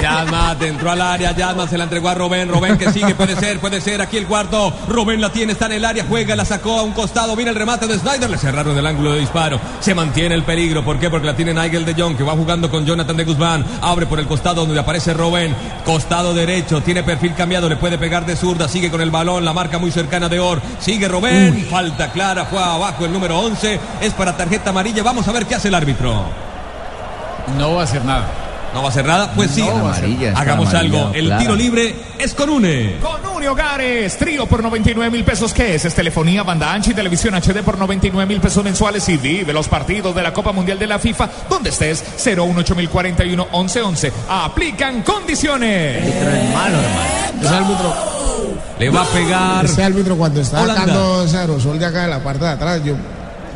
Yadmat 0.00 0.62
entró 0.62 0.92
al 0.92 1.02
área, 1.02 1.34
Yadmat 1.34 1.68
se 1.68 1.76
la 1.76 1.84
entregó 1.84 2.08
a 2.08 2.14
Robén, 2.14 2.48
Robén 2.48 2.78
que 2.78 2.92
sigue, 2.92 3.16
puede 3.16 3.34
ser, 3.34 3.58
puede 3.58 3.80
ser, 3.80 4.00
aquí 4.00 4.16
el 4.16 4.26
cuarto, 4.26 4.72
Robén 4.88 5.20
la 5.20 5.30
tiene, 5.32 5.52
está 5.52 5.66
en 5.66 5.72
el 5.72 5.84
área, 5.84 6.04
juega, 6.08 6.36
la 6.36 6.44
sacó 6.44 6.78
a 6.78 6.82
un 6.82 6.92
costado, 6.92 7.34
viene 7.34 7.50
el 7.50 7.56
remate 7.56 7.88
de 7.88 7.98
Snyder, 7.98 8.30
le 8.30 8.38
cerraron 8.38 8.78
el 8.78 8.86
ángulo 8.86 9.12
de 9.12 9.20
disparo, 9.20 9.60
se 9.80 9.92
mantiene 9.94 10.36
el 10.36 10.44
peligro, 10.44 10.84
¿por 10.84 11.00
qué? 11.00 11.10
Porque 11.10 11.26
la 11.26 11.34
tiene 11.34 11.52
Nigel 11.52 11.84
de 11.84 11.94
Jong, 12.00 12.16
que 12.16 12.22
va 12.22 12.34
jugando 12.34 12.70
con 12.70 12.86
Jonathan 12.86 13.07
de 13.16 13.24
Guzmán, 13.24 13.64
abre 13.80 14.06
por 14.06 14.20
el 14.20 14.26
costado 14.26 14.64
donde 14.64 14.80
aparece 14.80 15.14
Robén, 15.14 15.54
costado 15.84 16.34
derecho, 16.34 16.82
tiene 16.82 17.02
perfil 17.02 17.34
cambiado, 17.34 17.68
le 17.68 17.76
puede 17.76 17.98
pegar 17.98 18.26
de 18.26 18.36
zurda, 18.36 18.68
sigue 18.68 18.90
con 18.90 19.00
el 19.00 19.10
balón, 19.10 19.44
la 19.44 19.52
marca 19.52 19.78
muy 19.78 19.90
cercana 19.90 20.28
de 20.28 20.40
Or, 20.40 20.60
sigue 20.80 21.08
Robén, 21.08 21.66
falta 21.70 22.12
clara, 22.12 22.44
fue 22.44 22.58
abajo 22.58 23.04
el 23.04 23.12
número 23.12 23.38
11, 23.38 23.80
es 24.00 24.12
para 24.12 24.36
tarjeta 24.36 24.70
amarilla, 24.70 25.02
vamos 25.02 25.26
a 25.28 25.32
ver 25.32 25.46
qué 25.46 25.54
hace 25.54 25.68
el 25.68 25.74
árbitro. 25.74 26.24
No 27.58 27.74
va 27.74 27.82
a 27.82 27.84
hacer 27.84 28.04
nada. 28.04 28.47
¿No 28.74 28.82
va 28.82 28.88
a 28.90 28.92
ser 28.92 29.06
nada? 29.06 29.32
Pues 29.34 29.50
sí. 29.50 29.62
No 29.62 29.88
Hagamos 30.36 30.74
algo. 30.74 31.10
El 31.14 31.36
tiro 31.38 31.56
libre 31.56 31.94
es 32.18 32.34
con 32.34 32.50
UNE. 32.50 32.96
Con 33.00 33.24
Uni 33.34 33.46
Hogares, 33.46 34.16
trío 34.18 34.46
por 34.46 34.62
99 34.62 35.10
mil 35.10 35.24
pesos. 35.24 35.52
¿Qué 35.52 35.74
es? 35.74 35.84
Es 35.84 35.94
telefonía, 35.94 36.42
banda 36.42 36.72
ancha 36.72 36.90
y 36.90 36.94
televisión 36.94 37.34
HD 37.34 37.62
por 37.62 37.78
99 37.78 38.26
mil 38.26 38.40
pesos 38.40 38.62
mensuales. 38.62 39.08
Y 39.08 39.16
vive 39.16 39.52
los 39.52 39.68
partidos 39.68 40.14
de 40.14 40.22
la 40.22 40.32
Copa 40.32 40.52
Mundial 40.52 40.78
de 40.78 40.86
la 40.86 40.98
FIFA 40.98 41.28
donde 41.48 41.70
estés. 41.70 42.04
018 42.24 42.74
1111. 42.74 44.12
Aplican 44.28 45.02
condiciones. 45.02 46.04
Es 46.06 46.54
malo, 46.54 46.78
hermano. 46.78 47.40
Ese 47.40 47.54
árbitro. 47.54 47.94
Le 48.78 48.90
va 48.90 49.02
a 49.02 49.06
pegar. 49.06 49.64
Ese 49.64 49.82
árbitro 49.82 50.16
cuando 50.16 50.40
está 50.40 50.62
Holanda. 50.62 50.80
sacando 50.80 51.24
ese 51.24 51.38
aerosol 51.38 51.78
de 51.78 51.86
acá 51.86 52.02
de 52.02 52.08
la 52.08 52.22
parte 52.22 52.44
de 52.44 52.50
atrás, 52.50 52.80
yo 52.84 52.94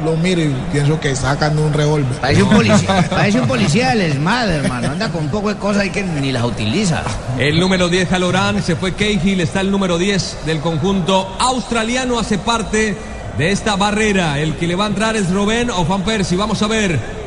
lo 0.02 0.16
miro 0.16 0.40
y 0.42 0.54
pienso 0.72 0.98
que 1.00 1.10
está 1.10 1.32
sacando 1.32 1.64
un 1.64 1.72
revólver. 1.72 2.12
Parece 2.20 2.42
un 2.42 2.50
policía, 2.50 3.06
parece 3.10 3.40
un 3.40 3.48
policía 3.48 3.88
del 3.90 4.02
ESMAD, 4.02 4.50
hermano. 4.50 4.90
Anda 4.90 5.08
con 5.10 5.24
un 5.24 5.30
poco 5.30 5.48
de 5.48 5.56
cosas 5.56 5.82
ahí 5.82 5.90
que 5.90 6.02
ni 6.02 6.32
las 6.32 6.44
utiliza. 6.44 7.02
El 7.38 7.58
número 7.58 7.88
10 7.88 8.08
Jalorán, 8.08 8.62
se 8.62 8.76
fue 8.76 8.94
Cahill, 8.94 9.40
está 9.40 9.60
el 9.60 9.70
número 9.70 9.98
10 9.98 10.38
del 10.46 10.60
conjunto 10.60 11.36
australiano, 11.38 12.18
hace 12.18 12.38
parte 12.38 12.96
de 13.38 13.50
esta 13.50 13.76
barrera. 13.76 14.38
El 14.38 14.56
que 14.56 14.66
le 14.66 14.74
va 14.74 14.84
a 14.84 14.88
entrar 14.88 15.16
es 15.16 15.30
Robén 15.30 15.70
o 15.70 15.84
Juan 15.84 16.02
Percy, 16.02 16.36
vamos 16.36 16.62
a 16.62 16.66
ver. 16.66 17.22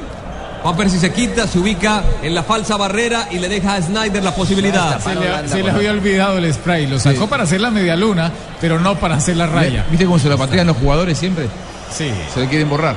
Juan 0.66 0.76
Percy 0.78 0.98
se 0.98 1.14
quita, 1.14 1.46
se 1.46 1.60
ubica 1.60 2.04
en 2.24 2.34
la 2.34 2.42
falsa 2.42 2.76
barrera 2.76 3.28
y 3.30 3.38
le 3.38 3.48
deja 3.48 3.76
a 3.76 3.82
Snyder 3.84 4.24
la 4.24 4.34
posibilidad. 4.34 5.00
Se 5.00 5.14
le, 5.14 5.48
se 5.48 5.62
le 5.62 5.70
había 5.70 5.92
olvidado 5.92 6.40
el 6.40 6.52
spray. 6.52 6.88
Lo 6.88 6.98
sacó 6.98 7.28
para 7.28 7.44
hacer 7.44 7.62
la 7.62 7.70
media 7.70 7.96
luna, 7.96 8.32
pero 8.60 8.80
no 8.80 8.96
para 8.96 9.14
hacer 9.16 9.38
la 9.38 9.46
raya. 9.46 9.86
¿Viste 9.92 10.06
cómo 10.08 10.18
se 10.18 10.28
lo 10.28 10.40
patean 10.40 10.66
los 10.66 10.78
jugadores 10.78 11.20
siempre? 11.20 11.48
Sí. 11.91 12.12
Se 12.34 12.39
le 12.41 12.48
quieren 12.48 12.69
borrar. 12.69 12.95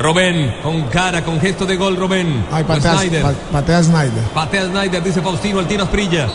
Robén, 0.00 0.56
con 0.62 0.82
cara, 0.84 1.22
con 1.22 1.40
gesto 1.40 1.64
de 1.66 1.76
gol, 1.76 1.96
Robén. 1.96 2.44
Ay, 2.50 2.64
patea, 2.64 2.96
Snyder. 2.98 3.22
pa- 3.22 3.32
patea 3.52 3.82
Snyder. 3.82 4.22
Patea 4.34 4.66
Snyder, 4.66 5.02
dice 5.02 5.20
Faustino, 5.22 5.60
el 5.60 5.66
tiro 5.66 5.84
Asprilla. 5.84 6.28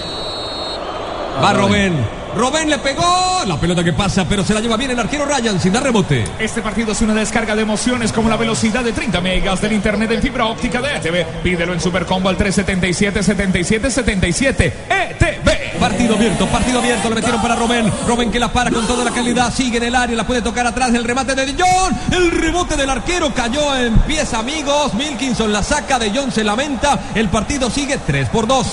Va 1.43 1.53
Robén. 1.53 2.16
Robén 2.37 2.69
le 2.69 2.77
pegó. 2.77 3.41
La 3.47 3.59
pelota 3.59 3.83
que 3.83 3.93
pasa, 3.93 4.23
pero 4.29 4.43
se 4.43 4.53
la 4.53 4.61
lleva 4.61 4.77
bien 4.77 4.91
el 4.91 4.99
arquero 4.99 5.25
Ryan 5.25 5.59
sin 5.59 5.73
dar 5.73 5.81
rebote. 5.83 6.23
Este 6.37 6.61
partido 6.61 6.91
es 6.91 7.01
una 7.01 7.15
descarga 7.15 7.55
de 7.55 7.63
emociones 7.63 8.13
como 8.13 8.29
la 8.29 8.37
velocidad 8.37 8.83
de 8.83 8.93
30 8.93 9.19
megas 9.21 9.59
del 9.59 9.73
internet 9.73 10.11
en 10.11 10.21
fibra 10.21 10.45
óptica 10.45 10.79
de 10.79 10.97
ETV. 10.97 11.25
Pídelo 11.41 11.73
en 11.73 11.81
Supercombo 11.81 12.29
al 12.29 12.37
377-7777 12.37 14.71
ETV. 14.89 15.79
Partido 15.79 16.15
abierto, 16.15 16.47
partido 16.47 16.79
abierto, 16.79 17.09
le 17.09 17.15
metieron 17.15 17.41
para 17.41 17.55
Robén. 17.55 17.91
Robén 18.07 18.31
que 18.31 18.39
la 18.39 18.51
para 18.51 18.71
con 18.71 18.85
toda 18.85 19.03
la 19.03 19.11
calidad, 19.11 19.53
sigue 19.53 19.77
en 19.77 19.83
el 19.83 19.95
área, 19.95 20.15
la 20.15 20.25
puede 20.25 20.41
tocar 20.41 20.65
atrás 20.67 20.91
del 20.91 21.03
remate 21.03 21.33
de 21.33 21.53
Jong. 21.53 21.93
El 22.11 22.31
rebote 22.31 22.75
del 22.75 22.89
arquero 22.89 23.33
cayó 23.33 23.75
en 23.75 23.97
pies, 23.99 24.33
amigos. 24.33 24.93
Milkinson 24.93 25.51
la 25.51 25.63
saca, 25.63 25.99
De 25.99 26.11
Jong 26.11 26.31
se 26.31 26.43
lamenta. 26.43 26.99
El 27.15 27.29
partido 27.29 27.69
sigue 27.69 27.97
3 28.05 28.29
por 28.29 28.47
2. 28.47 28.67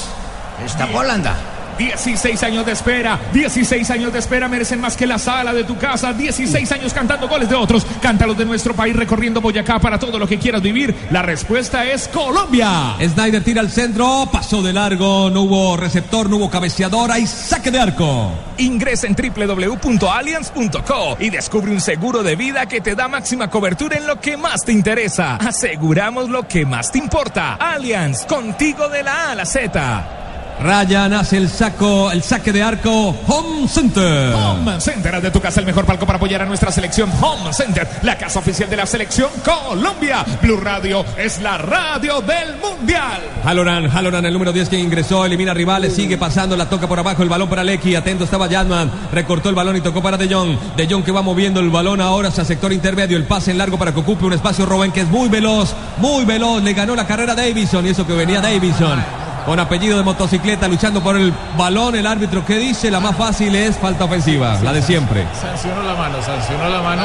Está 0.64 0.88
Holanda. 0.94 1.53
16 1.78 2.42
años 2.42 2.66
de 2.66 2.72
espera, 2.72 3.18
16 3.32 3.90
años 3.90 4.12
de 4.12 4.18
espera 4.18 4.48
merecen 4.48 4.80
más 4.80 4.96
que 4.96 5.06
la 5.06 5.18
sala 5.18 5.52
de 5.52 5.64
tu 5.64 5.76
casa, 5.76 6.12
16 6.12 6.70
años 6.72 6.92
cantando 6.92 7.28
goles 7.28 7.48
de 7.48 7.54
otros, 7.54 7.86
cántalos 8.00 8.36
de 8.36 8.44
nuestro 8.44 8.74
país 8.74 8.96
recorriendo 8.96 9.40
Boyacá 9.40 9.78
para 9.78 9.98
todo 9.98 10.18
lo 10.18 10.26
que 10.26 10.38
quieras 10.38 10.62
vivir. 10.62 10.94
La 11.10 11.22
respuesta 11.22 11.84
es 11.84 12.08
Colombia. 12.08 12.96
Snyder 13.00 13.42
tira 13.42 13.60
al 13.60 13.70
centro, 13.70 14.28
pasó 14.30 14.62
de 14.62 14.72
largo, 14.72 15.30
no 15.30 15.42
hubo 15.42 15.76
receptor, 15.76 16.30
no 16.30 16.36
hubo 16.36 16.50
cabeceador, 16.50 17.10
hay 17.10 17.26
saque 17.26 17.70
de 17.70 17.80
arco. 17.80 18.32
Ingresa 18.58 19.06
en 19.06 19.16
www.allianz.co 19.16 21.16
y 21.18 21.30
descubre 21.30 21.72
un 21.72 21.80
seguro 21.80 22.22
de 22.22 22.36
vida 22.36 22.66
que 22.66 22.80
te 22.80 22.94
da 22.94 23.08
máxima 23.08 23.50
cobertura 23.50 23.96
en 23.96 24.06
lo 24.06 24.20
que 24.20 24.36
más 24.36 24.64
te 24.64 24.72
interesa. 24.72 25.36
Aseguramos 25.36 26.28
lo 26.28 26.46
que 26.46 26.64
más 26.64 26.92
te 26.92 26.98
importa. 26.98 27.54
Allianz, 27.54 28.24
contigo 28.26 28.88
de 28.88 29.02
la 29.02 29.28
A 29.28 29.32
a 29.32 29.34
la 29.34 29.44
Z. 29.44 30.23
Ryan 30.60 31.12
hace 31.14 31.36
el 31.36 31.48
saco, 31.48 32.10
el 32.10 32.22
saque 32.22 32.52
de 32.52 32.62
arco. 32.62 33.14
Home 33.26 33.68
Center. 33.68 34.34
Home 34.34 34.80
Center, 34.80 35.20
de 35.20 35.30
tu 35.30 35.40
casa 35.40 35.60
el 35.60 35.66
mejor 35.66 35.84
palco 35.84 36.06
para 36.06 36.16
apoyar 36.16 36.42
a 36.42 36.46
nuestra 36.46 36.70
selección. 36.70 37.10
Home 37.20 37.52
Center, 37.52 37.86
la 38.02 38.16
casa 38.16 38.38
oficial 38.38 38.70
de 38.70 38.76
la 38.76 38.86
selección 38.86 39.30
Colombia. 39.44 40.24
Blue 40.40 40.56
Radio 40.56 41.04
es 41.16 41.40
la 41.40 41.58
radio 41.58 42.20
del 42.20 42.56
mundial. 42.56 43.20
Haloran, 43.44 43.90
Haloran, 43.90 44.24
el 44.24 44.32
número 44.32 44.52
10 44.52 44.68
que 44.68 44.78
ingresó, 44.78 45.26
elimina 45.26 45.52
rivales, 45.52 45.94
sigue 45.94 46.16
pasando, 46.16 46.56
la 46.56 46.68
toca 46.68 46.86
por 46.86 46.98
abajo, 46.98 47.22
el 47.22 47.28
balón 47.28 47.48
para 47.48 47.64
Lecky, 47.64 47.94
atento 47.94 48.24
estaba 48.24 48.46
Yadman, 48.46 48.90
recortó 49.12 49.48
el 49.48 49.54
balón 49.54 49.76
y 49.76 49.80
tocó 49.80 50.02
para 50.02 50.16
De 50.16 50.32
Jong. 50.32 50.56
De 50.76 50.86
Jong 50.86 51.04
que 51.04 51.12
va 51.12 51.22
moviendo 51.22 51.60
el 51.60 51.70
balón 51.70 52.00
ahora 52.00 52.28
hacia 52.28 52.44
sector 52.44 52.72
intermedio, 52.72 53.16
el 53.16 53.24
pase 53.24 53.50
en 53.50 53.58
largo 53.58 53.78
para 53.78 53.92
que 53.92 54.00
ocupe 54.00 54.24
un 54.24 54.32
espacio 54.32 54.66
Robben 54.66 54.92
que 54.92 55.00
es 55.00 55.08
muy 55.08 55.28
veloz, 55.28 55.74
muy 55.98 56.24
veloz, 56.24 56.62
le 56.62 56.72
ganó 56.72 56.94
la 56.94 57.06
carrera 57.06 57.32
a 57.32 57.36
Davison 57.36 57.84
y 57.86 57.90
eso 57.90 58.06
que 58.06 58.14
venía 58.14 58.40
Davison 58.40 59.23
con 59.46 59.60
apellido 59.60 59.96
de 59.98 60.02
motocicleta 60.04 60.66
luchando 60.68 61.02
por 61.02 61.16
el 61.16 61.32
balón. 61.56 61.94
El 61.94 62.06
árbitro 62.06 62.44
que 62.44 62.58
dice 62.58 62.90
la 62.90 63.00
más 63.00 63.16
fácil 63.16 63.54
es 63.54 63.76
falta 63.76 64.04
ofensiva, 64.04 64.58
la 64.62 64.72
de 64.72 64.82
siempre. 64.82 65.26
Sancionó 65.40 65.82
la 65.82 65.94
mano, 65.94 66.16
sancionó 66.22 66.68
la 66.68 66.80
mano. 66.82 67.02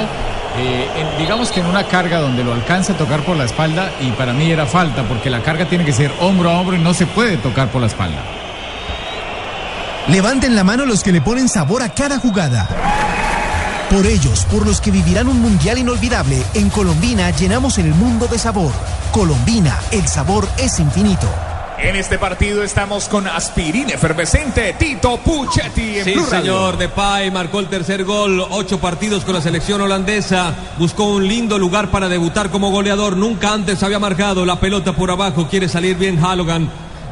eh, 0.57 0.87
en- 0.97 1.17
digamos 1.19 1.51
que 1.51 1.59
en 1.59 1.67
una 1.67 1.83
carga 1.83 2.19
donde 2.19 2.43
lo 2.43 2.53
alcanza 2.53 2.93
a 2.93 2.97
tocar 2.97 3.21
por 3.21 3.37
la 3.37 3.45
espalda 3.45 3.91
y 4.01 4.09
para 4.11 4.33
mí 4.33 4.49
era 4.51 4.65
falta 4.65 5.03
porque 5.03 5.29
la 5.29 5.41
carga 5.43 5.65
tiene 5.65 5.85
que 5.85 5.93
ser 5.93 6.11
hombro 6.19 6.49
a 6.49 6.59
hombro 6.59 6.75
y 6.75 6.79
no 6.79 6.93
se 6.93 7.05
puede 7.05 7.37
tocar 7.37 7.67
por 7.69 7.81
la 7.81 7.87
espalda. 7.87 8.17
Levanten 10.07 10.55
la 10.55 10.63
mano 10.63 10.85
los 10.85 11.03
que 11.03 11.11
le 11.11 11.21
ponen 11.21 11.47
sabor 11.47 11.83
a 11.83 11.89
cada 11.89 12.17
jugada. 12.17 12.67
Por 13.91 14.05
ellos, 14.05 14.45
por 14.51 14.65
los 14.65 14.81
que 14.81 14.91
vivirán 14.91 15.27
un 15.27 15.39
mundial 15.41 15.77
inolvidable, 15.77 16.43
en 16.55 16.69
Colombina 16.69 17.29
llenamos 17.31 17.77
el 17.77 17.93
mundo 17.93 18.27
de 18.27 18.37
sabor. 18.39 18.71
Colombina, 19.11 19.77
el 19.91 20.07
sabor 20.07 20.47
es 20.57 20.79
infinito. 20.79 21.27
En 21.81 21.95
este 21.95 22.17
partido 22.17 22.61
estamos 22.61 23.07
con 23.07 23.25
aspirina 23.25 23.93
efervescente, 23.93 24.75
Tito 24.77 25.17
Puchetti 25.17 25.99
en 25.99 26.03
Sí, 26.03 26.11
Blue 26.11 26.25
señor, 26.25 26.77
Depay 26.77 27.31
marcó 27.31 27.59
el 27.59 27.67
tercer 27.67 28.03
gol, 28.03 28.45
ocho 28.49 28.79
partidos 28.79 29.23
con 29.23 29.33
la 29.33 29.41
selección 29.41 29.79
holandesa, 29.79 30.53
buscó 30.77 31.05
un 31.05 31.25
lindo 31.25 31.57
lugar 31.57 31.89
para 31.89 32.09
debutar 32.09 32.49
como 32.49 32.69
goleador, 32.69 33.15
nunca 33.15 33.53
antes 33.53 33.81
había 33.81 33.97
marcado 33.97 34.45
la 34.45 34.59
pelota 34.59 34.91
por 34.91 35.09
abajo, 35.09 35.47
quiere 35.49 35.69
salir 35.69 35.95
bien 35.95 36.23
Halogan. 36.23 36.69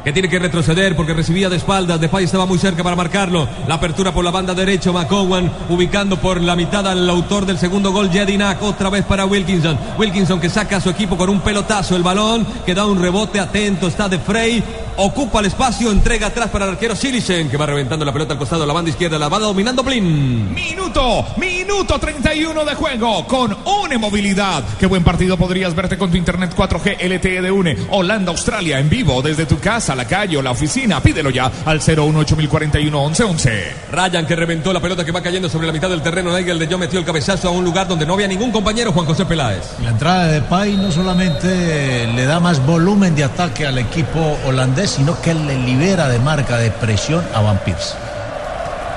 Que 0.08 0.12
tiene 0.14 0.30
que 0.30 0.38
retroceder 0.38 0.96
porque 0.96 1.12
recibía 1.12 1.50
de 1.50 1.56
espaldas. 1.56 2.00
Depay 2.00 2.24
estaba 2.24 2.46
muy 2.46 2.58
cerca 2.58 2.82
para 2.82 2.96
marcarlo. 2.96 3.46
La 3.66 3.74
apertura 3.74 4.10
por 4.10 4.24
la 4.24 4.30
banda 4.30 4.54
derecha. 4.54 4.90
McCowan 4.90 5.52
ubicando 5.68 6.16
por 6.16 6.40
la 6.40 6.56
mitad 6.56 6.86
al 6.88 7.10
autor 7.10 7.44
del 7.44 7.58
segundo 7.58 7.92
gol, 7.92 8.10
Jedinak. 8.10 8.62
Otra 8.62 8.88
vez 8.88 9.04
para 9.04 9.26
Wilkinson. 9.26 9.78
Wilkinson 9.98 10.40
que 10.40 10.48
saca 10.48 10.78
a 10.78 10.80
su 10.80 10.88
equipo 10.88 11.18
con 11.18 11.28
un 11.28 11.42
pelotazo. 11.42 11.94
El 11.94 12.02
balón 12.02 12.46
que 12.64 12.74
da 12.74 12.86
un 12.86 13.02
rebote 13.02 13.38
atento. 13.38 13.86
Está 13.86 14.08
de 14.08 14.18
Frey. 14.18 14.64
Ocupa 15.00 15.38
el 15.40 15.46
espacio. 15.46 15.90
Entrega 15.90 16.26
atrás 16.26 16.50
para 16.50 16.64
el 16.64 16.72
arquero 16.72 16.96
Silicen 16.96 17.48
que 17.48 17.56
va 17.56 17.66
reventando 17.66 18.04
la 18.04 18.12
pelota 18.12 18.32
al 18.32 18.38
costado. 18.38 18.66
La 18.66 18.72
banda 18.72 18.90
izquierda 18.90 19.18
la 19.18 19.28
va 19.28 19.38
dominando 19.38 19.84
Blin. 19.84 20.52
Minuto, 20.52 21.24
minuto 21.36 21.98
31 21.98 22.64
de 22.64 22.74
juego 22.74 23.24
con 23.26 23.56
UNE 23.64 23.96
Movilidad. 23.96 24.64
Qué 24.78 24.86
buen 24.86 25.04
partido 25.04 25.36
podrías 25.36 25.74
verte 25.74 25.96
con 25.96 26.10
tu 26.10 26.16
internet 26.16 26.52
4G 26.56 26.96
LTE 27.00 27.42
de 27.42 27.50
UNE. 27.50 27.76
Holanda, 27.90 28.32
Australia 28.32 28.80
en 28.80 28.88
vivo 28.88 29.22
desde 29.22 29.46
tu 29.46 29.58
casa, 29.58 29.94
la 29.94 30.04
calle 30.04 30.36
o 30.36 30.42
la 30.42 30.50
oficina. 30.50 31.00
Pídelo 31.00 31.30
ya 31.30 31.50
al 31.64 31.78
01841 31.78 33.04
1111. 33.08 33.74
Ryan 33.92 34.26
que 34.26 34.34
reventó 34.34 34.72
la 34.72 34.80
pelota 34.80 35.04
que 35.04 35.12
va 35.12 35.22
cayendo 35.22 35.48
sobre 35.48 35.68
la 35.68 35.72
mitad 35.72 35.88
del 35.88 36.02
terreno. 36.02 36.36
Nigel 36.36 36.58
de 36.58 36.66
Jong 36.66 36.80
metió 36.80 36.98
el 36.98 37.04
cabezazo 37.04 37.48
a 37.48 37.50
un 37.52 37.64
lugar 37.64 37.86
donde 37.86 38.04
no 38.04 38.14
había 38.14 38.26
ningún 38.26 38.50
compañero. 38.50 38.92
Juan 38.92 39.06
José 39.06 39.26
Peláez. 39.26 39.62
La 39.82 39.90
entrada 39.90 40.26
de 40.26 40.40
Depay 40.40 40.76
no 40.76 40.90
solamente 40.90 42.06
le 42.06 42.24
da 42.24 42.40
más 42.40 42.64
volumen 42.66 43.14
de 43.14 43.24
ataque 43.24 43.66
al 43.66 43.78
equipo 43.78 44.38
holandés, 44.46 44.87
sino 44.88 45.20
que 45.20 45.34
le 45.34 45.56
libera 45.56 46.08
de 46.08 46.18
marca 46.18 46.56
de 46.56 46.70
presión 46.70 47.24
a 47.34 47.40
Van. 47.40 47.60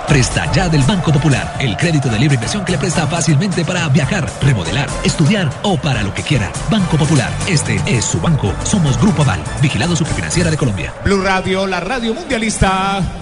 Presta 0.08 0.52
ya 0.52 0.68
del 0.68 0.84
Banco 0.84 1.12
Popular, 1.12 1.56
el 1.60 1.78
crédito 1.78 2.10
de 2.10 2.20
libre 2.20 2.36
inversión 2.36 2.66
que 2.66 2.74
le 2.74 2.78
presta 2.78 3.08
fácilmente 3.08 3.64
para 3.64 3.88
viajar, 3.88 4.30
remodelar, 4.42 4.90
estudiar 5.06 5.50
o 5.64 5.78
para 5.78 6.04
lo 6.04 6.14
que 6.14 6.22
quiera. 6.22 6.52
Banco 6.70 6.98
Popular, 6.98 7.32
este 7.48 7.80
es 7.86 8.04
su 8.04 8.20
banco. 8.20 8.54
Somos 8.64 9.00
Grupo 9.00 9.22
Aval, 9.22 9.42
vigilado 9.62 9.96
superfinanciera 9.96 10.52
de 10.52 10.58
Colombia. 10.58 10.94
Blue 11.06 11.22
Radio, 11.22 11.66
la 11.66 11.80
radio 11.80 12.14
mundialista. 12.14 13.21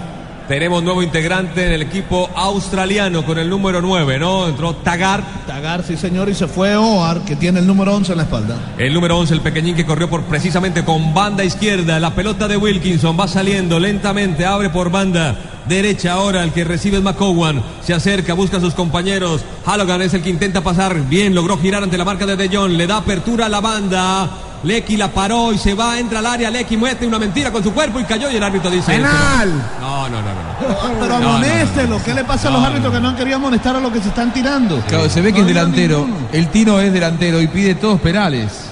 Tenemos 0.50 0.82
nuevo 0.82 1.00
integrante 1.00 1.64
en 1.64 1.70
el 1.70 1.82
equipo 1.82 2.28
australiano 2.34 3.24
con 3.24 3.38
el 3.38 3.48
número 3.48 3.80
9, 3.80 4.18
¿no? 4.18 4.48
Entró 4.48 4.74
Tagar. 4.74 5.22
Tagar, 5.46 5.84
sí 5.84 5.96
señor, 5.96 6.28
y 6.28 6.34
se 6.34 6.48
fue 6.48 6.76
Oar, 6.76 7.20
que 7.20 7.36
tiene 7.36 7.60
el 7.60 7.68
número 7.68 7.94
11 7.94 8.10
en 8.10 8.18
la 8.18 8.24
espalda. 8.24 8.56
El 8.76 8.92
número 8.92 9.16
11, 9.16 9.34
el 9.34 9.42
pequeñín 9.42 9.76
que 9.76 9.86
corrió 9.86 10.10
por 10.10 10.24
precisamente 10.24 10.84
con 10.84 11.14
banda 11.14 11.44
izquierda. 11.44 12.00
La 12.00 12.16
pelota 12.16 12.48
de 12.48 12.56
Wilkinson 12.56 13.16
va 13.16 13.28
saliendo 13.28 13.78
lentamente, 13.78 14.44
abre 14.44 14.70
por 14.70 14.90
banda 14.90 15.36
derecha 15.68 16.14
ahora. 16.14 16.42
El 16.42 16.50
que 16.50 16.64
recibe 16.64 16.96
es 16.96 17.02
McCowan. 17.04 17.62
Se 17.84 17.94
acerca, 17.94 18.34
busca 18.34 18.56
a 18.56 18.60
sus 18.60 18.74
compañeros. 18.74 19.42
Halogan 19.64 20.02
es 20.02 20.14
el 20.14 20.22
que 20.22 20.30
intenta 20.30 20.62
pasar. 20.62 21.00
Bien, 21.08 21.32
logró 21.32 21.58
girar 21.58 21.84
ante 21.84 21.96
la 21.96 22.04
marca 22.04 22.26
de 22.26 22.34
De 22.34 22.48
Jong. 22.48 22.72
Le 22.72 22.88
da 22.88 22.96
apertura 22.96 23.46
a 23.46 23.48
la 23.48 23.60
banda. 23.60 24.28
Lecky 24.62 24.98
la 24.98 25.08
paró 25.08 25.52
y 25.52 25.58
se 25.58 25.74
va, 25.74 25.98
entra 25.98 26.18
al 26.18 26.26
área. 26.26 26.50
Lecky 26.50 26.76
muestra 26.76 27.06
una 27.06 27.18
mentira 27.18 27.50
con 27.50 27.62
su 27.62 27.72
cuerpo 27.72 27.98
y 27.98 28.04
cayó. 28.04 28.30
Y 28.30 28.36
el 28.36 28.42
árbitro 28.42 28.70
dice: 28.70 28.92
¡Penal! 28.92 29.50
No, 29.80 29.89
no, 30.08 30.22
no, 30.22 30.28
no. 30.28 30.98
Pero 31.00 31.08
No, 31.08 31.20
no, 31.20 31.28
amonéstelo, 31.30 32.02
¿qué 32.02 32.14
le 32.14 32.24
pasa 32.24 32.48
a 32.48 32.50
los 32.52 32.64
árbitros 32.64 32.92
que 32.92 33.00
no 33.00 33.08
han 33.08 33.16
querido 33.16 33.36
amonestar 33.36 33.76
a 33.76 33.80
los 33.80 33.92
que 33.92 34.00
se 34.00 34.08
están 34.08 34.32
tirando? 34.32 34.80
Claro, 34.88 35.08
se 35.08 35.20
ve 35.20 35.32
que 35.32 35.40
es 35.40 35.46
delantero. 35.46 36.06
El 36.32 36.48
Tino 36.48 36.80
es 36.80 36.92
delantero 36.92 37.40
y 37.40 37.48
pide 37.48 37.74
todos 37.74 38.00
penales. 38.00 38.66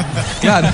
Claro. 0.40 0.68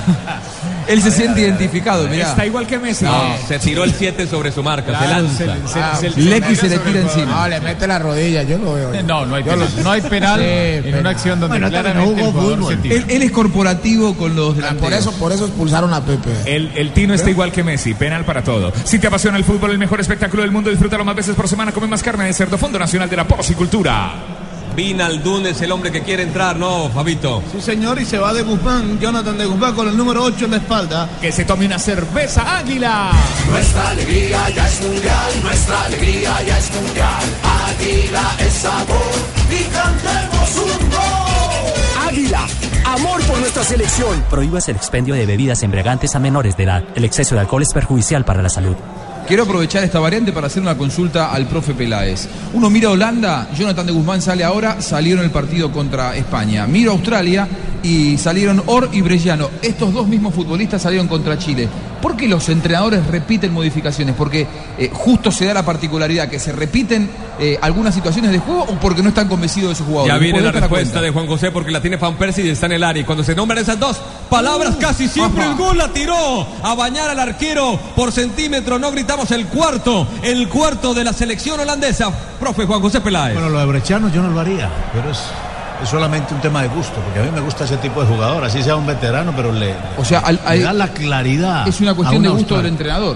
Él 0.87 1.01
se 1.01 1.11
siente 1.11 1.41
identificado, 1.41 2.07
mirá. 2.07 2.29
Está 2.29 2.45
igual 2.45 2.65
que 2.67 2.79
Messi. 2.79 3.05
No, 3.05 3.35
se 3.47 3.59
tiró 3.59 3.83
el 3.83 3.93
7 3.93 4.25
sobre 4.27 4.51
su 4.51 4.63
marca, 4.63 4.91
se 4.97 5.05
Claro, 5.05 5.23
lanza. 5.23 5.37
se- 5.37 5.45
se- 5.73 5.79
Ah, 5.79 5.97
se- 5.99 6.09
Lecky 6.19 6.55
se 6.55 6.69
le 6.69 6.77
tira 6.79 6.99
encima. 7.01 7.25
No, 7.25 7.47
le 7.47 7.59
mete 7.61 7.87
la 7.87 7.99
rodilla, 7.99 8.43
yo 8.43 8.57
lo 8.57 8.73
veo. 8.73 9.03
No, 9.03 9.25
no 9.25 9.35
hay 9.35 9.43
penal, 9.43 9.69
no 9.83 9.91
hay 9.91 10.01
penal 10.01 10.39
Sí, 10.39 10.45
en 10.47 10.83
penal. 10.83 10.99
una 11.01 11.09
acción 11.09 11.39
donde 11.39 11.53
Bueno, 11.59 11.67
no 11.67 11.71
claramente 11.71 12.21
el 12.21 12.31
fútbol. 12.31 12.67
se 12.69 12.77
tira. 12.77 12.95
Él, 12.95 13.05
él 13.09 13.21
es 13.23 13.31
corporativo 13.31 14.15
con 14.15 14.35
los 14.35 14.51
Ah, 14.51 14.55
delanteros. 14.55 14.83
Por 14.89 14.93
eso, 14.93 15.11
por 15.13 15.31
eso 15.31 15.45
expulsaron 15.45 15.93
a 15.93 16.03
Pepe. 16.05 16.29
El, 16.45 16.71
el 16.75 16.91
Tino 16.93 17.13
está 17.13 17.29
igual 17.29 17.51
que 17.51 17.63
Messi, 17.63 17.93
penal 17.93 18.23
para 18.25 18.43
todo. 18.43 18.71
Si 18.83 18.99
te 18.99 19.07
apasiona 19.07 19.37
el 19.37 19.43
fútbol, 19.43 19.71
el 19.71 19.77
mejor 19.79 19.99
espectáculo 19.99 20.43
del 20.43 20.51
mundo, 20.51 20.69
disfrútalo 20.69 21.03
más 21.03 21.15
veces 21.15 21.35
por 21.35 21.47
semana. 21.47 21.71
Come 21.71 21.87
más 21.87 22.01
carne 22.03 22.25
de 22.25 22.33
cerdo, 22.33 22.57
Fondo 22.57 22.79
Nacional 22.79 23.09
de 23.09 23.15
la 23.17 23.27
Porcicultura. 23.27 24.13
Vinaldún 24.77 25.47
es 25.47 25.59
el 25.63 25.71
hombre 25.71 25.91
que 25.91 26.03
quiere 26.03 26.21
entrar, 26.21 26.55
¿no, 26.55 26.87
Fabito? 26.89 27.41
Sí 27.51 27.59
señor, 27.59 27.99
y 27.99 28.05
se 28.05 28.19
va 28.19 28.31
de 28.31 28.43
Guzmán, 28.43 28.99
Jonathan 28.99 29.35
de 29.35 29.47
Guzmán 29.47 29.73
con 29.73 29.87
el 29.87 29.97
número 29.97 30.21
8 30.21 30.45
en 30.45 30.51
la 30.51 30.57
espalda. 30.57 31.09
Que 31.19 31.31
se 31.31 31.45
tome 31.45 31.65
una 31.65 31.79
cerveza 31.79 32.59
águila. 32.59 33.09
Nuestra 33.49 33.89
alegría 33.89 34.47
ya 34.51 34.67
es 34.67 34.81
mundial, 34.81 35.31
nuestra 35.41 35.83
alegría 35.83 36.43
ya 36.43 36.59
es 36.59 36.71
mundial. 36.75 37.23
Águila 37.67 38.35
es 38.37 38.53
sabor 38.53 38.97
y 39.49 39.63
cantemos 39.63 40.55
un 40.57 40.89
gol. 40.91 42.07
Águila, 42.07 42.45
amor 42.85 43.19
por 43.23 43.39
nuestra 43.39 43.63
selección. 43.63 44.23
Prohíbas 44.29 44.69
el 44.69 44.75
expendio 44.75 45.15
de 45.15 45.25
bebidas 45.25 45.63
embriagantes 45.63 46.13
a 46.13 46.19
menores 46.19 46.55
de 46.55 46.65
edad. 46.65 46.83
El 46.93 47.03
exceso 47.03 47.33
de 47.33 47.41
alcohol 47.41 47.63
es 47.63 47.73
perjudicial 47.73 48.25
para 48.25 48.43
la 48.43 48.49
salud. 48.49 48.75
Quiero 49.27 49.43
aprovechar 49.43 49.83
esta 49.83 49.99
variante 49.99 50.31
para 50.31 50.47
hacer 50.47 50.61
una 50.61 50.77
consulta 50.77 51.33
al 51.33 51.47
profe 51.47 51.73
Peláez. 51.73 52.29
Uno 52.53 52.69
mira 52.69 52.89
Holanda, 52.89 53.49
Jonathan 53.53 53.85
de 53.85 53.91
Guzmán 53.91 54.21
sale 54.21 54.45
ahora, 54.45 54.81
salieron 54.81 55.25
el 55.25 55.31
partido 55.31 55.69
contra 55.69 56.15
España. 56.15 56.65
Miro 56.65 56.93
Australia 56.93 57.45
y 57.83 58.17
salieron 58.17 58.63
Or 58.67 58.89
y 58.93 59.01
Brellano. 59.01 59.49
Estos 59.61 59.93
dos 59.93 60.07
mismos 60.07 60.33
futbolistas 60.33 60.81
salieron 60.81 61.09
contra 61.09 61.37
Chile. 61.37 61.67
¿Por 62.07 62.15
qué 62.15 62.29
los 62.29 62.47
entrenadores 62.47 63.05
repiten 63.07 63.51
modificaciones? 63.51 64.15
¿Porque 64.15 64.47
eh, 64.77 64.89
justo 64.93 65.29
se 65.29 65.43
da 65.43 65.53
la 65.53 65.65
particularidad 65.65 66.29
que 66.29 66.39
se 66.39 66.53
repiten 66.53 67.09
eh, 67.37 67.59
algunas 67.61 67.93
situaciones 67.93 68.31
de 68.31 68.39
juego 68.39 68.63
o 68.63 68.79
porque 68.79 69.03
no 69.03 69.09
están 69.09 69.27
convencidos 69.27 69.71
de 69.71 69.75
sus 69.75 69.85
jugadores? 69.85 70.15
Ya 70.15 70.17
viene 70.17 70.39
la 70.39 70.53
respuesta 70.53 71.01
de 71.01 71.11
Juan 71.11 71.27
José 71.27 71.51
porque 71.51 71.69
la 71.69 71.81
tiene 71.81 71.97
Van 71.97 72.15
Persie 72.15 72.45
y 72.45 72.49
está 72.49 72.67
en 72.67 72.71
el 72.71 72.83
área. 72.85 73.01
Y 73.01 73.03
cuando 73.03 73.25
se 73.25 73.35
nombran 73.35 73.61
esas 73.61 73.77
dos 73.77 73.97
palabras, 74.29 74.77
casi 74.77 75.09
siempre 75.09 75.43
Ajá. 75.43 75.51
el 75.51 75.57
gol 75.57 75.77
la 75.77 75.89
tiró 75.89 76.47
a 76.63 76.75
bañar 76.75 77.09
al 77.09 77.19
arquero 77.19 77.77
por 77.93 78.13
centímetro. 78.13 78.79
No 78.79 78.89
gritamos 78.89 79.29
el 79.31 79.47
cuarto, 79.47 80.07
el 80.23 80.47
cuarto 80.47 80.93
de 80.93 81.03
la 81.03 81.11
selección 81.11 81.59
holandesa. 81.59 82.09
Profe 82.39 82.65
Juan 82.65 82.79
José 82.79 83.01
Peláez. 83.01 83.33
Bueno, 83.33 83.49
lo 83.49 83.59
de 83.59 83.65
Brechano 83.65 84.07
yo 84.07 84.21
no 84.21 84.29
lo 84.29 84.39
haría, 84.39 84.69
pero 84.93 85.11
es, 85.11 85.19
es 85.81 85.89
solamente 85.89 86.33
un 86.33 86.41
tema 86.41 86.61
de 86.61 86.67
gusto, 86.69 86.93
porque 87.03 87.19
a 87.19 87.23
mí 87.23 87.29
me 87.31 87.41
gusta 87.41 87.65
ese 87.65 87.77
tipo 87.77 88.01
de 88.01 88.07
jugador, 88.07 88.43
así 88.43 88.61
sea 88.63 88.75
un 88.75 88.85
veterano, 88.85 89.31
pero 89.35 89.51
le, 89.51 89.73
O 89.97 90.03
sea, 90.05 90.19
al- 90.19 90.35
le 90.43 90.49
al- 90.49 90.63
da 90.63 90.73
la 90.73 90.87
claridad. 90.89 91.67
es 91.67 91.79
una 91.81 91.91
a 91.91 91.95
cuestión 91.95 92.21
de 92.23 92.29
gusto 92.29 92.57
del 92.57 92.65
entrenador. 92.67 93.15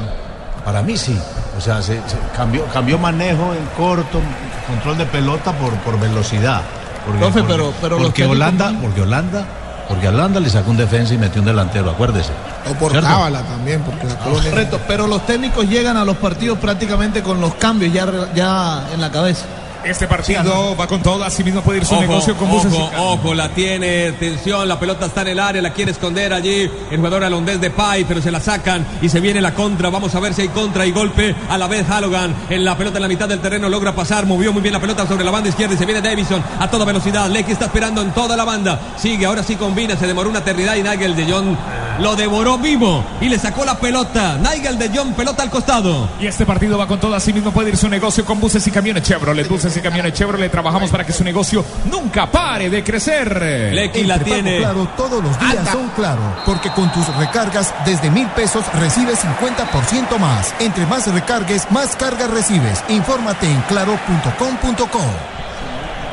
Para 0.66 0.82
mí 0.82 0.96
sí. 0.98 1.18
O 1.58 1.62
sea, 1.62 1.82
se, 1.82 1.96
se 1.96 2.18
cambió, 2.36 2.66
cambió 2.68 2.98
manejo 2.98 3.54
en 3.54 3.66
corto, 3.76 4.20
control 4.68 4.98
de 5.00 5.06
pelota 5.06 5.52
por, 5.54 5.74
por 5.78 6.00
velocidad. 6.00 6.62
Porque, 7.06 7.20
Profe, 7.20 7.40
porque- 7.40 7.54
pero- 7.54 7.74
pero 7.82 7.98
porque 7.98 8.26
Holanda, 8.26 8.72
porque 8.82 9.02
Holanda, 9.02 9.44
porque 9.90 10.08
Holanda 10.08 10.40
le 10.40 10.50
sacó 10.50 10.70
un 10.72 10.78
defensa 10.78 11.14
y 11.14 11.18
metió 11.18 11.42
un 11.42 11.48
delantero, 11.48 11.90
acuérdese. 11.90 12.32
O 12.70 12.74
por 12.76 12.92
¿Cierto? 12.92 13.10
cábala 13.10 13.42
también, 13.42 13.82
porque 13.82 14.06
la. 14.08 14.16
Correcto, 14.18 14.80
pero 14.88 15.08
los 15.08 15.26
técnicos 15.26 15.68
llegan 15.68 15.98
a 15.98 16.06
los 16.06 16.16
partidos 16.18 16.60
prácticamente 16.60 17.22
con 17.24 17.42
los 17.42 17.56
cambios 17.56 17.92
ya, 17.92 18.06
ya 18.36 18.86
en 18.94 19.02
la 19.02 19.10
cabeza. 19.12 19.46
Este 19.84 20.08
partido 20.08 20.76
va 20.76 20.88
con 20.88 21.02
todo, 21.02 21.24
así 21.24 21.44
mismo 21.44 21.62
puede 21.62 21.80
ir 21.80 21.86
su 21.86 21.94
Ojo, 21.94 22.02
negocio 22.02 22.36
con 22.36 22.50
buses 22.50 22.72
y 22.72 22.76
ojo, 22.76 23.14
ojo, 23.14 23.34
la 23.34 23.50
tiene, 23.50 24.12
tensión, 24.14 24.68
la 24.68 24.80
pelota 24.80 25.08
está 25.08 25.22
en 25.22 25.30
el 25.30 25.40
área, 25.40 25.62
la 25.62 25.74
quiere 25.74 25.92
esconder 25.92 26.34
allí 26.34 26.70
el 26.90 26.98
jugador 26.98 27.24
alondés 27.24 27.60
de 27.60 27.72
Pai, 27.72 28.06
pero 28.06 28.22
se 28.22 28.32
la 28.32 28.40
sacan 28.40 28.86
y 29.02 29.10
se 29.10 29.20
viene 29.20 29.42
la 29.42 29.54
contra, 29.54 29.90
vamos 29.90 30.14
a 30.14 30.20
ver 30.20 30.34
si 30.34 30.44
hay 30.44 30.50
contra 30.50 30.86
y 30.86 30.92
golpe, 30.92 31.36
a 31.50 31.58
la 31.58 31.68
vez 31.68 31.90
Halogan 31.90 32.36
en 32.50 32.64
la 32.64 32.78
pelota 32.78 32.98
en 32.98 33.02
la 33.04 33.08
mitad 33.08 33.28
del 33.28 33.40
terreno 33.40 33.70
logra 33.70 33.96
pasar, 33.96 34.26
movió 34.26 34.54
muy 34.54 34.62
bien 34.62 34.74
la 34.74 34.80
pelota 34.80 35.08
sobre 35.08 35.24
la 35.24 35.32
banda 35.32 35.50
izquierda 35.50 35.76
y 35.76 35.78
se 35.78 35.86
viene 35.86 36.02
Davison 36.02 36.44
a 36.60 36.70
toda 36.70 36.86
velocidad, 36.86 37.30
Lecky 37.30 37.52
está 37.52 37.66
esperando 37.66 38.02
en 38.02 38.12
toda 38.12 38.38
la 38.38 38.46
banda, 38.46 38.80
sigue, 38.98 39.26
ahora 39.26 39.44
sí 39.44 39.56
combina, 39.56 39.98
se 39.98 40.08
demoró 40.08 40.30
una 40.30 40.40
eternidad 40.40 40.76
y 40.76 40.84
Nigel 40.84 41.16
de 41.16 41.32
Jong 41.32 41.56
lo 42.00 42.16
devoró 42.16 42.58
vivo 42.58 43.04
y 43.20 43.30
le 43.30 43.38
sacó 43.38 43.66
la 43.66 43.78
pelota, 43.78 44.38
Nigel 44.38 44.78
de 44.78 44.90
Jong, 44.90 45.14
pelota 45.14 45.44
al 45.44 45.50
costado. 45.50 46.10
Y 46.20 46.28
este 46.28 46.46
partido 46.46 46.78
va 46.78 46.88
con 46.88 47.00
todo, 47.00 47.16
así 47.16 47.32
mismo 47.32 47.52
puede 47.52 47.70
ir 47.70 47.78
su 47.78 47.90
negocio 47.90 48.26
con 48.26 48.40
buses 48.40 48.66
y 48.66 48.72
camiones 48.72 49.04
Chevrolet. 49.04 49.48
Buses 49.48 49.71
y 49.78 49.82
camiones 49.82 50.14
Chevrolet, 50.14 50.52
trabajamos 50.52 50.90
para 50.90 51.06
que 51.06 51.14
su 51.14 51.24
negocio 51.24 51.64
nunca 51.86 52.30
pare 52.30 52.70
de 52.70 52.84
crecer. 52.84 53.72
Lecky 53.74 54.04
la 54.04 54.20
tiene. 54.20 54.58
Claro, 54.60 54.88
todos 54.98 55.24
los 55.24 55.40
días 55.40 55.68
son 55.72 55.90
claro, 55.90 56.22
porque 56.46 56.70
con 56.72 56.92
tus 56.92 57.08
recargas 57.18 57.74
desde 57.86 58.10
mil 58.10 58.28
pesos 58.28 58.66
recibes 58.74 59.20
50% 59.24 60.18
más. 60.20 60.54
Entre 60.60 60.86
más 60.86 61.12
recargues, 61.14 61.70
más 61.72 61.96
cargas 61.96 62.30
recibes. 62.30 62.84
Infórmate 62.90 63.48
en 63.50 63.62
claro.com.co. 63.62 65.00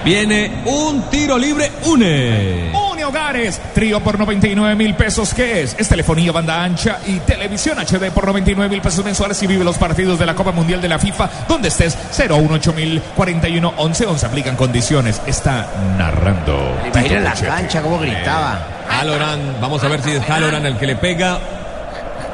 Viene 0.04 0.62
un 0.64 1.02
tiro 1.10 1.36
libre, 1.36 1.70
une. 1.84 2.87
Hogares, 3.08 3.58
trío 3.74 4.00
por 4.00 4.18
99 4.18 4.74
mil 4.74 4.94
pesos, 4.94 5.32
¿qué 5.32 5.62
es? 5.62 5.74
Es 5.78 5.88
telefonía, 5.88 6.30
banda 6.30 6.62
ancha 6.62 6.98
y 7.06 7.18
televisión 7.20 7.78
HD 7.78 8.10
por 8.10 8.26
99 8.26 8.68
mil 8.68 8.82
pesos 8.82 9.02
mensuales 9.02 9.42
y 9.42 9.46
vive 9.46 9.64
los 9.64 9.78
partidos 9.78 10.18
de 10.18 10.26
la 10.26 10.34
Copa 10.34 10.52
Mundial 10.52 10.82
de 10.82 10.88
la 10.88 10.98
FIFA 10.98 11.30
donde 11.48 11.68
estés 11.68 11.96
018 12.18 12.72
mil 12.74 13.00
41 13.16 13.72
11 13.78 14.06
11 14.06 14.26
aplican 14.26 14.56
condiciones. 14.56 15.22
Está 15.26 15.66
narrando. 15.96 16.76
Imagina 16.86 17.16
en 17.16 17.24
la 17.24 17.32
cancha 17.32 17.80
cómo 17.80 17.98
gritaba. 17.98 18.58
Haloran, 18.90 19.56
vamos 19.58 19.82
a 19.82 19.88
ver 19.88 20.02
si 20.02 20.10
es 20.10 20.28
Haloran 20.28 20.66
el 20.66 20.76
que 20.76 20.86
le 20.86 20.96
pega. 20.96 21.38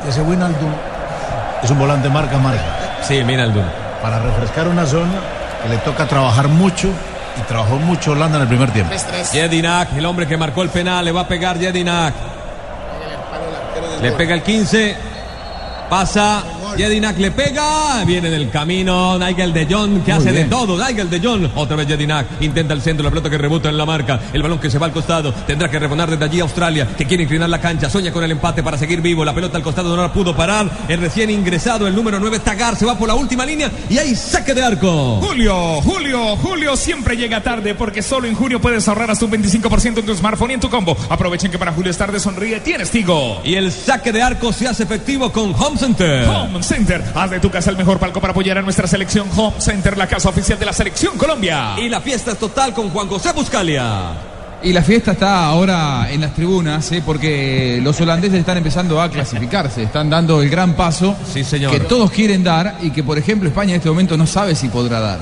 Ese 0.09 0.23
Winaldum 0.23 0.73
es 1.63 1.71
un 1.71 1.79
volante 1.79 2.09
marca 2.09 2.37
marca. 2.39 2.99
Sí, 3.03 3.23
Winaldum. 3.23 3.65
Para 4.03 4.19
refrescar 4.19 4.67
una 4.67 4.85
zona 4.85 5.21
que 5.63 5.69
le 5.69 5.77
toca 5.79 6.07
trabajar 6.09 6.49
mucho 6.49 6.91
y 7.39 7.43
trabajó 7.43 7.77
mucho 7.77 8.13
Holanda 8.13 8.37
en 8.37 8.43
el 8.43 8.49
primer 8.49 8.71
tiempo. 8.73 8.95
Jedinak, 9.33 9.93
el 9.97 10.07
hombre 10.07 10.27
que 10.27 10.37
marcó 10.37 10.63
el 10.63 10.71
penal, 10.71 11.05
le 11.05 11.13
va 11.13 11.23
a 11.23 11.29
pegar 11.29 11.59
Jedinak. 11.59 12.15
Le 14.01 14.13
pega 14.13 14.35
el 14.35 14.43
15. 14.43 14.97
Pasa. 15.89 16.43
Jedinak 16.77 17.19
le 17.19 17.31
pega. 17.31 18.05
Viene 18.05 18.31
del 18.31 18.51
camino. 18.51 19.19
Nigel 19.19 19.53
de 19.53 19.67
Jong 19.67 20.03
que 20.05 20.13
hace 20.13 20.33
de 20.33 20.45
todo. 20.45 20.77
Nigel 20.77 21.09
de 21.09 21.21
Jong. 21.21 21.51
Otra 21.55 21.77
vez 21.77 21.87
Jedinak. 21.87 22.27
Intenta 22.41 22.75
el 22.75 22.83
centro. 22.83 23.05
La 23.05 23.11
pelota 23.11 23.31
que 23.31 23.39
rebota 23.39 23.69
en 23.69 23.77
la 23.77 23.87
marca. 23.87 24.21
El 24.33 24.43
balón 24.43 24.59
que 24.59 24.71
se 24.71 24.79
va 24.79 24.87
al 24.87 24.93
costado. 24.93 25.33
Tendrá 25.33 25.71
que 25.71 25.79
rebonar 25.79 26.11
desde 26.11 26.25
allí 26.25 26.41
Australia. 26.41 26.89
Que 26.97 27.07
quiere 27.07 27.23
inclinar 27.23 27.49
la 27.49 27.61
cancha. 27.61 27.89
Sueña 27.89 28.13
con 28.13 28.25
el 28.25 28.31
empate 28.31 28.63
para 28.63 28.77
seguir 28.79 29.01
vivo. 29.01 29.25
La 29.25 29.35
pelota 29.35 29.57
al 29.57 29.63
costado 29.63 29.95
no 29.95 30.03
la 30.03 30.13
pudo 30.13 30.35
parar. 30.35 30.71
El 30.89 31.01
recién 31.01 31.31
ingresado, 31.31 31.87
el 31.87 31.95
número 31.95 32.19
9, 32.19 32.41
Tagar. 32.41 32.77
Se 32.77 32.87
va 32.87 32.99
por 32.99 33.09
la 33.09 33.15
última 33.15 33.47
línea. 33.47 33.71
Y 33.89 33.99
hay 33.99 34.15
saque 34.15 34.55
de 34.55 34.63
arco. 34.63 35.21
Julio, 35.23 35.81
Julio, 35.83 36.37
Julio 36.37 36.77
siempre 36.77 37.17
llega 37.17 37.43
tarde 37.43 37.75
porque 37.75 38.03
solo 38.03 38.27
en 38.27 38.35
junio 38.35 38.61
puedes 38.61 38.87
ahorrar 38.89 39.11
hasta 39.11 39.25
un 39.25 39.33
25% 39.33 39.99
en 39.99 40.07
tu 40.07 40.15
smartphone 40.15 40.51
y 40.51 40.55
en 40.55 40.61
tu 40.61 40.71
combo. 40.71 40.97
Aprovechen 41.09 41.51
que 41.51 41.59
para 41.59 41.73
Julio 41.73 41.91
es 41.91 41.99
tarde, 41.99 42.19
sonríe, 42.19 42.61
tienes 42.61 42.91
Tigo. 42.91 43.41
Y 43.45 43.55
el 43.55 43.71
saque 43.73 44.13
de 44.13 44.23
arco 44.23 44.53
se 44.53 44.67
hace 44.67 44.83
efectivo 44.83 45.31
con 45.33 45.55
Home 45.55 45.79
Center. 45.79 46.29
Home 46.29 46.63
Center, 46.65 47.03
haz 47.15 47.31
de 47.31 47.41
tu 47.41 47.51
casa 47.51 47.71
el 47.71 47.77
mejor 47.77 47.99
palco 47.99 48.21
para 48.21 48.33
apoyar 48.33 48.59
a 48.59 48.63
nuestra 48.63 48.87
selección 48.87 49.29
Home 49.37 49.61
Center, 49.61 49.97
la 49.97 50.07
casa 50.07 50.29
oficial 50.29 50.59
de 50.59 50.67
la 50.67 50.73
selección 50.73 51.17
Colombia. 51.17 51.75
Y 51.79 51.89
la 51.89 52.01
fiesta 52.01 52.33
es 52.33 52.39
total 52.39 52.73
con 52.73 52.91
Juan 52.91 53.09
José 53.09 53.33
Buscalia. 53.33 54.13
Y 54.65 54.73
la 54.73 54.83
fiesta 54.83 55.13
está 55.13 55.45
ahora 55.45 56.11
en 56.11 56.23
las 56.23 56.33
tribunas, 56.33 56.91
¿eh? 56.91 57.03
porque 57.05 57.81
los 57.83 58.01
holandeses 58.01 58.41
están 58.41 58.57
empezando 58.57 58.99
a 58.99 59.11
clasificarse, 59.11 59.83
están 59.83 60.09
dando 60.09 60.41
el 60.41 60.49
gran 60.49 60.73
paso 60.73 61.15
señor. 61.27 61.71
que 61.71 61.81
todos 61.81 62.11
quieren 62.11 62.43
dar 62.43 62.79
y 62.81 62.91
que, 62.91 63.03
por 63.03 63.19
ejemplo, 63.19 63.47
España 63.47 63.73
en 63.73 63.77
este 63.77 63.91
momento 63.91 64.17
no 64.17 64.27
sabe 64.27 64.55
si 64.55 64.69
podrá 64.69 65.01
dar. 65.01 65.21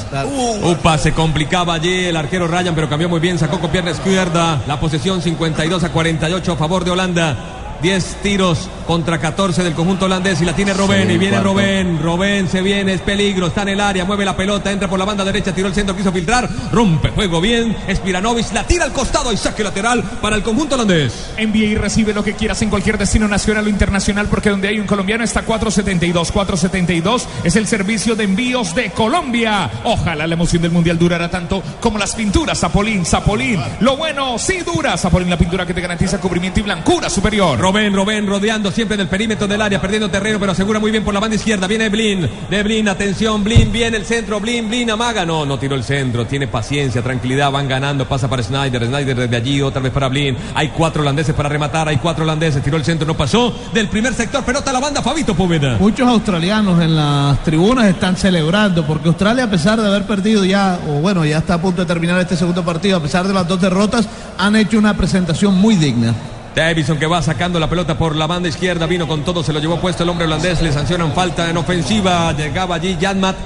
Upa, 0.63 0.97
se 0.97 1.13
complicaba 1.13 1.75
allí 1.75 2.05
el 2.05 2.17
arquero 2.17 2.47
Ryan, 2.47 2.73
pero 2.77 2.89
cambió 2.89 3.09
muy 3.09 3.19
bien, 3.19 3.37
sacó 3.37 3.59
con 3.59 3.73
pierna 3.73 3.91
izquierda. 3.91 4.63
La 4.69 4.79
posesión 4.79 5.21
52 5.21 5.83
a 5.83 5.89
48 5.89 6.53
a 6.53 6.57
favor 6.57 6.85
de 6.85 6.93
Holanda. 6.93 7.37
10 7.83 8.17
tiros 8.23 8.71
contra 8.87 9.19
14 9.19 9.63
del 9.63 9.75
conjunto 9.75 10.07
holandés 10.07 10.41
y 10.41 10.45
la 10.45 10.55
tiene 10.55 10.75
Robén 10.75 11.09
Sí, 11.09 11.15
y 11.15 11.19
viene 11.19 11.37
cuarto. 11.37 11.51
Robén, 11.51 12.03
Robén 12.03 12.49
se 12.49 12.63
viene, 12.63 12.95
es 12.95 13.01
peligro, 13.01 13.49
está 13.49 13.63
en 13.63 13.69
el 13.69 13.81
área, 13.81 14.05
mueve 14.05 14.25
la 14.25 14.37
pelota, 14.37 14.71
entra 14.71 14.89
por 14.89 14.99
la 14.99 15.05
banda 15.05 15.25
derecha, 15.25 15.55
tiró 15.55 15.69
el 15.69 15.75
centro, 15.75 15.97
quiso 15.97 16.13
filtrar, 16.13 16.49
rompe 16.71 17.11
juego 17.11 17.41
bien, 17.41 17.77
Espiranovic 17.87 18.53
la 18.53 18.65
tira 18.65 18.85
al 18.85 18.93
costado 18.93 19.33
y 19.33 19.37
saque 19.37 19.63
lateral 19.63 20.03
para 20.21 20.37
el 20.37 20.43
conjunto 20.43 20.75
holandés. 20.75 21.31
Envía 21.37 21.67
y 21.67 21.75
recibe 21.75 22.13
lo 22.13 22.25
que 22.25 22.35
quieras 22.35 22.61
en 22.63 22.71
cualquier 22.71 22.99
destino 22.99 23.29
nacional 23.29 23.67
o 23.67 23.69
internacional 23.69 24.27
porque 24.29 24.51
donde 24.51 24.69
hay 24.69 24.79
un 24.79 24.87
colombiano 24.87 25.25
está 25.25 25.43
472. 25.43 26.33
472 26.33 27.29
es 27.45 27.57
el 27.57 27.67
servicio 27.67 28.17
de 28.17 28.25
envíos 28.25 28.75
de 28.75 28.91
Colombia. 28.91 29.71
Ojalá 29.85 30.27
la 30.27 30.35
emoción 30.35 30.63
del 30.63 30.71
mundial 30.71 30.99
durara 30.99 31.31
tanto 31.31 31.63
como 31.81 31.99
las 31.99 32.15
pinturas 32.15 32.59
Zapolín, 32.59 33.05
Zapolín. 33.05 33.61
Lo 33.81 33.97
bueno 33.97 34.39
sí 34.39 34.59
dura. 34.59 34.97
Zapolín, 34.97 35.31
la 35.31 35.39
pintura 35.39 35.67
que 35.67 35.75
te 35.75 35.81
garantiza 35.81 36.21
cubrimiento 36.21 36.61
y 36.61 36.63
blancura 36.63 37.09
superior. 37.11 37.59
Robén, 37.59 37.95
Robén 37.95 38.27
rodeando 38.27 38.71
siempre 38.83 38.97
en 38.97 39.03
el 39.03 39.09
perímetro 39.09 39.47
del 39.47 39.63
área, 39.63 39.81
perdiendo 39.81 40.11
terreno, 40.11 40.41
pero 40.41 40.51
asegura 40.51 40.81
muy 40.81 40.91
bien 40.91 41.05
por 41.05 41.15
la 41.15 41.21
banda 41.21 41.37
izquierda. 41.37 41.69
Viene 41.69 41.89
Blin, 41.89 42.29
de 42.51 42.63
Blin, 42.65 42.89
atención, 42.89 43.45
Blin, 43.45 43.71
viene 43.71 43.97
el 43.97 44.05
centro, 44.05 44.41
Blin, 44.41 44.69
Blin, 44.69 44.91
amaga. 44.91 45.25
No, 45.25 45.47
no 45.47 45.57
tiró 45.57 45.77
el 45.77 45.85
centro, 45.85 46.27
tiene 46.27 46.49
paciencia, 46.49 47.01
tranquilidad, 47.01 47.53
van 47.53 47.69
ganando, 47.69 48.09
pasa 48.09 48.29
para 48.29 48.43
Snyder, 48.43 48.85
Snyder 48.85 49.17
desde 49.17 49.37
allí, 49.37 49.63
otra 49.63 49.81
vez 49.81 49.93
para 49.93 50.09
Blin. 50.09 50.37
Hay 50.57 50.71
cuatro 50.71 51.03
holandeses 51.03 51.33
para 51.33 51.49
rematar, 51.49 51.87
hay 51.87 51.99
cuatro 51.99 52.25
holandeses, 52.25 52.61
tiró 52.61 52.77
el 52.77 52.85
centro, 52.85 53.07
no 53.07 53.17
pasó. 53.17 53.55
Del 53.73 53.87
primer 53.87 54.15
sector, 54.15 54.43
pelota 54.43 54.73
la 54.73 54.81
banda, 54.81 55.01
Fabito 55.01 55.37
Poveda. 55.37 55.77
Muchos 55.79 56.09
australianos 56.09 56.83
en 56.83 56.97
las 56.97 57.41
tribunas 57.45 57.85
están 57.87 58.17
celebrando 58.17 58.85
porque 58.85 59.07
Australia, 59.07 59.45
a 59.45 59.51
pesar 59.51 59.81
de 59.81 59.87
haber 59.87 60.09
perdido 60.09 60.45
ya, 60.45 60.81
o 60.89 60.95
bueno, 60.95 61.25
ya 61.25 61.39
está 61.39 61.55
a 61.55 61.63
punto 61.63 61.83
de 61.83 61.87
terminar 61.87 62.21
este 62.21 62.37
segundo 62.37 62.65
partido, 62.65 62.97
a 62.97 63.01
pesar 63.01 63.29
de 63.29 63.33
las 63.33 63.47
dos 63.47 63.61
derrotas, 63.61 64.09
han 64.39 64.57
hecho 64.57 64.77
una 64.77 64.97
presentación 64.97 65.55
muy 65.55 65.77
digna. 65.77 66.13
Davison 66.55 66.99
que 66.99 67.07
va 67.07 67.23
sacando 67.23 67.59
la 67.59 67.69
pelota 67.69 67.97
por 67.97 68.15
la 68.15 68.27
banda 68.27 68.49
izquierda, 68.49 68.87
vino 68.87 69.07
con 69.09 69.25
todo, 69.25 69.43
se 69.43 69.53
lo 69.53 69.59
llevó 69.61 69.81
puesto 69.81 70.03
el 70.03 70.09
hombre 70.11 70.27
holandés, 70.27 70.61
le 70.61 70.73
sancionan 70.73 71.13
falta 71.13 71.49
en 71.49 71.57
ofensiva, 71.57 72.33
llegaba 72.33 72.75
allí 72.77 72.97
Janmat 73.01 73.37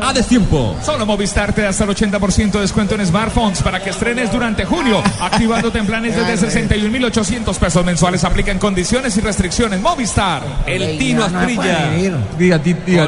a 0.00 0.12
destiempo. 0.12 0.74
Solo 0.82 1.04
Movistar 1.06 1.52
te 1.52 1.62
da 1.62 1.68
hasta 1.68 1.84
el 1.84 1.90
80% 1.90 2.50
de 2.52 2.60
descuento 2.60 2.94
en 2.94 3.06
smartphones 3.06 3.62
para 3.62 3.80
que 3.82 3.90
estrenes 3.90 4.32
durante 4.32 4.64
junio, 4.64 5.02
activándote 5.20 5.78
en 5.78 5.86
planes 5.86 6.16
desde 6.16 6.48
61.800 6.80 7.54
pesos 7.58 7.84
mensuales. 7.84 8.24
Aplican 8.24 8.58
condiciones 8.58 9.16
y 9.16 9.20
restricciones. 9.20 9.80
Movistar. 9.80 10.42
El 10.66 10.98
Tino 10.98 11.24
Asprilla. 11.24 11.90
Diga, 12.38 12.58
ti- 12.58 12.74
diga. 12.86 13.06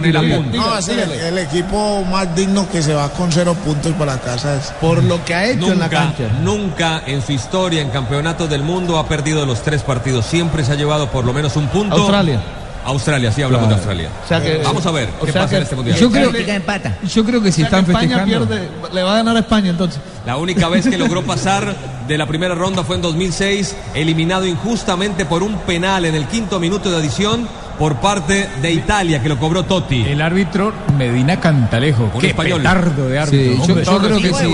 No, 0.59 0.79
el, 0.79 1.11
el 1.13 1.39
equipo 1.39 2.05
más 2.05 2.35
digno 2.35 2.69
que 2.71 2.83
se 2.83 2.95
va 2.95 3.09
con 3.11 3.33
cero 3.33 3.57
puntos 3.65 3.93
para 3.95 4.15
la 4.17 4.21
casa. 4.21 4.57
Es... 4.57 4.73
Por 4.81 5.03
lo 5.03 5.25
que 5.25 5.35
ha 5.35 5.47
hecho 5.47 5.73
en 5.73 5.79
la 5.79 5.89
cancha. 5.89 6.25
nunca 6.43 7.03
en 7.07 7.23
su 7.23 7.33
historia 7.33 7.81
en 7.83 7.91
campeonatos 7.91 8.49
del 8.51 8.63
mundo 8.63 8.99
ha 8.99 9.07
perdido 9.09 9.38
los 9.47 9.63
tres 9.63 9.83
partidos. 9.83 10.27
Siempre 10.27 10.65
se 10.65 10.73
ha 10.73 10.75
llevado 10.75 11.09
por 11.11 11.25
lo 11.25 11.33
menos 11.33 11.57
un 11.57 11.67
punto. 11.69 11.97
Australia. 11.97 12.41
Australia, 12.85 13.31
sí, 13.33 13.43
hablamos 13.43 13.69
de 13.69 13.75
Australia. 13.75 14.09
O 14.25 14.29
sea 14.29 14.41
que- 14.41 14.59
Vamos 14.65 14.87
a 14.87 14.91
ver 14.93 15.11
o 15.21 15.27
qué 15.27 15.33
sea 15.33 15.43
pasa 15.43 15.51
que- 15.51 15.57
en 15.57 15.63
este 15.65 15.77
mundial. 15.77 15.99
Yo 15.99 16.11
creo, 16.11 16.31
Bélgica 16.33 16.55
empata. 16.55 16.97
yo 17.13 17.25
creo 17.25 17.43
que 17.43 17.53
si 17.53 17.63
O 17.63 17.69
sea 17.69 17.71
que 17.71 17.91
están 17.91 17.95
España 17.97 18.25
festejando. 18.25 18.47
pierde, 18.49 18.69
le 18.95 19.03
va 19.03 19.13
a 19.13 19.17
ganar 19.17 19.37
a 19.37 19.41
España 19.41 19.71
entonces. 19.71 20.01
La 20.25 20.37
única 20.39 20.69
vez 20.69 20.87
que 20.89 20.97
logró 20.97 21.23
pasar 21.27 21.75
de 22.07 22.17
la 22.17 22.25
primera 22.27 22.55
ronda 22.55 22.85
fue 22.85 22.97
en 22.97 23.03
2006, 23.03 23.77
eliminado 23.95 24.47
injustamente 24.47 25.27
por 25.27 25.43
un 25.43 25.59
penal 25.59 26.07
en 26.07 26.15
el 26.15 26.27
quinto 26.29 26.59
minuto 26.61 26.91
de 26.91 26.97
adición 26.97 27.47
por 27.79 27.97
parte 27.97 28.49
de 28.63 28.73
Italia, 28.73 29.23
que 29.23 29.29
lo 29.29 29.39
cobró 29.39 29.65
Totti. 29.65 30.05
El 30.05 30.23
árbitro 30.23 30.73
Medina 30.97 31.39
Cantalejo. 31.39 32.11
Un 32.15 32.21
Qué 32.21 32.29
español. 32.29 32.59
petardo 32.63 33.09
de 33.09 33.19
árbitro. 33.19 33.65
Sí, 33.67 33.73
yo- 33.75 33.81
yo 33.83 33.99
creo 33.99 34.17
que 34.19 34.33
sí. 34.33 34.45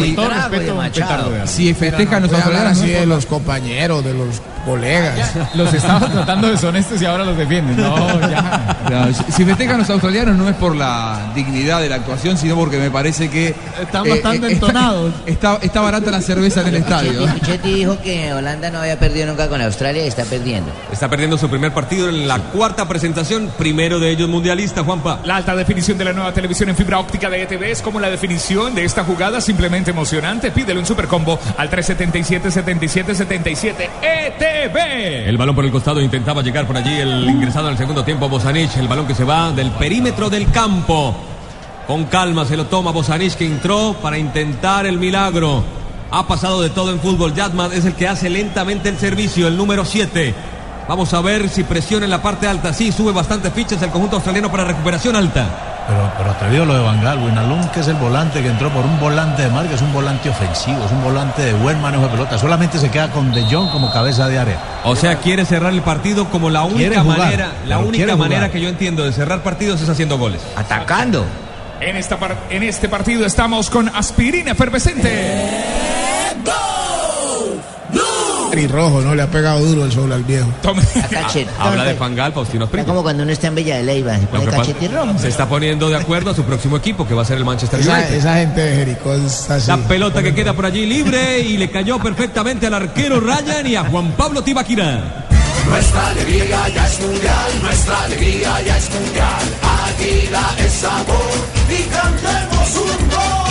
de 0.51 0.59
de. 0.73 1.47
Si 1.47 1.73
festejan 1.75 2.23
los 2.23 2.33
australianos. 2.33 2.81
de 2.81 3.07
los 3.07 3.27
compañeros, 3.27 4.05
de 4.05 4.13
los 4.15 4.43
colegas. 4.65 5.33
Los 5.55 5.73
estaba 5.73 6.09
tratando 6.09 6.49
deshonestos 6.49 7.01
y 7.01 7.05
ahora 7.05 7.25
los 7.25 7.37
defienden. 7.37 7.77
No, 7.77 8.21
ya. 8.31 8.77
Claro, 8.87 9.13
si- 9.15 9.45
festejan 9.45 9.79
los 9.79 9.91
australianos 9.91 10.37
no 10.37 10.49
es 10.49 10.57
por 10.57 10.75
la 10.75 11.31
dignidad 11.35 11.81
de 11.81 11.89
la 11.89 11.97
actuación, 11.97 12.37
sino 12.39 12.55
porque 12.57 12.79
me 12.79 12.91
parece 12.91 13.29
que 13.31 13.49
eh, 13.49 13.55
Están 13.83 14.09
bastante 14.09 14.53
está- 14.53 14.67
entonados. 14.67 15.13
Está, 15.27 15.59
está 15.63 15.81
barata 15.81 16.11
la 16.11 16.21
cerveza 16.21 16.61
en 16.63 16.69
el 16.69 16.77
estadio. 16.77 17.27
Chetti, 17.27 17.41
Chetti 17.41 17.73
dijo 17.75 17.99
que 18.01 18.33
Holanda 18.33 18.71
no 18.71 18.79
había 18.81 18.99
perdido 18.99 19.27
nunca 19.27 19.49
con 19.49 19.61
Australia 19.61 20.05
y 20.05 20.09
está 20.09 20.25
perdiendo. 20.25 20.73
Está 20.93 21.09
perdiendo 21.09 21.37
su 21.39 21.49
primer 21.51 21.73
partido 21.73 22.09
en 22.09 22.27
la 22.27 22.39
cuarta 22.39 22.87
presentación, 22.89 23.51
primero 23.59 23.99
de 24.01 24.11
ellos 24.11 24.29
mundialista, 24.29 24.83
Juanpa. 24.83 25.21
La 25.25 25.37
alta 25.37 25.55
definición 25.55 25.99
de 25.99 26.05
la 26.07 26.13
nueva 26.13 26.33
televisión 26.33 26.69
en 26.71 26.77
fibra 26.77 26.99
óptica 26.99 27.29
de 27.31 27.43
ETV 27.43 27.63
es 27.71 27.83
como 27.83 28.01
la 28.01 28.09
definición 28.11 28.75
de 28.75 28.85
esta 28.85 29.05
jugada 29.05 29.41
simplemente 29.41 29.91
emocionante. 29.91 30.51
Pídelo 30.51 30.81
en 30.81 30.87
Supercombo 30.87 31.39
al 31.59 31.71
377-7777 31.71 33.89
ETV. 34.03 34.54
El 35.27 35.37
balón 35.37 35.55
por 35.55 35.65
el 35.65 35.71
costado 35.71 36.01
intentaba 36.01 36.43
llegar 36.43 36.67
por 36.67 36.77
allí 36.77 36.95
el 36.95 37.29
ingresado 37.29 37.69
el 37.69 37.77
segundo 37.77 38.05
tiempo 38.05 38.29
Bozanich, 38.29 38.77
el 38.77 38.89
balón 38.89 39.07
que 39.07 39.15
se 39.15 39.25
va 39.25 39.53
del 39.53 39.71
perímetro 39.73 40.31
del 40.31 40.51
campo. 40.51 41.15
Con 41.87 42.05
calma 42.05 42.45
se 42.45 42.57
lo 42.57 42.67
toma 42.67 42.93
Bozanich 42.93 43.35
que 43.35 43.47
entró 43.47 43.95
para 44.01 44.17
intentar 44.17 44.87
el 44.87 44.99
milagro. 44.99 45.63
Ha 46.11 46.27
pasado 46.27 46.63
de 46.63 46.71
todo 46.71 46.93
en 46.93 47.01
fútbol. 47.01 47.35
Yatman 47.35 47.73
es 47.73 47.85
el 47.85 47.95
que 47.95 48.09
hace 48.09 48.31
lentamente 48.31 48.89
el 48.89 48.99
servicio, 48.99 49.49
el 49.49 49.57
número 49.57 49.85
7. 49.85 50.35
Vamos 50.89 51.13
a 51.15 51.21
ver 51.21 51.49
si 51.49 51.65
presiona 51.65 52.05
en 52.05 52.11
la 52.11 52.23
parte 52.23 52.47
alta. 52.47 52.73
Sí, 52.73 52.93
sube 52.93 53.13
bastantes 53.13 53.53
fichas 53.53 53.83
el 53.83 53.91
conjunto 53.91 54.17
australiano 54.17 54.51
para 54.51 54.65
recuperación 54.65 55.17
alta. 55.17 55.74
Pero, 55.87 56.11
pero 56.17 56.31
atrevido 56.31 56.65
lo 56.65 56.75
de 56.75 56.83
Bangal, 56.83 57.19
Winalum, 57.19 57.69
que 57.69 57.81
es 57.81 57.89
el 57.89 57.97
volante 57.97 58.41
que 58.43 58.49
entró 58.49 58.71
por 58.71 58.87
un 58.87 58.99
volante 58.99 59.43
de 59.43 59.51
marca, 59.51 59.75
es 59.75 59.83
un 59.83 59.93
volante 59.93 60.31
ofensivo, 60.31 60.83
es 60.83 60.91
un 60.91 61.03
volante 61.05 61.43
de 61.43 61.53
buen 61.53 61.79
manejo 61.83 62.05
de 62.05 62.09
pelota. 62.09 62.39
Solamente 62.39 62.79
se 62.79 62.91
queda 62.91 63.11
con 63.11 63.33
De 63.35 63.43
Jong 63.45 63.71
como 63.71 63.93
cabeza 63.93 64.27
de 64.29 64.39
área. 64.39 64.57
O 64.85 64.97
sea, 64.97 65.17
quiere 65.17 65.45
cerrar 65.45 65.75
el 65.75 65.83
partido 65.83 66.31
como 66.31 66.49
la 66.49 66.63
única 66.63 67.03
jugar, 67.03 67.19
manera, 67.19 67.49
la 67.67 67.79
única 67.81 68.17
manera 68.17 68.51
que 68.51 68.63
yo 68.63 68.69
entiendo 68.71 69.05
de 69.05 69.13
cerrar 69.13 69.43
partidos 69.43 69.83
es 69.83 69.89
haciendo 69.91 70.17
goles. 70.17 70.41
Atacando. 70.57 71.27
En, 71.81 71.97
esta 71.97 72.19
par- 72.19 72.37
en 72.49 72.63
este 72.63 72.89
partido 72.89 73.27
estamos 73.27 73.69
con 73.69 73.89
aspirina 73.95 74.53
efervescente. 74.53 75.53
Y 78.59 78.67
rojo, 78.67 79.01
¿no? 79.01 79.15
Le 79.15 79.23
ha 79.23 79.31
pegado 79.31 79.61
duro 79.61 79.85
el 79.85 79.93
sol 79.93 80.13
al 80.13 80.23
viejo. 80.25 80.49
Habla 81.59 81.85
de 81.85 81.95
Fangal, 81.95 82.33
Faustino 82.33 82.69
Es 82.73 82.85
como 82.85 83.03
cuando 83.03 83.23
uno 83.23 83.33
está 83.33 83.49
en 83.49 83.55
Villa 83.55 83.77
de 83.77 83.83
Leyva, 83.85 84.19
se 84.19 84.27
pone 84.27 84.47
rojo. 84.47 85.27
está 85.27 85.49
poniendo 85.49 85.89
de 85.89 85.97
acuerdo 85.97 86.31
a 86.31 86.35
su 86.35 86.43
próximo 86.45 86.77
equipo, 86.77 87.07
que 87.07 87.15
va 87.15 87.23
a 87.23 87.25
ser 87.25 87.39
el 87.39 87.45
Manchester 87.45 87.81
Esa, 87.81 87.93
United. 87.95 88.15
esa 88.15 88.35
gente 88.37 88.61
de 88.61 88.77
Jericó 88.77 89.15
es 89.15 89.51
así. 89.51 89.69
La 89.69 89.77
pelota 89.79 90.23
que 90.23 90.35
queda 90.35 90.53
por 90.53 90.67
allí 90.67 90.87
libre 90.87 91.41
y 91.41 91.57
le 91.57 91.71
cayó 91.71 91.99
perfectamente 91.99 92.67
al 92.67 92.75
arquero 92.75 93.21
Ryan 93.21 93.67
y 93.67 93.77
a 93.77 93.85
Juan 93.85 94.13
Pablo 94.13 94.43
Tibaquira. 94.43 95.27
Nuestra 95.69 96.09
alegría 96.09 96.69
ya 96.69 96.87
es 96.87 97.01
mundial, 97.01 97.63
nuestra 97.63 98.05
alegría 98.05 98.63
ya 98.63 98.77
es 98.77 98.91
mundial. 98.91 99.43
Águila 99.87 100.55
es 100.59 100.73
sabor 100.73 101.17
y 101.71 101.83
cantemos 101.85 102.77
un 102.77 103.09
gol. 103.09 103.44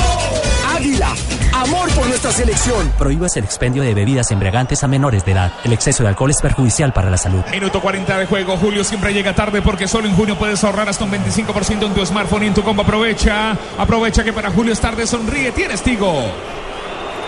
Águila, 0.84 1.14
amor 1.54 1.90
por 1.92 2.06
nuestra 2.08 2.30
selección. 2.34 2.92
Prohíbas 2.98 3.38
el 3.38 3.46
expendio 3.46 3.84
de 3.84 3.94
bebidas 3.94 4.32
embriagantes 4.32 4.84
a 4.84 4.88
menores 4.90 5.24
de 5.24 5.32
edad. 5.32 5.54
El 5.64 5.72
exceso 5.72 6.04
de 6.04 6.10
alcohol 6.10 6.30
es 6.30 6.42
perjudicial 6.42 6.92
para 6.92 7.10
la 7.10 7.18
salud. 7.18 7.42
Minuto 7.52 7.80
40 7.80 8.18
de 8.18 8.26
juego. 8.26 8.58
Julio 8.58 8.84
siempre 8.84 9.14
llega 9.14 9.34
tarde 9.34 9.62
porque 9.62 9.88
solo 9.88 10.10
en 10.10 10.16
junio 10.16 10.38
puedes 10.38 10.62
ahorrar 10.62 10.90
hasta 10.90 11.06
un 11.06 11.12
25% 11.14 11.86
en 11.86 11.94
tu 11.94 12.06
smartphone 12.06 12.44
y 12.44 12.48
en 12.48 12.54
tu 12.54 12.64
combo. 12.64 12.82
Aprovecha. 12.82 13.56
Aprovecha 13.78 14.26
que 14.26 14.34
para 14.34 14.52
Julio 14.52 14.74
es 14.74 14.82
tarde. 14.82 15.08
Sonríe. 15.08 15.54
Tienes 15.54 15.82
Tigo. 15.82 16.26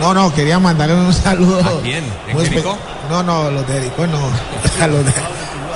No, 0.01 0.13
no, 0.13 0.33
quería 0.33 0.59
mandarle 0.59 0.95
un 0.95 1.13
saludo. 1.13 1.61
¿A 1.61 1.81
quién? 1.81 2.03
¿En 2.27 2.37
Jericó? 2.37 2.77
No, 3.09 3.23
no, 3.23 3.49
los 3.51 3.65
de 3.65 3.73
Jericó 3.73 4.05
no. 4.05 4.19
A 4.83 4.87
los 4.87 5.05
de. 5.05 5.13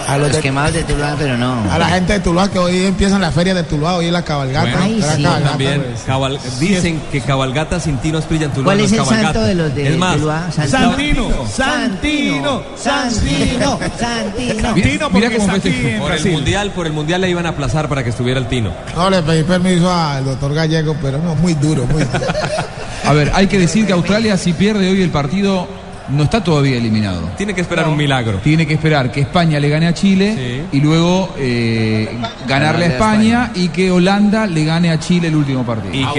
A 0.10 0.18
los 0.18 0.28
Los 0.30 0.38
de- 0.38 0.42
quemados 0.42 0.74
de 0.74 0.84
Tuluá, 0.84 1.16
pero 1.20 1.38
no. 1.38 1.72
a 1.72 1.78
la 1.78 1.86
gente 1.90 2.14
de 2.14 2.20
Tuluá 2.20 2.50
que 2.50 2.58
hoy 2.58 2.86
empiezan 2.86 3.22
la 3.22 3.32
feria 3.32 3.54
de 3.54 3.64
Tuluá, 3.64 3.96
hoy 3.96 4.08
es 4.08 4.12
la 4.12 4.24
cabalgata. 4.24 4.72
Bueno, 4.72 4.86
sí, 4.96 5.22
cabalgata, 5.24 5.50
también 5.50 5.82
pues. 5.84 6.02
cabal- 6.08 6.40
dicen 6.60 7.02
que 7.12 7.22
cabalgata 7.22 7.80
sin 7.80 7.98
Tino 7.98 8.18
en 8.20 8.52
Tuluá 8.52 8.64
¿Cuál 8.64 8.78
no 8.80 8.84
es 8.86 8.92
el 8.92 8.98
cabalgata. 8.98 9.24
santo 9.26 9.42
de 9.44 9.56
los 9.56 9.76
de 9.76 9.88
Es 9.90 9.98
más, 9.98 10.16
Tuluá? 10.18 10.52
Santino. 10.52 11.30
Santino, 11.48 12.64
Santino, 12.76 13.80
Santino. 14.00 15.10
Mira, 15.12 15.30
cómo 15.38 15.50
festeja. 15.54 16.00
por 16.00 16.12
el 16.14 16.26
mundial, 16.32 16.72
por 16.72 16.88
el 16.88 16.94
mundial 16.94 17.22
le 17.22 17.30
iban 17.30 17.46
a 17.46 17.50
aplazar 17.50 17.88
para 17.88 18.04
que 18.04 18.10
estuviera 18.10 18.40
el 18.40 18.48
Tino. 18.48 18.72
No, 18.96 19.10
le 19.10 19.22
pedí 19.22 19.44
permiso 19.44 19.94
al 19.94 20.26
doctor 20.26 20.54
Gallego, 20.54 20.96
pero 21.02 21.20
no, 21.20 21.36
muy 21.36 21.54
duro, 21.54 21.86
muy 21.86 22.04
duro. 22.04 22.26
A 23.06 23.14
ver, 23.14 23.32
hay 23.34 23.48
que 23.48 23.58
decir 23.58 23.86
que 23.88 23.94
Australia, 23.94 24.38
si 24.38 24.54
pierde 24.54 24.90
hoy 24.90 25.02
el 25.02 25.10
partido, 25.10 25.68
no 26.12 26.24
está 26.24 26.44
todavía 26.44 26.78
eliminado. 26.78 27.30
Tiene 27.38 27.54
que 27.54 27.62
esperar 27.62 27.88
un 27.88 27.98
milagro. 27.98 28.40
Tiene 28.44 28.66
que 28.68 28.74
esperar 28.74 29.12
que 29.12 29.22
España 29.22 29.60
le 29.60 29.70
gane 29.70 29.88
a 29.88 29.94
Chile 29.94 30.66
y 30.72 30.80
luego 30.82 31.34
eh, 31.38 32.18
ganarle 32.48 32.86
a 32.86 32.88
España, 32.90 33.52
y 33.56 33.70
que 33.70 33.92
Holanda 33.92 34.46
le 34.48 34.64
gane 34.66 34.90
a 34.92 35.00
Chile 35.00 35.28
el 35.30 35.36
último 35.36 35.64
partido. 35.66 35.94
Ah, 36.08 36.14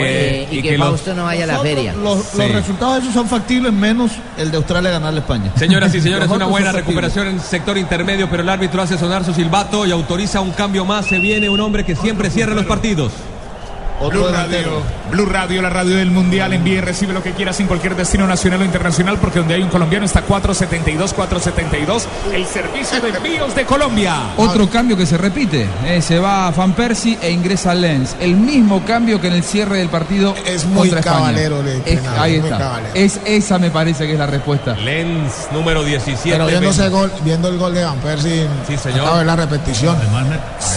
y, 0.50 0.58
y 0.58 0.62
que, 0.62 0.78
Fausto 0.78 1.14
no 1.14 1.24
vaya 1.24 1.44
a 1.44 1.46
la 1.46 1.58
feria. 1.60 1.92
Los, 1.94 2.34
los 2.34 2.46
Sí. 2.46 2.52
resultados 2.52 2.94
de 2.94 3.00
esos 3.00 3.14
son 3.14 3.28
factibles 3.28 3.72
menos 3.72 4.12
el 4.38 4.50
de 4.50 4.56
Australia 4.56 4.90
ganarle 4.90 5.20
a 5.20 5.22
España. 5.22 5.52
Señoras 5.56 5.94
y 5.94 6.00
señores, 6.02 6.28
una 6.28 6.46
buena 6.46 6.72
recuperación 6.72 7.26
en 7.28 7.34
el 7.34 7.40
sector 7.40 7.76
intermedio, 7.78 8.28
pero 8.30 8.42
el 8.42 8.48
árbitro 8.48 8.82
hace 8.82 8.96
sonar 8.98 9.24
su 9.24 9.32
silbato 9.34 9.86
y 9.86 9.90
autoriza 9.92 10.40
un 10.40 10.50
cambio 10.52 10.84
más. 10.84 11.06
Se 11.06 11.18
viene 11.18 11.48
un 11.48 11.60
hombre 11.60 11.84
que 11.84 11.96
siempre 11.96 12.30
cierra 12.30 12.54
los 12.54 12.66
partidos. 12.66 13.12
Blue 14.10 14.26
Radio. 14.32 14.99
Blue 15.10 15.26
Radio, 15.26 15.60
la 15.60 15.70
radio 15.70 15.96
del 15.96 16.10
Mundial. 16.10 16.52
Envíe 16.52 16.74
y 16.76 16.80
recibe 16.80 17.12
lo 17.12 17.22
que 17.22 17.32
quieras 17.32 17.58
en 17.60 17.66
cualquier 17.66 17.96
destino 17.96 18.26
nacional 18.26 18.60
o 18.62 18.64
internacional, 18.64 19.18
porque 19.18 19.40
donde 19.40 19.54
hay 19.54 19.62
un 19.62 19.68
colombiano 19.68 20.04
está 20.06 20.22
472, 20.22 21.12
472. 21.14 22.06
El 22.32 22.46
servicio 22.46 23.00
de 23.00 23.08
envíos 23.08 23.54
de 23.54 23.64
Colombia. 23.64 24.14
Otro 24.36 24.68
cambio 24.70 24.96
que 24.96 25.06
se 25.06 25.18
repite, 25.18 25.66
eh, 25.86 26.00
se 26.00 26.18
va 26.18 26.46
a 26.46 26.50
Van 26.52 26.72
Persie 26.74 27.18
e 27.20 27.30
ingresa 27.30 27.74
Lens. 27.74 28.14
El 28.20 28.36
mismo 28.36 28.84
cambio 28.84 29.20
que 29.20 29.26
en 29.28 29.34
el 29.34 29.42
cierre 29.42 29.78
del 29.78 29.88
partido 29.88 30.34
Es 30.46 30.64
muy 30.64 30.78
contra 30.90 31.00
España. 31.00 31.16
cabalero 31.18 31.62
Es- 31.84 32.00
ahí 32.18 32.38
muy 32.38 32.48
está. 32.48 32.58
cabalero. 32.58 32.94
Es, 32.94 33.20
esa 33.24 33.58
me 33.58 33.70
parece 33.70 34.06
que 34.06 34.12
es 34.12 34.18
la 34.18 34.26
respuesta. 34.26 34.74
Lens, 34.76 35.48
número 35.52 35.82
17. 35.82 36.30
Pero 36.30 36.46
viendo, 36.46 36.70
ese 36.70 36.88
gol, 36.88 37.10
viendo 37.24 37.48
el 37.48 37.58
gol 37.58 37.74
de 37.74 37.84
Van 37.84 37.98
Persie, 37.98 38.46
Sí, 38.68 38.76
señor. 38.76 39.16
ver 39.16 39.26
la 39.26 39.36
repetición. 39.36 39.96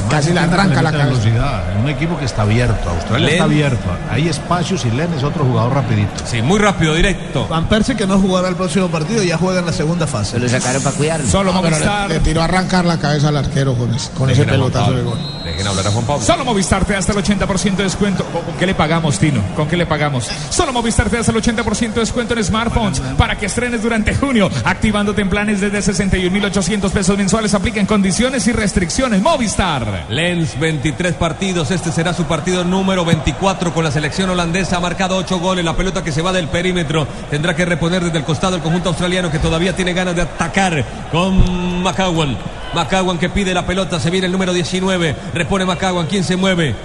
Casi 0.10 0.30
le 0.30 0.40
tiene 0.40 0.54
arranca 0.54 0.82
la 0.82 0.92
velocidad. 0.92 1.72
Es 1.72 1.78
un 1.84 1.90
equipo 1.90 2.18
que 2.18 2.26
está 2.26 2.42
abierto. 2.42 2.90
Australia 2.90 3.30
está 3.30 3.44
abierto. 3.44 3.84
Hay 4.24 4.30
espacios 4.30 4.86
y 4.86 4.90
Len 4.92 5.12
es 5.14 5.22
otro 5.22 5.44
jugador 5.44 5.74
rapidito. 5.74 6.14
Sí, 6.24 6.42
muy 6.42 6.58
rápido, 6.58 6.94
directo. 6.96 7.46
Van 7.50 7.68
Persie 7.68 7.94
que 7.98 8.08
no 8.08 8.18
jugará 8.20 8.48
el 8.48 8.56
próximo 8.56 8.88
partido, 8.88 9.22
ya 9.22 9.38
juega 9.38 9.60
en 9.60 9.66
la 9.66 9.74
segunda 9.74 10.08
fase. 10.08 10.32
Se 10.32 10.40
lo 10.40 10.48
sacaron 10.48 10.82
para 10.82 10.96
cuidarlo. 10.96 11.28
Solo 11.30 11.52
No, 11.52 11.62
Movistar. 11.62 12.08
le, 12.08 12.14
le 12.16 12.20
tiró 12.22 12.40
a 12.42 12.46
arrancar 12.46 12.86
la 12.86 12.98
cabeza 12.98 13.28
al 13.28 13.36
arquero 13.36 13.76
con 13.76 13.94
ese, 13.94 14.12
con 14.14 14.30
pelotazo 14.30 14.94
de 14.94 15.04
gol. 15.04 15.20
Dejen 15.44 15.68
hablar 15.68 15.88
a 15.88 15.92
Juan 15.92 16.06
Pablo. 16.06 16.24
Solo 16.24 16.46
Movistar 16.46 16.86
te 16.86 16.94
da 16.94 17.00
hasta 17.00 17.12
el 17.12 17.18
80% 17.18 17.76
de 17.76 17.84
descuento. 17.84 18.24
¿Con 18.24 18.56
qué 18.58 18.66
le 18.66 18.76
pagamos, 18.76 19.20
Tino? 19.20 19.42
¿Con 19.58 19.68
qué 19.68 19.76
le 19.76 19.86
pagamos? 19.86 20.30
Solo 20.50 20.72
Movistar 20.72 21.10
te 21.10 21.18
da 21.18 21.20
hasta 21.20 21.34
el 21.34 21.42
80% 21.42 21.94
de 21.94 22.00
descuento 22.00 22.34
en 22.34 22.42
smartphones 22.46 23.02
para 23.18 23.38
que 23.38 23.48
estrenes 23.48 23.84
durante 23.84 24.16
junio, 24.16 24.50
activándote 24.64 25.22
en 25.22 25.30
planes 25.30 25.60
desde 25.60 25.80
61.800 25.80 26.90
pesos 26.92 27.18
mensuales. 27.18 27.54
Apliquen 27.54 27.86
condiciones 27.86 28.48
y 28.48 28.54
restricciones. 28.54 29.22
Movistar. 29.22 30.06
Lens, 30.08 30.58
23 30.58 31.14
partidos. 31.16 31.72
Este 31.72 31.92
será 31.92 32.14
su 32.14 32.24
partido 32.24 32.64
número 32.64 33.04
24 33.04 33.74
con 33.74 33.84
la 33.84 33.92
selección 33.92 34.13
holandesa. 34.22 34.78
Ha 34.78 34.80
marcado 34.80 35.18
8 35.18 35.40
goles. 35.40 35.66
La 35.66 35.76
pelota 35.76 36.04
que 36.04 36.12
se 36.12 36.22
va 36.22 36.32
del 36.32 36.48
perímetro 36.48 37.08
tendrá 37.30 37.56
que 37.56 37.66
reponer 37.66 38.04
desde 38.04 38.20
el 38.20 38.24
costado 38.24 38.56
el 38.56 38.62
conjunto 38.62 38.90
australiano 38.90 39.32
que 39.32 39.40
todavía 39.40 39.76
tiene 39.76 39.94
ganas 39.94 40.16
de 40.16 40.22
atacar 40.22 40.86
con 41.12 41.82
McCowan. 41.82 42.38
McCowan 42.74 43.18
que 43.18 43.30
pide 43.30 43.54
la 43.54 43.66
pelota. 43.66 44.00
Se 44.00 44.10
viene 44.10 44.28
el 44.28 44.32
número 44.32 44.54
19. 44.54 45.16
Repone 45.34 45.66
McCowan. 45.66 46.08
¿Quién 46.08 46.24
se 46.24 46.36
mueve? 46.36 46.76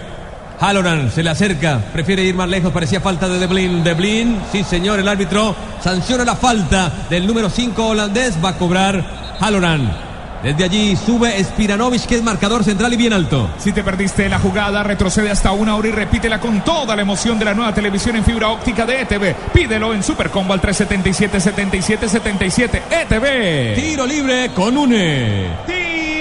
Halloran 0.60 1.12
se 1.12 1.22
le 1.22 1.30
acerca, 1.30 1.80
prefiere 1.92 2.24
ir 2.24 2.34
más 2.34 2.48
lejos, 2.48 2.72
parecía 2.72 3.00
falta 3.00 3.28
de 3.28 3.38
Deblin. 3.38 3.84
Deblin, 3.84 4.40
sí 4.50 4.64
señor, 4.64 4.98
el 4.98 5.06
árbitro 5.06 5.54
sanciona 5.80 6.24
la 6.24 6.34
falta 6.34 6.90
del 7.08 7.28
número 7.28 7.48
5 7.48 7.86
holandés, 7.86 8.36
va 8.44 8.48
a 8.50 8.58
cobrar 8.58 9.36
Halloran. 9.38 10.07
Desde 10.42 10.64
allí 10.64 10.96
sube 10.96 11.42
Spiranovic, 11.42 12.06
que 12.06 12.16
es 12.16 12.22
marcador 12.22 12.64
central 12.64 12.92
y 12.92 12.96
bien 12.96 13.12
alto. 13.12 13.50
Si 13.58 13.72
te 13.72 13.82
perdiste 13.82 14.28
la 14.28 14.38
jugada, 14.38 14.82
retrocede 14.82 15.30
hasta 15.30 15.52
una 15.52 15.76
hora 15.76 15.88
y 15.88 15.92
repítela 15.92 16.40
con 16.40 16.62
toda 16.62 16.94
la 16.94 17.02
emoción 17.02 17.38
de 17.38 17.44
la 17.44 17.54
nueva 17.54 17.74
televisión 17.74 18.16
en 18.16 18.24
fibra 18.24 18.50
óptica 18.50 18.86
de 18.86 19.02
ETV. 19.02 19.34
Pídelo 19.52 19.94
en 19.94 20.02
Supercombo 20.02 20.54
al 20.54 20.60
377-7777 20.60 22.82
ETV. 22.90 23.74
Tiro 23.74 24.06
libre 24.06 24.50
con 24.54 24.76
UNE. 24.76 25.77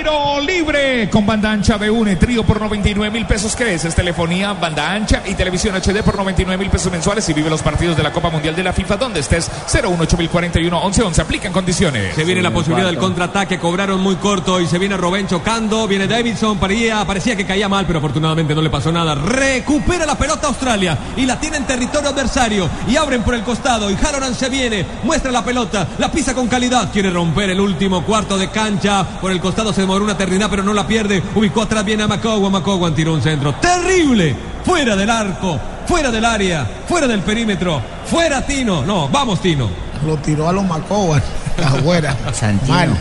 Tiro 0.07 0.39
libre 0.39 1.09
con 1.09 1.25
banda 1.25 1.51
ancha 1.51 1.77
de 1.77 1.91
UNE. 1.91 2.15
Trío 2.15 2.45
por 2.45 2.61
99 2.61 3.11
mil 3.11 3.25
pesos. 3.25 3.57
¿Qué 3.57 3.73
es? 3.73 3.83
Es 3.83 3.93
telefonía, 3.93 4.53
banda 4.53 4.89
ancha 4.89 5.21
y 5.25 5.33
televisión 5.33 5.75
HD 5.75 6.01
por 6.01 6.15
99 6.15 6.57
mil 6.57 6.69
pesos 6.69 6.89
mensuales. 6.89 7.27
Y 7.27 7.33
vive 7.33 7.49
los 7.49 7.61
partidos 7.61 7.97
de 7.97 8.03
la 8.03 8.13
Copa 8.13 8.29
Mundial 8.29 8.55
de 8.55 8.63
la 8.63 8.71
FIFA 8.71 8.95
donde 8.95 9.19
estés. 9.19 9.51
018041 9.67 10.77
1111. 10.77 11.21
Aplican 11.21 11.51
condiciones. 11.51 12.15
Se 12.15 12.23
viene 12.23 12.41
la 12.41 12.51
posibilidad 12.51 12.87
del 12.87 12.99
contraataque, 12.99 13.59
cobraron 13.59 13.99
muy 13.99 14.15
corto 14.15 14.61
y 14.61 14.67
se 14.67 14.79
viene 14.79 14.95
Robén 14.95 15.27
chocando, 15.27 15.85
viene 15.89 16.07
Davidson, 16.07 16.57
parecía, 16.57 17.03
parecía 17.03 17.35
que 17.35 17.45
caía 17.45 17.67
mal, 17.67 17.85
pero 17.85 17.99
afortunadamente 17.99 18.55
no 18.55 18.61
le 18.61 18.69
pasó 18.69 18.93
nada. 18.93 19.13
Recupera 19.13 20.05
la 20.05 20.17
pelota 20.17 20.47
Australia 20.47 20.97
y 21.17 21.25
la 21.25 21.37
tiene 21.37 21.57
en 21.57 21.67
territorio 21.67 22.11
adversario 22.11 22.69
y 22.87 22.95
abren 22.95 23.23
por 23.23 23.35
el 23.35 23.41
costado 23.41 23.91
y 23.91 23.95
Halloran 23.95 24.35
se 24.35 24.47
viene, 24.47 24.85
muestra 25.03 25.33
la 25.33 25.43
pelota, 25.43 25.85
la 25.97 26.09
pisa 26.09 26.33
con 26.33 26.47
calidad, 26.47 26.93
quiere 26.93 27.09
romper 27.09 27.49
el 27.49 27.59
último 27.59 28.05
cuarto 28.05 28.37
de 28.37 28.49
cancha, 28.49 29.05
por 29.19 29.33
el 29.33 29.41
costado 29.41 29.73
se 29.73 29.83
una 30.01 30.13
eternidad 30.13 30.49
pero 30.49 30.63
no 30.63 30.73
la 30.73 30.87
pierde, 30.87 31.21
ubicó 31.35 31.61
atrás 31.63 31.83
viene 31.85 32.03
a 32.03 32.07
McCowan, 32.07 32.51
McCowan 32.51 32.93
tiró 32.93 33.13
un 33.13 33.21
centro 33.21 33.55
terrible, 33.55 34.35
fuera 34.63 34.95
del 34.95 35.09
arco, 35.09 35.59
fuera 35.85 36.11
del 36.11 36.25
área, 36.25 36.67
fuera 36.87 37.07
del 37.07 37.21
perímetro, 37.21 37.81
fuera 38.05 38.45
Tino, 38.45 38.85
no, 38.85 39.07
vamos 39.09 39.41
Tino. 39.41 39.69
Lo 40.05 40.17
tiró 40.17 40.47
a 40.47 40.53
los 40.53 40.63
Macoban, 40.65 41.21
afuera. 41.63 42.15
Santino. 42.33 42.73
Mal, 42.73 42.97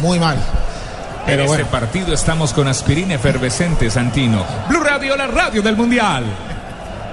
muy 0.00 0.18
mal. 0.18 0.36
Pero 1.26 1.42
en 1.42 1.48
bueno. 1.48 1.62
este 1.62 1.72
partido 1.72 2.12
estamos 2.12 2.52
con 2.52 2.68
aspirina 2.68 3.14
efervescente, 3.14 3.90
Santino. 3.90 4.44
Blue 4.68 4.82
Radio, 4.82 5.16
la 5.16 5.26
radio 5.26 5.62
del 5.62 5.76
Mundial. 5.76 6.24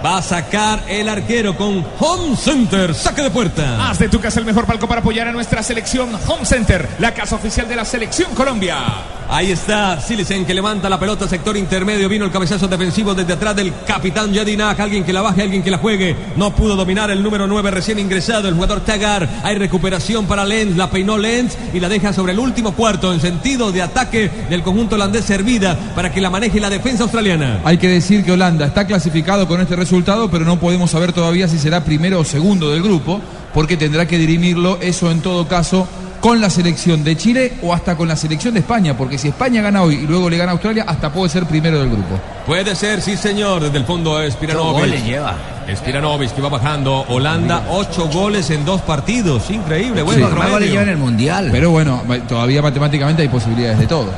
Va 0.03 0.17
a 0.17 0.21
sacar 0.23 0.83
el 0.87 1.07
arquero 1.07 1.55
con 1.55 1.85
Home 1.99 2.35
Center. 2.35 2.95
Saque 2.95 3.21
de 3.21 3.29
puerta. 3.29 3.87
Haz 3.87 3.99
de 3.99 4.09
tu 4.09 4.19
casa 4.19 4.39
el 4.39 4.45
mejor 4.45 4.65
palco 4.65 4.87
para 4.87 5.01
apoyar 5.01 5.27
a 5.27 5.31
nuestra 5.31 5.61
selección 5.61 6.09
Home 6.27 6.43
Center, 6.43 6.89
la 6.97 7.13
casa 7.13 7.35
oficial 7.35 7.67
de 7.67 7.75
la 7.75 7.85
selección 7.85 8.33
Colombia. 8.33 9.20
Ahí 9.31 9.49
está 9.49 10.01
Silicen 10.01 10.45
que 10.45 10.53
levanta 10.53 10.89
la 10.89 10.99
pelota, 10.99 11.25
sector 11.25 11.55
intermedio. 11.55 12.09
Vino 12.09 12.25
el 12.25 12.31
cabezazo 12.31 12.67
defensivo 12.67 13.15
desde 13.15 13.31
atrás 13.31 13.55
del 13.55 13.71
capitán 13.87 14.33
Yadinak. 14.33 14.77
Alguien 14.77 15.05
que 15.05 15.13
la 15.13 15.21
baje, 15.21 15.41
alguien 15.41 15.63
que 15.63 15.71
la 15.71 15.77
juegue. 15.77 16.13
No 16.35 16.53
pudo 16.53 16.75
dominar 16.75 17.09
el 17.11 17.23
número 17.23 17.47
9 17.47 17.71
recién 17.71 17.97
ingresado, 17.97 18.49
el 18.49 18.55
jugador 18.55 18.81
Tagar. 18.81 19.29
Hay 19.43 19.57
recuperación 19.57 20.25
para 20.25 20.43
Lenz. 20.43 20.75
La 20.75 20.89
peinó 20.89 21.17
Lenz 21.17 21.57
y 21.73 21.79
la 21.79 21.87
deja 21.87 22.11
sobre 22.11 22.33
el 22.33 22.39
último 22.39 22.73
cuarto 22.73 23.13
en 23.13 23.21
sentido 23.21 23.71
de 23.71 23.81
ataque 23.81 24.29
del 24.49 24.63
conjunto 24.63 24.95
holandés 24.95 25.23
servida 25.23 25.79
para 25.95 26.11
que 26.11 26.19
la 26.19 26.29
maneje 26.29 26.59
la 26.59 26.69
defensa 26.69 27.03
australiana. 27.03 27.61
Hay 27.63 27.77
que 27.77 27.87
decir 27.87 28.25
que 28.25 28.33
Holanda 28.33 28.65
está 28.65 28.85
clasificado 28.85 29.47
con 29.47 29.61
este 29.61 29.77
resultado, 29.77 30.29
pero 30.29 30.43
no 30.43 30.59
podemos 30.59 30.91
saber 30.91 31.13
todavía 31.13 31.47
si 31.47 31.57
será 31.57 31.85
primero 31.85 32.19
o 32.19 32.25
segundo 32.25 32.69
del 32.69 32.83
grupo, 32.83 33.21
porque 33.53 33.77
tendrá 33.77 34.05
que 34.05 34.17
dirimirlo 34.17 34.77
eso 34.81 35.09
en 35.09 35.21
todo 35.21 35.47
caso 35.47 35.87
con 36.21 36.39
la 36.39 36.49
selección 36.49 37.03
de 37.03 37.17
Chile 37.17 37.53
o 37.63 37.73
hasta 37.73 37.97
con 37.97 38.07
la 38.07 38.15
selección 38.15 38.53
de 38.53 38.59
España, 38.61 38.95
porque 38.95 39.17
si 39.17 39.27
España 39.29 39.61
gana 39.61 39.81
hoy 39.81 39.95
y 39.95 40.07
luego 40.07 40.29
le 40.29 40.37
gana 40.37 40.51
a 40.51 40.53
Australia, 40.53 40.85
hasta 40.87 41.11
puede 41.11 41.29
ser 41.29 41.45
primero 41.45 41.79
del 41.79 41.89
grupo. 41.89 42.19
Puede 42.45 42.75
ser, 42.75 43.01
sí 43.01 43.17
señor, 43.17 43.63
desde 43.63 43.77
el 43.79 43.85
fondo 43.85 44.19
Spiranovic. 44.29 45.03
lleva? 45.03 45.35
Spiranovic 45.75 46.33
que 46.33 46.41
va 46.41 46.49
bajando. 46.49 47.05
Holanda, 47.09 47.63
ocho 47.69 48.07
goles 48.07 48.49
en 48.51 48.63
dos 48.65 48.81
partidos. 48.81 49.49
Increíble, 49.49 50.01
Sí, 50.01 50.05
bueno. 50.05 50.29
más 50.35 50.51
goles 50.51 50.69
lleva 50.69 50.83
en 50.83 50.89
el 50.89 50.97
Mundial. 50.97 51.49
Pero 51.51 51.71
bueno, 51.71 52.01
todavía 52.27 52.61
matemáticamente 52.61 53.23
hay 53.23 53.29
posibilidades 53.29 53.79
de 53.79 53.87
todo. 53.87 54.11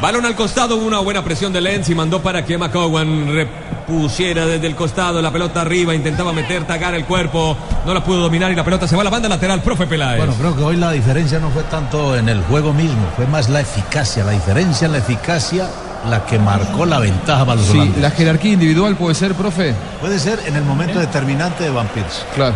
Balón 0.00 0.24
al 0.24 0.34
costado, 0.34 0.76
una 0.76 0.98
buena 1.00 1.22
presión 1.22 1.52
de 1.52 1.60
Lenz 1.60 1.90
y 1.90 1.94
mandó 1.94 2.22
para 2.22 2.42
que 2.44 2.56
McCowan 2.56 3.34
repusiera 3.34 4.46
desde 4.46 4.66
el 4.66 4.74
costado 4.74 5.20
la 5.20 5.30
pelota 5.30 5.60
arriba, 5.60 5.94
intentaba 5.94 6.32
meter, 6.32 6.66
tagar 6.66 6.94
el 6.94 7.04
cuerpo, 7.04 7.54
no 7.84 7.92
la 7.92 8.02
pudo 8.02 8.20
dominar 8.22 8.50
y 8.50 8.54
la 8.54 8.64
pelota 8.64 8.88
se 8.88 8.96
va 8.96 9.02
a 9.02 9.04
la 9.04 9.10
banda 9.10 9.28
lateral, 9.28 9.60
profe 9.60 9.86
Peláez. 9.86 10.16
Bueno, 10.16 10.34
creo 10.38 10.56
que 10.56 10.62
hoy 10.62 10.76
la 10.76 10.90
diferencia 10.92 11.38
no 11.38 11.50
fue 11.50 11.64
tanto 11.64 12.16
en 12.16 12.30
el 12.30 12.40
juego 12.44 12.72
mismo, 12.72 13.06
fue 13.14 13.26
más 13.26 13.50
la 13.50 13.60
eficacia, 13.60 14.24
la 14.24 14.32
diferencia 14.32 14.86
en 14.86 14.92
la 14.92 14.98
eficacia 14.98 15.68
la 16.08 16.24
que 16.24 16.38
marcó 16.38 16.86
la 16.86 16.98
ventaja 16.98 17.44
para 17.44 17.56
los 17.56 17.66
Sí, 17.66 17.72
holandeses. 17.76 18.00
la 18.02 18.10
jerarquía 18.10 18.52
individual 18.54 18.96
puede 18.96 19.14
ser, 19.14 19.34
profe. 19.34 19.74
Puede 20.00 20.18
ser 20.18 20.40
en 20.46 20.56
el 20.56 20.64
momento 20.64 20.98
determinante 20.98 21.64
de 21.64 21.70
Van. 21.70 21.90
Claro. 22.34 22.54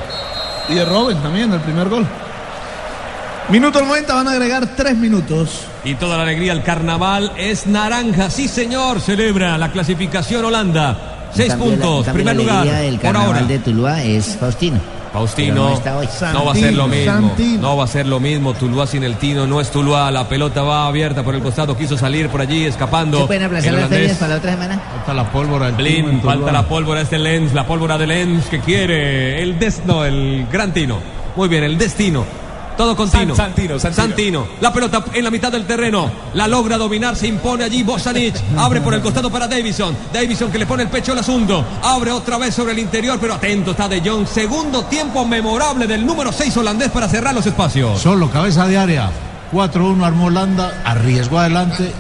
Y 0.71 0.77
de 0.77 0.85
Robin 0.87 1.19
también, 1.19 1.53
el 1.53 1.61
primer 1.61 1.91
gol. 1.91 2.07
Minuto 3.51 3.83
90, 3.85 4.15
van 4.15 4.29
a 4.29 4.33
agregar 4.33 4.75
tres 4.75 4.97
minutos. 4.97 5.67
Y 5.85 5.95
toda 5.95 6.17
la 6.17 6.23
alegría, 6.23 6.53
el 6.53 6.63
carnaval 6.63 7.33
es 7.37 7.67
naranja, 7.67 8.31
sí 8.31 8.49
señor, 8.49 9.01
celebra 9.01 9.59
la 9.59 9.71
clasificación 9.71 10.45
Holanda. 10.47 11.29
Seis 11.33 11.51
la- 11.51 11.57
puntos, 11.59 12.07
cambio, 12.07 12.13
primer 12.25 12.37
la 12.37 12.43
lugar, 12.43 12.57
alegría 12.59 12.81
del 12.81 12.95
por 12.95 13.03
carnaval 13.03 13.27
ahora. 13.29 13.43
de 13.47 13.59
Tuluá 13.59 14.03
es 14.03 14.37
Faustino. 14.41 14.79
Faustino, 15.13 15.81
no 16.33 16.45
va 16.45 16.53
a 16.53 16.55
ser 16.57 16.75
lo 16.75 16.89
mismo. 16.89 17.13
Santino. 17.13 17.61
No 17.63 17.77
va 17.77 17.85
a 17.85 17.87
ser 17.87 18.07
lo 18.07 18.19
mismo. 18.19 18.53
Tuluá 18.55 18.85
sin 18.87 19.05
el 19.05 19.15
Tino 19.17 19.47
no 19.47 19.61
es 19.61 19.71
Tuluá. 19.71 20.11
La 20.11 20.29
pelota 20.29 20.63
va 20.63 20.89
abierta 20.89 21.23
por 21.23 21.37
el 21.37 21.41
costado. 21.43 21.77
Quiso 21.77 21.97
salir 21.97 22.29
por 22.31 22.41
allí 22.41 22.65
escapando. 22.65 23.21
¿Se 23.21 23.27
pueden 23.27 23.45
aplazar 23.45 23.75
El 23.75 23.81
las 23.81 23.89
ferias 23.89 24.17
para 24.17 24.31
la 24.31 24.37
otra 24.39 24.51
semana? 24.53 24.81
Falta 24.97 25.15
la 25.15 25.31
pólvora 25.31 25.67
del 25.67 25.75
Blin, 25.77 26.21
falta 26.21 26.51
la 26.51 26.67
pólvora 26.67 27.03
este 27.03 27.19
Lenz, 27.19 27.53
la 27.53 27.65
pólvora 27.65 27.97
de 27.97 28.09
Lenz 28.09 28.47
que 28.47 28.59
quiere 28.59 29.41
el 29.41 29.57
des, 29.57 29.83
no, 29.87 30.05
el 30.05 30.49
gran 30.51 30.73
Tino. 30.73 30.99
Muy 31.37 31.47
bien, 31.49 31.63
el 31.63 31.79
destino. 31.79 32.25
Todo 32.77 32.97
con 32.97 33.09
San- 33.09 33.21
Tino. 33.21 33.37
Santino, 33.37 33.79
Santino. 33.79 34.47
La 34.61 34.73
pelota 34.73 35.05
en 35.13 35.23
la 35.25 35.31
mitad 35.31 35.53
del 35.53 35.65
terreno. 35.67 36.11
La 36.35 36.49
logra 36.49 36.77
dominar, 36.77 37.15
se 37.17 37.27
impone 37.29 37.65
allí 37.65 37.83
Bosanic. 37.83 38.35
Abre 38.57 38.81
por 38.81 38.95
el 38.95 39.01
costado 39.01 39.31
para 39.31 39.47
Davison. 39.47 39.97
Davison 40.13 40.51
que 40.51 40.59
le 40.59 40.67
pone 40.67 40.83
el 40.83 40.89
pecho 40.89 41.13
al 41.13 41.19
asunto. 41.19 41.65
Abre 41.83 42.11
otra 42.11 42.37
vez 42.39 42.55
sobre 42.55 42.73
el 42.73 42.79
interior, 42.81 43.19
pero 43.21 43.35
atento 43.35 43.71
está 43.73 43.89
De 43.89 44.01
Jong. 44.01 44.27
Segundo 44.27 44.85
tiempo 44.85 45.25
memorable 45.25 45.87
del 45.87 46.05
número 46.05 46.33
6 46.33 46.57
holandés 46.57 46.91
para 46.91 47.09
cerrar 47.09 47.35
los 47.35 47.47
espacios. 47.47 48.01
Solo 48.01 48.31
cabeza 48.31 48.67
de 48.67 48.77
área. 48.79 49.11
4-1 49.53 50.05
armó 50.05 50.25
Holanda, 50.27 50.83
arriesgó 50.85 51.39
adelante 51.39 51.93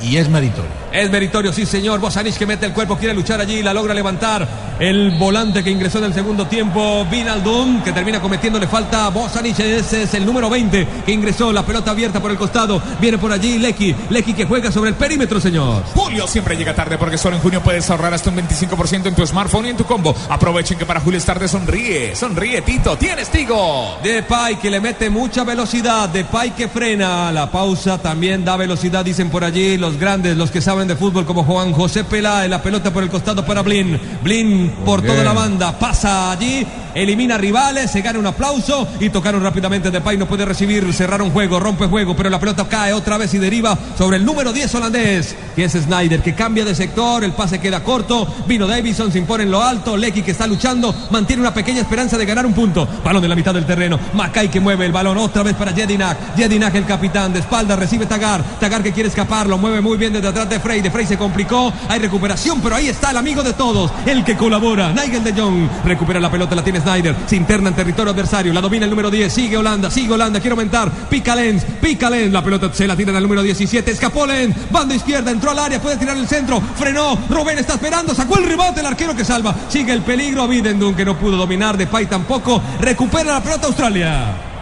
y 0.00 0.16
es 0.16 0.28
meritorio. 0.30 0.83
Es 0.94 1.10
meritorio, 1.10 1.52
sí 1.52 1.66
señor. 1.66 1.98
Bosanic 1.98 2.36
que 2.36 2.46
mete 2.46 2.66
el 2.66 2.72
cuerpo, 2.72 2.96
quiere 2.96 3.14
luchar 3.14 3.40
allí, 3.40 3.64
la 3.64 3.74
logra 3.74 3.92
levantar. 3.92 4.46
El 4.78 5.10
volante 5.18 5.64
que 5.64 5.70
ingresó 5.70 5.98
en 5.98 6.04
el 6.04 6.14
segundo 6.14 6.46
tiempo, 6.46 7.04
Vinaldum, 7.10 7.82
que 7.82 7.92
termina 7.92 8.20
cometiéndole 8.20 8.68
falta 8.68 9.06
a 9.06 9.10
Bosanic. 9.10 9.58
Ese 9.58 10.04
es 10.04 10.14
el 10.14 10.24
número 10.24 10.48
20 10.48 10.86
que 11.04 11.12
ingresó. 11.12 11.52
La 11.52 11.66
pelota 11.66 11.90
abierta 11.90 12.20
por 12.20 12.30
el 12.30 12.36
costado. 12.36 12.80
Viene 13.00 13.18
por 13.18 13.32
allí 13.32 13.58
Lecky. 13.58 13.92
Lecky 14.08 14.34
que 14.34 14.44
juega 14.44 14.70
sobre 14.70 14.90
el 14.90 14.96
perímetro, 14.96 15.40
señor. 15.40 15.82
Julio 15.94 16.28
siempre 16.28 16.56
llega 16.56 16.74
tarde 16.74 16.96
porque 16.96 17.18
solo 17.18 17.34
en 17.34 17.42
junio 17.42 17.60
puedes 17.60 17.90
ahorrar 17.90 18.14
hasta 18.14 18.30
un 18.30 18.36
25% 18.36 19.06
en 19.06 19.14
tu 19.16 19.26
smartphone 19.26 19.66
y 19.66 19.70
en 19.70 19.76
tu 19.76 19.84
combo. 19.84 20.14
Aprovechen 20.28 20.78
que 20.78 20.86
para 20.86 21.00
Julio 21.00 21.18
es 21.18 21.24
tarde 21.24 21.48
sonríe. 21.48 22.14
Sonríe, 22.14 22.62
Tito. 22.62 22.96
Tienes 22.96 23.30
Tigo. 23.30 23.98
Depay 24.00 24.56
que 24.56 24.70
le 24.70 24.80
mete 24.80 25.10
mucha 25.10 25.42
velocidad, 25.42 26.08
Depay 26.08 26.52
que 26.52 26.68
frena, 26.68 27.32
la 27.32 27.50
pausa 27.50 27.98
también 27.98 28.44
da 28.44 28.56
velocidad, 28.56 29.04
dicen 29.04 29.30
por 29.30 29.42
allí 29.42 29.76
los 29.76 29.98
grandes, 29.98 30.36
los 30.36 30.50
que 30.50 30.60
saben 30.60 30.83
de 30.88 30.96
fútbol 30.96 31.24
como 31.24 31.44
Juan 31.44 31.72
José 31.72 32.04
Peláez, 32.04 32.50
la 32.50 32.62
pelota 32.62 32.92
por 32.92 33.02
el 33.02 33.08
costado 33.08 33.44
para 33.44 33.62
Blin, 33.62 33.98
Blin 34.22 34.72
por 34.84 35.00
bien. 35.00 35.12
toda 35.12 35.24
la 35.24 35.32
banda, 35.32 35.78
pasa 35.78 36.30
allí, 36.30 36.66
elimina 36.94 37.38
rivales, 37.38 37.90
se 37.90 38.02
gana 38.02 38.18
un 38.18 38.26
aplauso 38.26 38.86
y 39.00 39.08
tocaron 39.10 39.42
rápidamente. 39.42 39.90
Depay, 39.90 40.16
no 40.16 40.26
puede 40.26 40.44
recibir, 40.44 40.92
cerraron 40.92 41.30
juego, 41.30 41.58
rompe 41.60 41.86
juego, 41.86 42.14
pero 42.14 42.30
la 42.30 42.38
pelota 42.38 42.66
cae 42.68 42.92
otra 42.92 43.18
vez 43.18 43.32
y 43.34 43.38
deriva 43.38 43.76
sobre 43.96 44.18
el 44.18 44.24
número 44.24 44.52
10 44.52 44.74
holandés, 44.74 45.36
que 45.54 45.64
es 45.64 45.72
Snyder, 45.72 46.22
que 46.22 46.34
cambia 46.34 46.64
de 46.64 46.74
sector, 46.74 47.24
el 47.24 47.32
pase 47.32 47.58
queda 47.60 47.82
corto, 47.82 48.26
vino 48.46 48.66
Davison, 48.66 49.10
se 49.10 49.18
impone 49.18 49.44
en 49.44 49.50
lo 49.50 49.62
alto, 49.62 49.96
Lecky 49.96 50.22
que 50.22 50.32
está 50.32 50.46
luchando, 50.46 50.94
mantiene 51.10 51.42
una 51.42 51.54
pequeña 51.54 51.80
esperanza 51.80 52.18
de 52.18 52.26
ganar 52.26 52.46
un 52.46 52.52
punto, 52.52 52.86
balón 53.04 53.22
de 53.22 53.28
la 53.28 53.34
mitad 53.34 53.54
del 53.54 53.66
terreno, 53.66 53.98
Macay 54.12 54.48
que 54.48 54.60
mueve 54.60 54.86
el 54.86 54.92
balón 54.92 55.18
otra 55.18 55.42
vez 55.42 55.54
para 55.54 55.72
Jedinak, 55.72 56.36
Jedinak 56.36 56.74
el 56.74 56.86
capitán, 56.86 57.32
de 57.32 57.40
espalda 57.40 57.76
recibe 57.76 58.06
Tagar, 58.06 58.42
Tagar 58.60 58.82
que 58.82 58.92
quiere 58.92 59.08
escapar, 59.08 59.46
lo 59.46 59.58
mueve 59.58 59.80
muy 59.80 59.96
bien 59.96 60.12
desde 60.12 60.28
atrás 60.28 60.48
de 60.48 60.60
Frey, 60.74 60.82
de 60.82 60.90
Frey 60.90 61.06
se 61.06 61.16
complicó, 61.16 61.72
hay 61.88 62.00
recuperación, 62.00 62.60
pero 62.60 62.74
ahí 62.74 62.88
está 62.88 63.12
el 63.12 63.16
amigo 63.16 63.44
de 63.44 63.52
todos, 63.52 63.92
el 64.06 64.24
que 64.24 64.36
colabora, 64.36 64.92
Nigel 64.92 65.22
de 65.22 65.32
Jong, 65.32 65.68
recupera 65.84 66.18
la 66.18 66.28
pelota, 66.28 66.56
la 66.56 66.64
tiene 66.64 66.80
Snyder, 66.80 67.14
se 67.26 67.36
interna 67.36 67.68
en 67.68 67.76
territorio 67.76 68.10
adversario, 68.10 68.52
la 68.52 68.60
domina 68.60 68.84
el 68.84 68.90
número 68.90 69.08
10, 69.08 69.32
sigue 69.32 69.56
Holanda, 69.56 69.88
sigue 69.88 70.12
Holanda, 70.12 70.40
quiere 70.40 70.54
aumentar, 70.54 70.90
pica 71.08 71.36
Lenz, 71.36 71.64
pica 71.80 72.10
Lenz, 72.10 72.32
la 72.32 72.42
pelota 72.42 72.72
se 72.72 72.88
la 72.88 72.96
tiran 72.96 73.14
al 73.14 73.22
número 73.22 73.44
17, 73.44 73.88
escapó 73.88 74.26
Lenz, 74.26 74.56
banda 74.72 74.96
izquierda, 74.96 75.30
entró 75.30 75.52
al 75.52 75.60
área, 75.60 75.80
puede 75.80 75.96
tirar 75.96 76.16
el 76.16 76.26
centro, 76.26 76.60
frenó, 76.60 77.16
Rubén 77.30 77.58
está 77.58 77.74
esperando, 77.74 78.12
sacó 78.12 78.38
el 78.38 78.46
rebote, 78.46 78.80
el 78.80 78.86
arquero 78.86 79.14
que 79.14 79.24
salva, 79.24 79.54
sigue 79.68 79.92
el 79.92 80.02
peligro, 80.02 80.48
Bidendun 80.48 80.96
que 80.96 81.04
no 81.04 81.16
pudo 81.16 81.36
dominar, 81.36 81.76
Depay 81.76 82.06
tampoco, 82.06 82.60
recupera 82.80 83.34
la 83.34 83.40
pelota 83.40 83.68
Australia. 83.68 84.53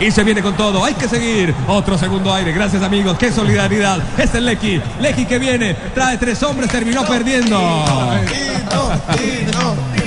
Y 0.00 0.10
se 0.10 0.22
viene 0.24 0.42
con 0.42 0.54
todo, 0.56 0.84
hay 0.84 0.94
que 0.94 1.08
seguir. 1.08 1.54
Otro 1.68 1.96
segundo 1.96 2.32
aire, 2.34 2.52
gracias 2.52 2.82
amigos, 2.82 3.16
qué 3.18 3.32
solidaridad. 3.32 3.98
Este 4.18 4.38
es 4.38 4.44
Lecky, 4.44 4.80
Lecky 5.00 5.24
que 5.24 5.38
viene, 5.38 5.74
trae 5.94 6.18
tres 6.18 6.42
hombres, 6.42 6.70
terminó 6.70 7.04
perdiendo. 7.04 7.58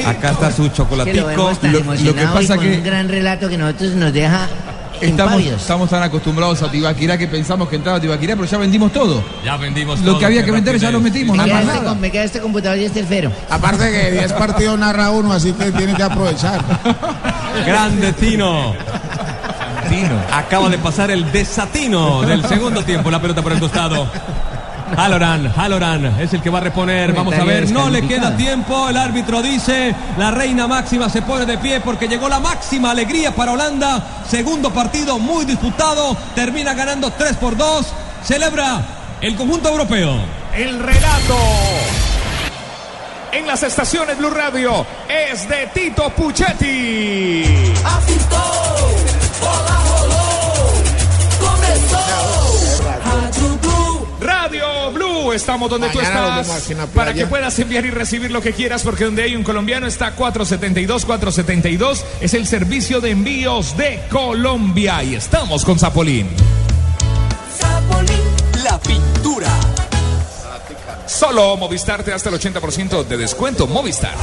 Acá 0.06 0.32
está 0.32 0.52
su 0.52 0.64
lo 0.64 0.70
chocolatico. 0.70 1.28
Lo- 1.32 1.94
lo 1.96 2.16
que 2.16 2.26
pasa 2.26 2.42
y 2.42 2.48
con 2.48 2.60
que- 2.60 2.78
un 2.78 2.84
gran 2.84 3.10
relato 3.10 3.50
que 3.50 3.58
nosotros 3.58 3.92
nos 3.96 4.14
deja 4.14 4.48
Estamos, 5.02 5.42
estamos 5.42 5.90
tan 5.90 6.04
acostumbrados 6.04 6.62
a 6.62 6.70
Tibaquirá 6.70 7.18
que 7.18 7.26
pensamos 7.28 7.70
que 7.70 7.78
entraba 7.78 8.02
Tibaquirá, 8.02 8.36
pero 8.36 8.46
ya 8.46 8.58
vendimos 8.58 8.92
todo. 8.92 9.24
Ya 9.46 9.56
vendimos 9.56 9.98
Lo 10.02 10.08
todo, 10.12 10.20
que 10.20 10.26
había 10.26 10.44
que 10.44 10.52
vender 10.52 10.78
ya 10.78 10.92
lo 10.92 11.00
metimos, 11.00 11.38
me, 11.38 11.46
queda 11.46 11.62
este, 11.62 11.96
me 11.96 12.12
queda 12.12 12.24
este 12.26 12.40
computador 12.42 12.78
y 12.80 12.84
este 12.84 13.00
elfero. 13.00 13.32
Aparte 13.50 13.90
que 13.92 14.12
10 14.12 14.34
partidos 14.34 14.78
narra 14.78 15.10
uno, 15.12 15.32
así 15.32 15.54
que 15.54 15.72
tiene 15.72 15.94
que 15.94 16.04
aprovechar. 16.04 16.60
Grande 17.66 18.12
Tino. 18.12 18.74
Acaba 20.34 20.70
de 20.70 20.78
pasar 20.78 21.10
el 21.12 21.32
desatino 21.32 22.22
del 22.22 22.46
segundo 22.46 22.84
tiempo. 22.84 23.10
La 23.10 23.22
pelota 23.22 23.42
por 23.42 23.52
el 23.54 23.60
costado. 23.60 24.08
Haloran, 24.96 25.54
Haloran 25.56 26.20
es 26.20 26.34
el 26.34 26.42
que 26.42 26.50
va 26.50 26.60
a 26.60 26.62
reponer. 26.62 27.14
Vamos 27.14 27.34
a 27.36 27.44
ver, 27.44 27.72
no 27.72 27.90
le 27.90 28.08
queda 28.08 28.36
tiempo. 28.36 28.90
El 28.90 28.98
árbitro 28.98 29.42
dice: 29.42 29.96
La 30.18 30.32
reina 30.32 30.68
máxima 30.68 31.10
se 31.10 31.22
pone 31.22 31.46
de 31.46 31.58
pie 31.58 31.80
porque 31.80 32.08
llegó 32.08 32.30
la 32.30 32.40
máxima 32.40 32.92
alegría 32.92 33.32
para 33.32 33.52
Holanda. 33.52 34.04
Segundo 34.28 34.72
partido 34.72 35.20
muy 35.20 35.46
disputado. 35.46 36.16
Termina 36.36 36.74
ganando 36.74 37.12
3 37.12 37.38
por 37.38 37.58
2. 37.58 37.88
Celebra 38.24 38.82
el 39.22 39.36
conjunto 39.36 39.70
europeo. 39.70 40.16
El 40.56 40.80
relato 40.80 41.38
en 43.32 43.46
las 43.46 43.62
estaciones 43.64 44.18
Blue 44.18 44.30
Radio 44.30 44.86
es 45.08 45.48
de 45.48 45.68
Tito 45.74 46.10
Puchetti. 46.10 47.74
Apitó, 47.86 48.99
Blue, 55.20 55.34
estamos 55.34 55.70
donde 55.70 55.90
tú 55.90 56.00
Mañana 56.00 56.42
estás 56.42 56.70
la 56.70 56.88
para 56.88 57.14
que 57.14 57.26
puedas 57.28 57.58
enviar 57.60 57.86
y 57.86 57.90
recibir 57.90 58.32
lo 58.32 58.42
que 58.42 58.54
quieras 58.54 58.84
porque 58.84 59.06
donde 59.06 59.24
hay 59.24 59.36
un 59.36 59.44
colombiano 59.44 59.88
está 59.88 60.12
472 60.12 61.06
472 61.06 62.06
es 62.22 62.34
el 62.34 62.48
servicio 62.48 63.02
de 63.02 63.12
envíos 63.12 63.78
de 63.78 64.02
Colombia 64.10 65.04
y 65.04 65.16
estamos 65.16 65.66
con 65.66 65.80
Zapolín. 65.80 66.28
La 68.64 68.80
pintura. 68.80 69.50
Solo 71.06 71.58
Movistar 71.58 72.04
te 72.04 72.12
da 72.12 72.18
hasta 72.18 72.30
el 72.30 72.36
80% 72.36 73.04
de 73.04 73.18
descuento. 73.18 73.66
Movistar. 73.68 74.16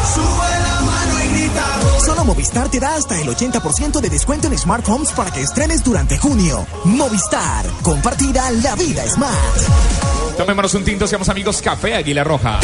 Solo 2.05 2.25
Movistar 2.25 2.69
te 2.69 2.79
da 2.79 2.95
hasta 2.95 3.21
el 3.21 3.29
80% 3.29 4.01
de 4.01 4.09
descuento 4.09 4.47
en 4.47 4.57
Smart 4.57 4.89
Homes 4.89 5.11
para 5.11 5.31
que 5.31 5.41
estrenes 5.43 5.83
durante 5.83 6.17
junio. 6.17 6.65
Movistar, 6.85 7.67
compartida 7.83 8.51
la 8.51 8.77
vida 8.77 9.07
smart. 9.09 10.16
Tomémonos 10.37 10.75
un 10.75 10.85
tinto, 10.85 11.07
seamos 11.07 11.29
amigos. 11.29 11.63
Café 11.63 11.95
Águila 11.95 12.25
Roja. 12.25 12.61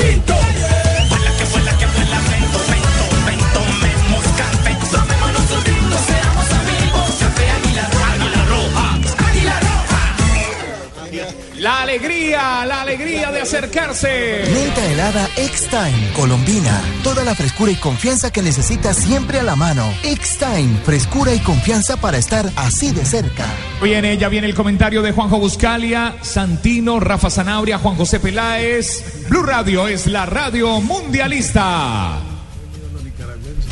Alegría, 12.33 12.67
la 12.67 12.81
alegría 12.83 13.31
de 13.31 13.41
acercarse. 13.41 14.45
Menta 14.53 14.85
helada 14.87 15.29
X-Time, 15.37 16.13
Colombina. 16.15 16.81
Toda 17.03 17.25
la 17.25 17.35
frescura 17.35 17.73
y 17.73 17.77
confianza 17.77 18.33
que 18.33 18.43
necesitas 18.43 18.97
siempre 18.97 19.41
a 19.41 19.43
la 19.43 19.57
mano. 19.57 19.93
X-Time, 20.03 20.81
frescura 20.85 21.35
y 21.35 21.41
confianza 21.41 21.97
para 21.97 22.19
estar 22.19 22.51
así 22.57 22.93
de 22.93 23.05
cerca. 23.05 23.47
Viene, 23.83 24.17
ya 24.17 24.29
viene 24.29 24.47
el 24.47 24.55
comentario 24.55 25.03
de 25.03 25.13
Juanjo 25.13 25.39
Buscalia, 25.39 26.17
Santino, 26.23 27.01
Rafa 27.01 27.31
Zanabria, 27.31 27.79
Juan 27.79 27.97
José 27.97 28.21
Peláez. 28.21 29.29
Blue 29.29 29.43
Radio 29.43 29.89
es 29.89 30.07
la 30.07 30.27
radio 30.27 30.81
mundialista. 30.81 32.32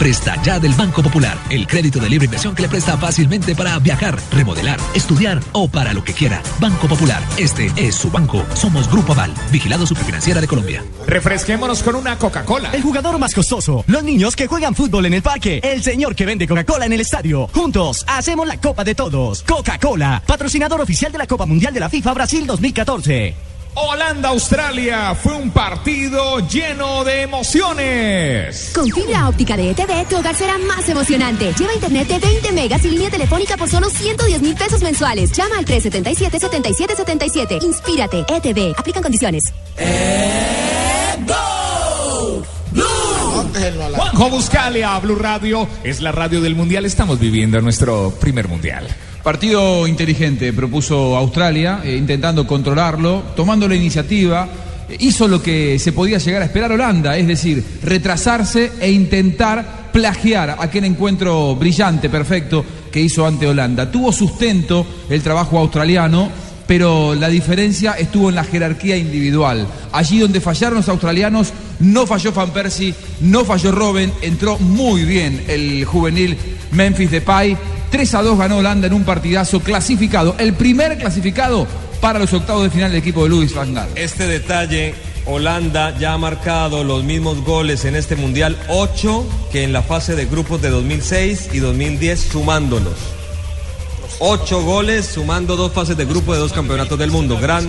Presta 0.00 0.40
ya 0.42 0.58
del 0.58 0.72
Banco 0.72 1.02
Popular, 1.02 1.36
el 1.50 1.66
crédito 1.66 2.00
de 2.00 2.08
libre 2.08 2.24
inversión 2.24 2.54
que 2.54 2.62
le 2.62 2.70
presta 2.70 2.96
fácilmente 2.96 3.54
para 3.54 3.78
viajar, 3.80 4.18
remodelar, 4.32 4.80
estudiar 4.94 5.42
o 5.52 5.68
para 5.68 5.92
lo 5.92 6.02
que 6.02 6.14
quiera. 6.14 6.42
Banco 6.58 6.88
Popular, 6.88 7.22
este 7.36 7.70
es 7.76 7.96
su 7.96 8.10
banco. 8.10 8.42
Somos 8.54 8.90
Grupo 8.90 9.12
Aval, 9.12 9.34
vigilado 9.52 9.86
superfinanciera 9.86 10.40
de 10.40 10.48
Colombia. 10.48 10.82
Refresquémonos 11.06 11.82
con 11.82 11.96
una 11.96 12.16
Coca-Cola. 12.16 12.70
El 12.72 12.80
jugador 12.80 13.18
más 13.18 13.34
costoso, 13.34 13.84
los 13.88 14.02
niños 14.02 14.36
que 14.36 14.46
juegan 14.46 14.74
fútbol 14.74 15.04
en 15.04 15.12
el 15.12 15.22
parque, 15.22 15.60
el 15.62 15.82
señor 15.82 16.14
que 16.16 16.24
vende 16.24 16.48
Coca-Cola 16.48 16.86
en 16.86 16.94
el 16.94 17.02
estadio. 17.02 17.48
Juntos 17.48 18.06
hacemos 18.08 18.48
la 18.48 18.58
Copa 18.58 18.84
de 18.84 18.94
Todos. 18.94 19.42
Coca-Cola, 19.42 20.22
patrocinador 20.26 20.80
oficial 20.80 21.12
de 21.12 21.18
la 21.18 21.26
Copa 21.26 21.44
Mundial 21.44 21.74
de 21.74 21.80
la 21.80 21.90
FIFA 21.90 22.14
Brasil 22.14 22.46
2014. 22.46 23.49
Holanda-Australia 23.74 25.14
fue 25.14 25.34
un 25.34 25.50
partido 25.50 26.40
lleno 26.40 27.04
de 27.04 27.22
emociones. 27.22 28.72
Con 28.74 28.90
fibra 28.90 29.28
óptica 29.28 29.56
de 29.56 29.70
ETV, 29.70 30.08
tu 30.08 30.16
hogar 30.16 30.34
será 30.34 30.58
más 30.58 30.88
emocionante. 30.88 31.52
Lleva 31.58 31.74
internet 31.74 32.08
de 32.08 32.18
20 32.18 32.52
megas 32.52 32.84
y 32.84 32.90
línea 32.90 33.10
telefónica 33.10 33.56
por 33.56 33.68
solo 33.68 33.88
110 33.88 34.42
mil 34.42 34.54
pesos 34.54 34.82
mensuales. 34.82 35.32
Llama 35.32 35.58
al 35.58 35.64
377-7777. 35.64 37.62
Inspírate. 37.62 38.24
ETV. 38.28 38.74
Aplican 38.76 39.02
condiciones. 39.02 39.44
Juanjo 43.96 44.30
Buscalia, 44.30 44.98
Blue 44.98 45.16
Radio, 45.16 45.68
es 45.84 46.00
la 46.00 46.12
radio 46.12 46.40
del 46.40 46.54
Mundial. 46.54 46.84
Estamos 46.84 47.18
viviendo 47.18 47.60
nuestro 47.60 48.12
primer 48.20 48.48
Mundial. 48.48 48.86
Partido 49.22 49.86
inteligente 49.86 50.52
propuso 50.52 51.14
Australia, 51.16 51.80
eh, 51.84 51.94
intentando 51.94 52.46
controlarlo, 52.46 53.22
tomando 53.36 53.68
la 53.68 53.74
iniciativa. 53.74 54.48
eh, 54.88 54.96
Hizo 55.00 55.28
lo 55.28 55.42
que 55.42 55.78
se 55.78 55.92
podía 55.92 56.18
llegar 56.18 56.40
a 56.40 56.46
esperar 56.46 56.72
Holanda, 56.72 57.16
es 57.18 57.26
decir, 57.26 57.62
retrasarse 57.82 58.72
e 58.80 58.90
intentar 58.90 59.90
plagiar 59.92 60.56
aquel 60.58 60.84
encuentro 60.84 61.54
brillante, 61.54 62.08
perfecto 62.08 62.64
que 62.90 63.00
hizo 63.00 63.26
ante 63.26 63.46
Holanda. 63.46 63.90
Tuvo 63.90 64.10
sustento 64.10 64.86
el 65.10 65.20
trabajo 65.20 65.58
australiano, 65.58 66.30
pero 66.66 67.14
la 67.14 67.28
diferencia 67.28 67.92
estuvo 67.92 68.30
en 68.30 68.36
la 68.36 68.44
jerarquía 68.44 68.96
individual. 68.96 69.66
Allí 69.92 70.18
donde 70.18 70.40
fallaron 70.40 70.78
los 70.78 70.88
australianos, 70.88 71.52
no 71.80 72.06
falló 72.06 72.32
Van 72.32 72.52
Persie, 72.52 72.94
no 73.20 73.44
falló 73.44 73.72
Robben, 73.72 74.12
entró 74.22 74.58
muy 74.58 75.04
bien 75.04 75.44
el 75.48 75.84
juvenil 75.84 76.38
Memphis 76.72 77.10
Depay. 77.10 77.56
3 77.90 78.14
a 78.14 78.22
2 78.22 78.38
ganó 78.38 78.58
Holanda 78.58 78.86
en 78.86 78.92
un 78.92 79.04
partidazo 79.04 79.60
clasificado, 79.60 80.36
el 80.38 80.54
primer 80.54 80.96
clasificado 80.98 81.66
para 82.00 82.18
los 82.18 82.32
octavos 82.32 82.64
de 82.64 82.70
final 82.70 82.90
del 82.90 83.00
equipo 83.00 83.24
de 83.24 83.30
Luis 83.30 83.54
Van 83.54 83.74
Gaal. 83.74 83.88
Este 83.96 84.26
detalle, 84.26 84.94
Holanda 85.26 85.96
ya 85.98 86.14
ha 86.14 86.18
marcado 86.18 86.84
los 86.84 87.04
mismos 87.04 87.44
goles 87.44 87.84
en 87.84 87.96
este 87.96 88.16
Mundial, 88.16 88.56
8 88.68 89.26
que 89.52 89.64
en 89.64 89.72
la 89.72 89.82
fase 89.82 90.16
de 90.16 90.26
grupos 90.26 90.62
de 90.62 90.70
2006 90.70 91.50
y 91.52 91.58
2010 91.58 92.20
sumándolos. 92.20 92.94
8 94.18 94.62
goles 94.62 95.06
sumando 95.06 95.56
dos 95.56 95.72
fases 95.72 95.96
de 95.96 96.04
grupo 96.04 96.34
de 96.34 96.40
dos 96.40 96.52
campeonatos 96.52 96.98
del 96.98 97.10
mundo. 97.10 97.38
Gran 97.40 97.66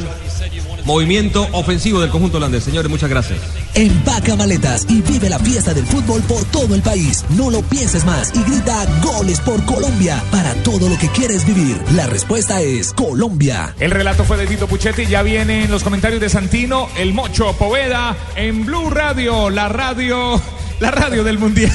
movimiento 0.85 1.47
ofensivo 1.51 1.99
del 2.01 2.09
conjunto 2.09 2.37
holandés. 2.37 2.63
Señores, 2.63 2.89
muchas 2.89 3.09
gracias. 3.09 3.39
Empaca 3.73 4.35
maletas 4.35 4.85
y 4.89 5.01
vive 5.01 5.29
la 5.29 5.39
fiesta 5.39 5.73
del 5.73 5.85
fútbol 5.85 6.21
por 6.23 6.43
todo 6.45 6.75
el 6.75 6.81
país. 6.81 7.23
No 7.29 7.49
lo 7.49 7.61
pienses 7.61 8.05
más 8.05 8.33
y 8.35 8.43
grita 8.43 8.85
goles 9.01 9.39
por 9.39 9.63
Colombia 9.65 10.21
para 10.31 10.53
todo 10.63 10.89
lo 10.89 10.97
que 10.97 11.07
quieres 11.09 11.45
vivir. 11.45 11.77
La 11.93 12.07
respuesta 12.07 12.61
es 12.61 12.93
Colombia. 12.93 13.75
El 13.79 13.91
relato 13.91 14.23
fue 14.23 14.37
de 14.37 14.47
Tito 14.47 14.67
Puchetti, 14.67 15.05
ya 15.05 15.23
viene 15.23 15.65
en 15.65 15.71
los 15.71 15.83
comentarios 15.83 16.21
de 16.21 16.29
Santino, 16.29 16.89
el 16.97 17.13
Mocho 17.13 17.53
Poveda 17.53 18.15
en 18.35 18.65
Blue 18.65 18.89
Radio, 18.89 19.49
la 19.49 19.69
radio, 19.69 20.41
la 20.79 20.91
radio 20.91 21.23
del 21.23 21.39
Mundial. 21.39 21.71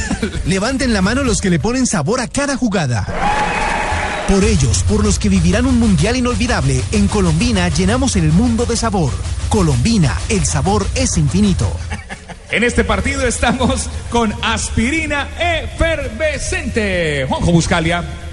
Levanten 0.46 0.92
la 0.92 1.02
mano 1.02 1.22
los 1.22 1.40
que 1.40 1.50
le 1.50 1.59
ponen 1.59 1.86
sabor 1.86 2.20
a 2.20 2.28
cada 2.28 2.57
jugada. 2.57 3.65
Por 4.29 4.43
ellos, 4.43 4.83
por 4.89 5.05
los 5.05 5.20
que 5.20 5.29
vivirán 5.29 5.66
un 5.66 5.79
mundial 5.79 6.16
inolvidable, 6.16 6.83
en 6.91 7.07
Colombina 7.07 7.68
llenamos 7.68 8.16
el 8.16 8.33
mundo 8.33 8.66
de 8.66 8.77
sabor. 8.77 9.12
Colombina, 9.49 10.18
el 10.29 10.45
sabor 10.45 10.85
es 10.97 11.16
infinito. 11.16 11.70
En 12.51 12.64
este 12.64 12.83
partido 12.83 13.24
estamos 13.24 13.89
con 14.11 14.35
aspirina 14.43 15.29
efervescente. 15.39 17.24
Juanjo 17.29 17.53
Buscalia. 17.53 18.26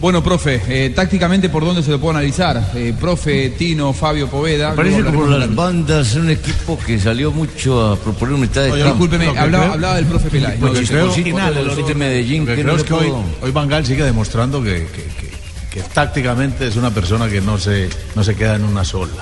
Bueno, 0.00 0.22
profe, 0.24 0.62
eh, 0.68 0.90
tácticamente, 0.90 1.50
¿por 1.50 1.62
dónde 1.64 1.82
se 1.82 1.90
lo 1.90 2.00
puedo 2.00 2.12
analizar? 2.16 2.72
Eh, 2.74 2.94
profe, 2.98 3.50
Tino, 3.50 3.92
Fabio, 3.92 4.28
Poveda. 4.28 4.74
Parece 4.74 5.02
que 5.02 5.10
por 5.10 5.28
las 5.28 5.54
bandas 5.54 6.14
un 6.14 6.30
equipo 6.30 6.78
que 6.78 6.98
salió 6.98 7.30
mucho 7.32 7.92
a 7.92 7.96
proponer 7.96 8.38
mitad 8.38 8.62
de 8.62 8.70
Oye, 8.72 8.84
discúlpeme, 8.84 9.26
Lo 9.26 9.32
que 9.34 9.38
hablaba, 9.38 9.64
creo- 9.64 9.74
hablaba 9.74 9.96
del 9.96 10.06
profe 10.06 10.30
Peláez. 10.30 10.58
Lo 10.60 10.68
no, 10.72 10.72
creo-. 10.72 11.72
Oriente 11.72 11.94
Medellín. 11.94 12.46
Que 12.46 12.54
creo 12.54 12.66
no 12.66 12.76
es 12.76 12.82
que 12.84 12.94
hoy, 12.94 13.12
hoy 13.42 13.50
Van 13.50 13.68
Gaal 13.68 13.84
sigue 13.84 14.02
demostrando 14.04 14.62
que, 14.62 14.86
que- 14.86 15.02
que- 15.02 15.30
que 15.70 15.80
tácticamente 15.82 16.66
es 16.66 16.76
una 16.76 16.90
persona 16.90 17.28
que 17.28 17.40
no 17.42 17.58
se, 17.58 17.88
no 18.16 18.24
se 18.24 18.34
queda 18.34 18.56
en 18.56 18.64
una 18.64 18.84
sola. 18.84 19.12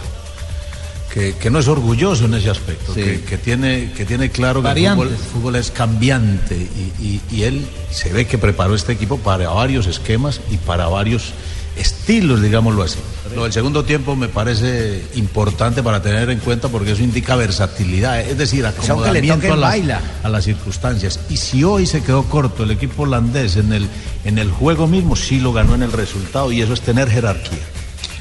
Que, 1.12 1.34
que 1.36 1.48
no 1.50 1.58
es 1.58 1.68
orgulloso 1.68 2.26
en 2.26 2.34
ese 2.34 2.50
aspecto, 2.50 2.92
Sí. 2.94 3.00
que, 3.02 3.20
que 3.22 3.38
tiene, 3.38 3.92
que 3.96 4.04
tiene 4.04 4.30
claro 4.30 4.62
que 4.62 4.68
el 4.68 4.74
fútbol, 4.74 4.84
Variantes. 5.08 5.18
el 5.18 5.32
fútbol 5.32 5.56
es 5.56 5.70
cambiante 5.70 6.54
y, 6.54 7.02
y- 7.02 7.20
y 7.30 7.42
él 7.44 7.66
se 7.90 8.12
ve 8.12 8.26
que 8.26 8.36
preparó 8.36 8.74
este 8.74 8.92
equipo 8.92 9.18
para 9.18 9.48
varios 9.48 9.86
esquemas 9.86 10.40
y 10.50 10.58
para 10.58 10.86
varios 10.88 11.32
estilos, 11.76 12.42
digámoslo 12.42 12.82
así. 12.82 12.98
Lo 13.34 13.44
del 13.44 13.52
segundo 13.52 13.84
tiempo 13.84 14.16
me 14.16 14.28
parece 14.28 15.02
importante 15.14 15.82
para 15.82 16.02
tener 16.02 16.28
en 16.30 16.40
cuenta 16.40 16.68
porque 16.68 16.92
eso 16.92 17.02
indica 17.02 17.36
versatilidad, 17.36 18.20
es 18.20 18.36
decir, 18.36 18.66
acomodamiento 18.66 19.52
a 19.52 19.56
las, 19.56 19.70
baila. 19.70 20.00
a 20.22 20.28
las 20.28 20.44
circunstancias. 20.44 21.20
Y 21.30 21.36
si 21.36 21.62
hoy 21.64 21.86
se 21.86 22.02
quedó 22.02 22.24
corto 22.24 22.64
el 22.64 22.70
equipo 22.72 23.04
holandés 23.04 23.56
en 23.56 23.72
el, 23.72 23.88
en 24.24 24.38
el 24.38 24.50
juego 24.50 24.86
mismo, 24.88 25.14
sí 25.16 25.38
lo 25.40 25.52
ganó 25.52 25.74
en 25.74 25.82
el 25.84 25.92
resultado 25.92 26.50
y 26.52 26.60
eso 26.62 26.72
es 26.74 26.80
tener 26.80 27.08
jerarquía. 27.08 27.58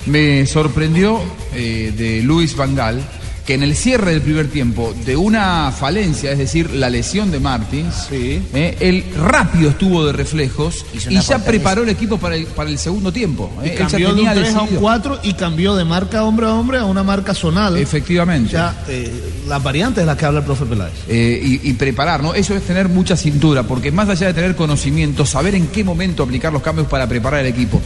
Me 0.06 0.46
sorprendió 0.46 1.20
eh, 1.54 1.94
de 1.96 2.22
Luis 2.22 2.56
Van 2.56 2.76
Gaal 2.76 3.04
que 3.48 3.54
en 3.54 3.64
el 3.64 3.78
cierre 3.78 4.12
del 4.12 4.22
primer 4.22 4.50
tiempo 4.50 4.94
de 5.06 5.16
una 5.16 5.72
falencia, 5.72 6.34
es 6.34 6.38
decir, 6.38 6.70
la 6.72 6.90
lesión 6.90 7.32
de 7.32 7.40
Martins, 7.40 8.10
eh, 8.12 8.76
él 8.82 9.06
rápido 9.16 9.70
estuvo 9.70 10.06
de 10.06 10.12
reflejos 10.12 10.86
Hizo 10.94 11.10
y 11.10 11.18
ya 11.22 11.40
preparó 11.40 11.84
el 11.84 11.90
equipo 11.90 12.18
para 12.18 12.36
el, 12.36 12.46
para 12.48 12.70
el 12.70 12.78
segundo 12.78 13.14
tiempo. 13.14 13.50
Y 13.64 13.68
eh. 13.68 13.72
Él 13.72 13.78
ya 13.80 13.88
cambió 13.88 14.08
de 14.08 14.14
un 14.14 14.18
tenía 14.18 14.34
3 14.34 14.48
a 14.48 14.52
un 14.52 14.60
decidido. 14.66 14.82
4 14.82 15.20
y 15.24 15.34
cambió 15.36 15.76
de 15.78 15.86
marca 15.86 16.26
hombre 16.26 16.46
a 16.46 16.54
hombre 16.56 16.78
a 16.80 16.84
una 16.84 17.04
marca 17.04 17.34
zonal. 17.34 17.78
Efectivamente. 17.78 18.52
Ya, 18.52 18.84
eh, 18.90 19.10
las 19.48 19.64
variantes 19.64 20.02
de 20.02 20.08
las 20.08 20.18
que 20.18 20.26
habla 20.26 20.40
el 20.40 20.46
profe 20.46 20.66
Peláez. 20.66 20.94
Eh, 21.08 21.40
y, 21.42 21.70
y 21.70 21.74
preparar, 21.74 22.22
¿no? 22.22 22.34
Eso 22.34 22.54
es 22.54 22.64
tener 22.64 22.90
mucha 22.90 23.16
cintura, 23.16 23.64
porque 23.64 23.94
más 23.94 24.10
allá 24.10 24.28
de 24.28 24.34
tener 24.34 24.58
conocimiento, 24.58 25.26
saber 25.26 25.56
en 25.56 25.68
qué 25.68 25.86
momento 25.86 26.22
aplicar 26.22 26.52
los 26.52 26.62
cambios 26.62 26.88
para 26.88 27.08
preparar 27.08 27.40
el 27.40 27.48
equipo. 27.48 27.82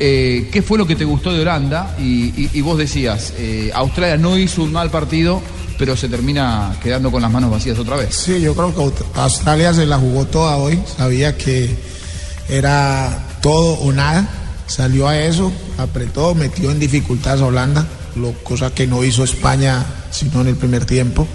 Eh, 0.00 0.48
¿qué 0.52 0.60
fue 0.62 0.76
lo 0.78 0.86
que 0.86 0.96
te 0.96 1.04
gustó 1.04 1.32
de 1.32 1.40
Holanda? 1.42 1.96
Y, 2.00 2.60
vos 2.62 2.76
decías, 2.78 3.32
eh, 3.38 3.70
Australia 3.74 4.16
no 4.16 4.36
hizo 4.38 4.62
un 4.62 4.72
mal 4.72 4.90
partido, 4.90 5.40
pero 5.78 5.96
se 5.96 6.08
termina 6.08 6.76
quedando 6.82 7.10
con 7.10 7.22
las 7.22 7.30
manos 7.30 7.50
vacías 7.50 7.78
otra 7.78 7.96
vez. 7.96 8.14
Sí, 8.14 8.40
yo 8.40 8.54
creo 8.54 8.74
que 8.74 8.80
Aust- 8.80 9.04
Australia 9.14 9.72
se 9.72 9.86
la 9.86 9.98
jugó 9.98 10.24
toda 10.26 10.56
hoy. 10.56 10.78
Sabía 10.96 11.36
que 11.36 11.74
era 12.48 13.26
todo 13.40 13.74
o 13.80 13.92
nada. 13.92 14.28
Salió 14.66 15.08
a 15.08 15.18
eso, 15.18 15.52
apretó, 15.78 16.34
metió 16.34 16.70
en 16.70 16.80
dificultades 16.80 17.42
a 17.42 17.46
Holanda, 17.46 17.86
lo, 18.16 18.32
cosa 18.42 18.72
que 18.74 18.86
no 18.86 19.04
hizo 19.04 19.22
España 19.24 19.84
sino 20.10 20.40
en 20.40 20.48
el 20.48 20.56
primer 20.56 20.84
tiempo. 20.86 21.26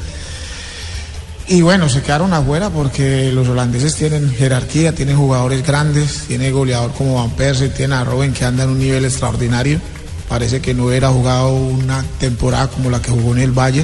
Y 1.51 1.61
bueno, 1.63 1.89
se 1.89 2.01
quedaron 2.03 2.31
afuera 2.33 2.69
porque 2.69 3.31
los 3.33 3.47
holandeses 3.47 3.95
tienen 3.95 4.31
jerarquía, 4.31 4.93
tienen 4.93 5.17
jugadores 5.17 5.65
grandes, 5.65 6.25
tiene 6.27 6.51
goleador 6.51 6.91
como 6.93 7.15
Van 7.15 7.31
Persie, 7.31 7.69
tiene 7.69 7.95
a 7.95 8.03
Robben 8.03 8.33
que 8.33 8.45
anda 8.45 8.65
en 8.65 8.69
un 8.69 8.77
nivel 8.79 9.03
extraordinario. 9.03 9.79
Parece 10.27 10.61
que 10.61 10.75
no 10.75 10.85
hubiera 10.85 11.09
jugado 11.09 11.51
una 11.55 12.05
temporada 12.19 12.67
como 12.67 12.91
la 12.91 13.01
que 13.01 13.09
jugó 13.09 13.31
en 13.35 13.41
el 13.41 13.51
Valle. 13.51 13.83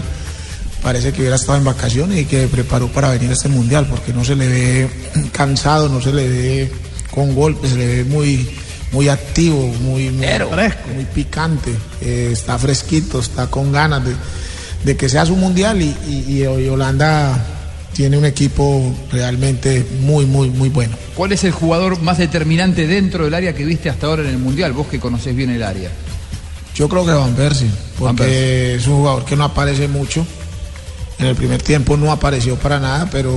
Parece 0.84 1.12
que 1.12 1.22
hubiera 1.22 1.38
estado 1.38 1.58
en 1.58 1.64
vacaciones 1.64 2.20
y 2.20 2.26
que 2.26 2.42
se 2.44 2.48
preparó 2.48 2.88
para 2.90 3.10
venir 3.10 3.32
a 3.32 3.34
este 3.34 3.50
mundial, 3.50 3.88
porque 3.90 4.14
no 4.14 4.24
se 4.24 4.36
le 4.36 4.48
ve 4.48 4.90
cansado, 5.32 5.90
no 5.90 6.00
se 6.00 6.14
le 6.14 6.28
ve 6.30 6.72
con 7.10 7.34
golpes, 7.34 7.72
se 7.72 7.78
le 7.78 7.88
ve 7.88 8.04
muy, 8.04 8.48
muy 8.92 9.10
activo, 9.10 9.74
muy, 9.82 10.12
muy 10.12 10.24
fresco, 10.52 10.82
muy 10.94 11.06
picante. 11.06 11.72
Eh, 12.02 12.30
está 12.32 12.60
fresquito, 12.60 13.20
está 13.22 13.48
con 13.48 13.72
ganas 13.72 14.06
de, 14.06 14.14
de 14.84 14.96
que 14.96 15.10
sea 15.10 15.26
su 15.26 15.36
mundial 15.36 15.82
y, 15.82 15.96
y- 16.08 16.44
y 16.44 16.68
Holanda 16.68 17.44
tiene 17.96 18.18
un 18.18 18.26
equipo 18.26 18.94
realmente 19.10 19.88
muy, 20.02 20.26
muy, 20.26 20.50
muy 20.50 20.68
bueno. 20.68 20.98
¿Cuál 21.16 21.32
es 21.32 21.46
el 21.46 21.54
jugador 21.54 22.02
más 22.02 22.18
determinante 22.18 22.88
dentro 22.88 23.24
del 23.24 23.34
área 23.34 23.56
que 23.56 23.64
viste 23.64 23.90
hasta 23.90 24.08
ahora 24.08 24.24
en 24.24 24.30
el 24.30 24.38
Mundial? 24.38 24.74
Vos 24.74 24.88
que 24.88 25.00
conocés 25.00 25.34
bien 25.34 25.50
el 25.50 25.64
área. 25.64 25.90
Yo 26.76 26.90
creo 26.90 27.06
que 27.06 27.14
Van 27.14 27.34
Persie, 27.36 27.70
porque 27.98 28.24
Persie. 28.24 28.76
es 28.76 28.88
un 28.88 28.98
jugador 28.98 29.24
que 29.24 29.38
no 29.38 29.46
aparece 29.46 29.88
mucho. 29.88 30.28
En 31.20 31.28
el 31.28 31.36
primer 31.38 31.62
tiempo 31.62 31.96
no 31.96 32.12
apareció 32.12 32.58
para 32.58 32.82
nada, 32.82 33.08
pero 33.10 33.32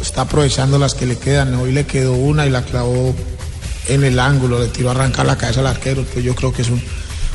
está 0.00 0.22
aprovechando 0.22 0.78
las 0.78 0.94
que 0.94 1.06
le 1.06 1.16
quedan. 1.16 1.52
Hoy 1.56 1.72
le 1.72 1.84
quedó 1.84 2.12
una 2.12 2.46
y 2.46 2.50
la 2.50 2.62
clavó 2.62 3.12
en 3.88 4.04
el 4.04 4.20
ángulo, 4.20 4.60
le 4.60 4.68
tiró 4.68 4.90
a 4.90 4.92
arrancar 4.92 5.26
la 5.26 5.36
cabeza 5.36 5.58
al 5.58 5.66
arquero. 5.66 6.02
Entonces 6.02 6.22
yo 6.22 6.36
creo 6.36 6.52
que 6.52 6.62
es 6.62 6.70
un 6.70 6.80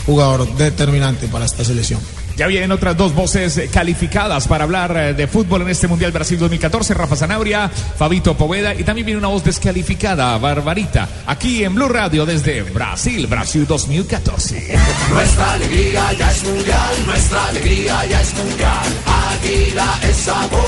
jugador 0.06 0.48
determinante 0.56 1.28
para 1.28 1.44
esta 1.44 1.66
selección. 1.66 2.00
Ya 2.40 2.48
vienen 2.48 2.72
otras 2.72 2.96
dos 2.96 3.14
voces 3.14 3.60
calificadas 3.70 4.48
para 4.48 4.64
hablar 4.64 4.96
eh, 4.96 5.14
de 5.14 5.28
fútbol 5.28 5.64
en 5.64 5.68
este 5.68 5.90
Mundial 5.90 6.14
Brasil 6.14 6.40
2014, 6.40 6.94
Rafa 6.94 7.18
Zanabria, 7.18 7.68
Fabito 7.68 8.38
Poveda 8.38 8.74
y 8.74 8.86
también 8.86 9.06
viene 9.06 9.18
una 9.18 9.28
voz 9.28 9.44
descalificada, 9.44 10.38
Barbarita, 10.38 11.10
aquí 11.28 11.66
en 11.66 11.76
Blue 11.76 11.90
Radio 11.90 12.26
desde 12.26 12.64
Brasil, 12.64 13.28
Brasil 13.28 13.68
2014. 13.68 14.74
Nuestra 15.12 15.52
alegría 15.52 16.14
ya 16.14 16.32
es 16.32 16.44
mundial, 16.46 17.06
nuestra 17.08 17.46
alegría 17.46 18.06
ya 18.06 18.22
es 18.22 18.34
mundial. 18.34 18.88
Águila 19.34 20.00
es 20.04 20.16
sabor 20.16 20.62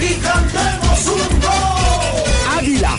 y 0.00 0.14
cantemos 0.20 1.06
un 1.08 1.40
gol. 1.40 2.56
Águila, 2.56 2.96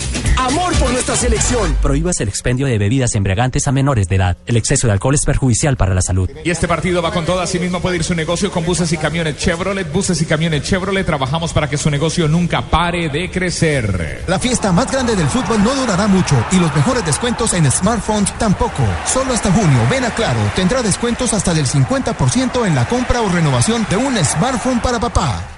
amor 0.48 0.74
por 0.78 0.90
nuestra 0.90 1.14
selección. 1.14 1.76
Prohíbas 1.82 2.20
el 2.20 2.28
expendio 2.28 2.66
de 2.66 2.78
bebidas 2.78 3.14
embriagantes 3.14 3.68
a 3.68 3.72
menores 3.72 4.08
de 4.08 4.16
edad. 4.16 4.36
El 4.46 4.56
exceso 4.56 4.86
de 4.86 4.94
alcohol 4.94 5.14
es 5.14 5.24
perjudicial 5.24 5.76
para 5.76 5.94
la 5.94 6.02
salud. 6.02 6.30
Y 6.44 6.50
este 6.50 6.66
partido 6.66 7.02
va 7.02 7.12
con 7.12 7.24
todo, 7.24 7.40
así 7.40 7.58
mismo 7.58 7.80
puede 7.80 7.96
ir 7.96 8.04
su 8.04 8.14
negocio 8.14 8.50
con 8.50 8.64
buses 8.64 8.92
y 8.92 8.96
camiones 8.96 9.36
Chevrolet, 9.36 9.90
buses 9.92 10.20
y 10.20 10.26
camiones 10.26 10.62
Chevrolet, 10.62 11.06
trabajamos 11.06 11.52
para 11.52 11.68
que 11.68 11.76
su 11.76 11.90
negocio 11.90 12.28
nunca 12.28 12.62
pare 12.62 13.08
de 13.08 13.30
crecer. 13.30 14.24
La 14.26 14.38
fiesta 14.38 14.72
más 14.72 14.90
grande 14.90 15.14
del 15.14 15.28
fútbol 15.28 15.62
no 15.62 15.74
durará 15.74 16.06
mucho 16.06 16.34
y 16.50 16.56
los 16.56 16.74
mejores 16.74 17.04
descuentos 17.04 17.52
en 17.54 17.70
smartphones 17.70 18.36
tampoco. 18.38 18.82
Solo 19.06 19.34
hasta 19.34 19.52
junio, 19.52 19.78
ven 19.90 20.04
a 20.04 20.10
Claro, 20.10 20.40
tendrá 20.56 20.82
descuentos 20.82 21.32
hasta 21.32 21.54
del 21.54 21.66
50% 21.66 22.66
en 22.66 22.74
la 22.74 22.88
compra 22.88 23.20
o 23.20 23.28
renovación 23.28 23.86
de 23.88 23.96
un 23.96 24.16
smartphone 24.24 24.80
para 24.80 24.98
papá. 24.98 25.57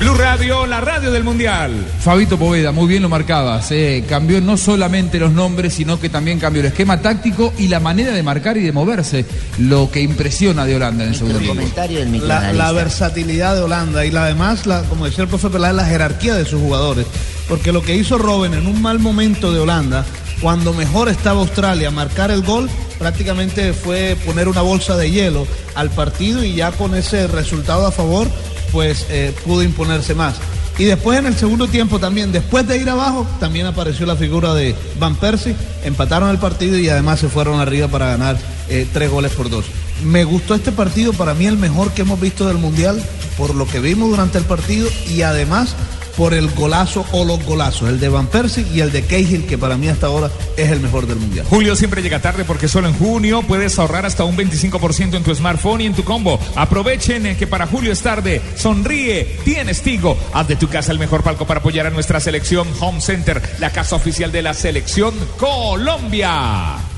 Blue 0.00 0.14
Radio, 0.14 0.66
la 0.66 0.80
radio 0.80 1.10
del 1.10 1.24
Mundial. 1.24 1.72
Fabito 2.00 2.38
Poveda, 2.38 2.72
muy 2.72 2.86
bien 2.86 3.02
lo 3.02 3.08
marcabas. 3.08 3.70
eh, 3.70 4.04
Cambió 4.08 4.40
no 4.40 4.56
solamente 4.56 5.18
los 5.18 5.32
nombres, 5.32 5.74
sino 5.74 5.98
que 6.00 6.08
también 6.08 6.38
cambió 6.38 6.60
el 6.60 6.66
esquema 6.66 7.00
táctico 7.00 7.52
y 7.58 7.68
la 7.68 7.80
manera 7.80 8.12
de 8.12 8.22
marcar 8.22 8.56
y 8.56 8.62
de 8.62 8.72
moverse. 8.72 9.24
Lo 9.58 9.90
que 9.90 10.00
impresiona 10.00 10.64
de 10.66 10.76
Holanda 10.76 11.04
en 11.04 11.10
el 11.10 11.16
segundo 11.16 11.38
tiempo. 11.38 11.54
Comentario 11.56 11.98
del 12.00 12.28
la, 12.28 12.52
la 12.52 12.72
versatilidad 12.72 13.54
de 13.54 13.62
Holanda 13.62 14.04
y 14.04 14.10
la 14.10 14.24
además, 14.24 14.66
la, 14.66 14.82
como 14.82 15.06
decía 15.06 15.22
el 15.24 15.28
profe 15.28 15.48
Peláez, 15.50 15.74
la 15.74 15.84
jerarquía 15.86 16.34
de 16.34 16.44
sus 16.44 16.60
jugadores. 16.60 17.06
Porque 17.48 17.72
lo 17.72 17.82
que 17.82 17.94
hizo 17.96 18.18
Robben 18.18 18.54
en 18.54 18.66
un 18.66 18.80
mal 18.82 18.98
momento 18.98 19.52
de 19.52 19.60
Holanda, 19.60 20.04
cuando 20.40 20.72
mejor 20.72 21.08
estaba 21.08 21.40
Australia, 21.40 21.90
marcar 21.90 22.30
el 22.30 22.42
gol, 22.42 22.68
prácticamente 22.98 23.72
fue 23.72 24.16
poner 24.24 24.48
una 24.48 24.62
bolsa 24.62 24.96
de 24.96 25.10
hielo 25.10 25.46
al 25.74 25.90
partido 25.90 26.42
y 26.44 26.54
ya 26.54 26.72
con 26.72 26.94
ese 26.94 27.26
resultado 27.26 27.86
a 27.86 27.92
favor, 27.92 28.28
pues 28.74 29.06
eh, 29.08 29.32
pudo 29.44 29.62
imponerse 29.62 30.14
más. 30.14 30.34
Y 30.76 30.84
después 30.84 31.20
en 31.20 31.26
el 31.26 31.36
segundo 31.36 31.68
tiempo 31.68 32.00
también, 32.00 32.32
después 32.32 32.66
de 32.66 32.76
ir 32.76 32.90
abajo, 32.90 33.24
también 33.38 33.66
apareció 33.66 34.04
la 34.04 34.16
figura 34.16 34.52
de 34.54 34.74
Van 34.98 35.14
Persie, 35.14 35.54
empataron 35.84 36.30
el 36.30 36.38
partido 36.38 36.76
y 36.76 36.88
además 36.88 37.20
se 37.20 37.28
fueron 37.28 37.60
arriba 37.60 37.86
para 37.86 38.08
ganar 38.08 38.36
eh, 38.68 38.86
tres 38.92 39.08
goles 39.08 39.30
por 39.32 39.48
dos. 39.48 39.64
Me 40.02 40.24
gustó 40.24 40.54
este 40.54 40.72
partido, 40.72 41.12
para 41.12 41.34
mí 41.34 41.46
el 41.46 41.56
mejor 41.56 41.92
que 41.92 42.02
hemos 42.02 42.20
visto 42.20 42.46
del 42.46 42.58
Mundial, 42.58 43.02
por 43.36 43.54
lo 43.54 43.66
que 43.66 43.80
vimos 43.80 44.10
durante 44.10 44.38
el 44.38 44.44
partido 44.44 44.88
y 45.08 45.22
además 45.22 45.76
por 46.16 46.34
el 46.34 46.50
golazo 46.50 47.04
o 47.12 47.24
los 47.24 47.44
golazos, 47.44 47.88
el 47.88 48.00
de 48.00 48.08
Van 48.08 48.26
Persie 48.26 48.66
y 48.72 48.80
el 48.80 48.92
de 48.92 49.02
Cahill, 49.02 49.46
que 49.46 49.58
para 49.58 49.76
mí 49.76 49.88
hasta 49.88 50.06
ahora 50.06 50.30
es 50.56 50.70
el 50.70 50.80
mejor 50.80 51.06
del 51.06 51.18
Mundial. 51.18 51.46
Julio 51.48 51.76
siempre 51.76 52.02
llega 52.02 52.20
tarde 52.20 52.44
porque 52.44 52.68
solo 52.68 52.88
en 52.88 52.94
junio 52.94 53.42
puedes 53.42 53.78
ahorrar 53.78 54.06
hasta 54.06 54.24
un 54.24 54.36
25% 54.36 55.16
en 55.16 55.22
tu 55.22 55.34
smartphone 55.34 55.82
y 55.82 55.86
en 55.86 55.94
tu 55.94 56.04
combo. 56.04 56.38
Aprovechen 56.56 57.36
que 57.36 57.46
para 57.46 57.66
julio 57.66 57.92
es 57.92 58.00
tarde. 58.00 58.40
Sonríe, 58.56 59.38
tienes 59.44 59.82
Tigo. 59.82 60.16
Haz 60.32 60.48
de 60.48 60.56
tu 60.56 60.68
casa 60.68 60.92
el 60.92 60.98
mejor 60.98 61.22
palco 61.22 61.46
para 61.46 61.60
apoyar 61.60 61.86
a 61.86 61.90
nuestra 61.90 62.20
selección 62.20 62.68
Home 62.80 63.00
Center, 63.00 63.42
la 63.58 63.70
casa 63.70 63.96
oficial 63.96 64.30
de 64.30 64.42
la 64.42 64.54
selección 64.54 65.14
Colombia. 65.38 66.93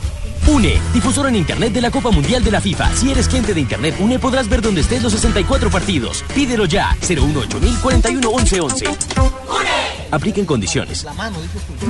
UNE, 0.48 0.80
difusor 0.92 1.28
en 1.28 1.36
Internet 1.36 1.72
de 1.72 1.80
la 1.80 1.90
Copa 1.90 2.10
Mundial 2.10 2.42
de 2.44 2.50
la 2.50 2.60
FIFA. 2.60 2.94
Si 2.94 3.10
eres 3.10 3.28
cliente 3.28 3.54
de 3.54 3.60
Internet 3.60 3.96
UNE, 3.98 4.18
podrás 4.18 4.48
ver 4.48 4.62
donde 4.62 4.80
estés 4.80 5.02
los 5.02 5.12
64 5.12 5.70
partidos. 5.70 6.24
Pídelo 6.34 6.64
ya, 6.66 6.96
018 7.00 7.58
41 7.82 8.28
11 8.28 8.60
11. 8.60 8.86
Apliquen 10.10 10.46
condiciones. 10.46 11.06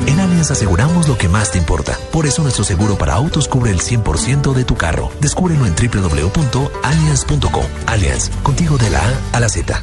En 0.07 0.20
Allianz 0.20 0.50
aseguramos 0.50 1.07
lo 1.09 1.18
que 1.18 1.28
más 1.28 1.52
te 1.52 1.59
importa. 1.59 1.98
Por 2.12 2.26
eso 2.26 2.42
nuestro 2.42 2.64
seguro 2.64 2.96
para 2.96 3.14
autos 3.14 3.48
cubre 3.48 3.70
el 3.70 3.80
100% 3.80 4.52
de 4.54 4.64
tu 4.64 4.76
carro. 4.76 5.11
Descúbrelo 5.20 5.66
en 5.66 5.74
www.allianz.com. 5.74 7.64
Allianz, 7.86 8.30
contigo 8.42 8.78
de 8.78 8.90
la 8.90 9.00
A 9.00 9.14
a 9.32 9.40
la 9.40 9.48
Z. 9.48 9.82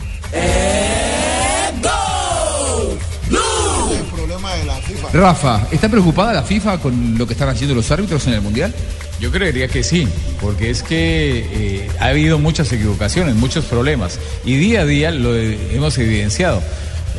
Rafa, 5.13 5.67
¿está 5.71 5.89
preocupada 5.89 6.33
la 6.33 6.41
FIFA 6.43 6.79
con 6.79 7.17
lo 7.17 7.27
que 7.27 7.33
están 7.33 7.47
haciendo 7.49 7.75
los 7.75 7.89
árbitros 7.91 8.25
en 8.27 8.33
el 8.33 8.41
Mundial? 8.41 8.73
Yo 9.19 9.31
creería 9.31 9.67
que 9.67 9.83
sí, 9.83 10.07
porque 10.41 10.71
es 10.71 10.81
que 10.81 11.45
eh, 11.83 11.87
ha 11.99 12.07
habido 12.07 12.39
muchas 12.39 12.71
equivocaciones, 12.71 13.35
muchos 13.35 13.65
problemas, 13.65 14.19
y 14.43 14.55
día 14.55 14.81
a 14.81 14.85
día 14.85 15.11
lo 15.11 15.35
he- 15.35 15.75
hemos 15.75 15.97
evidenciado. 15.99 16.61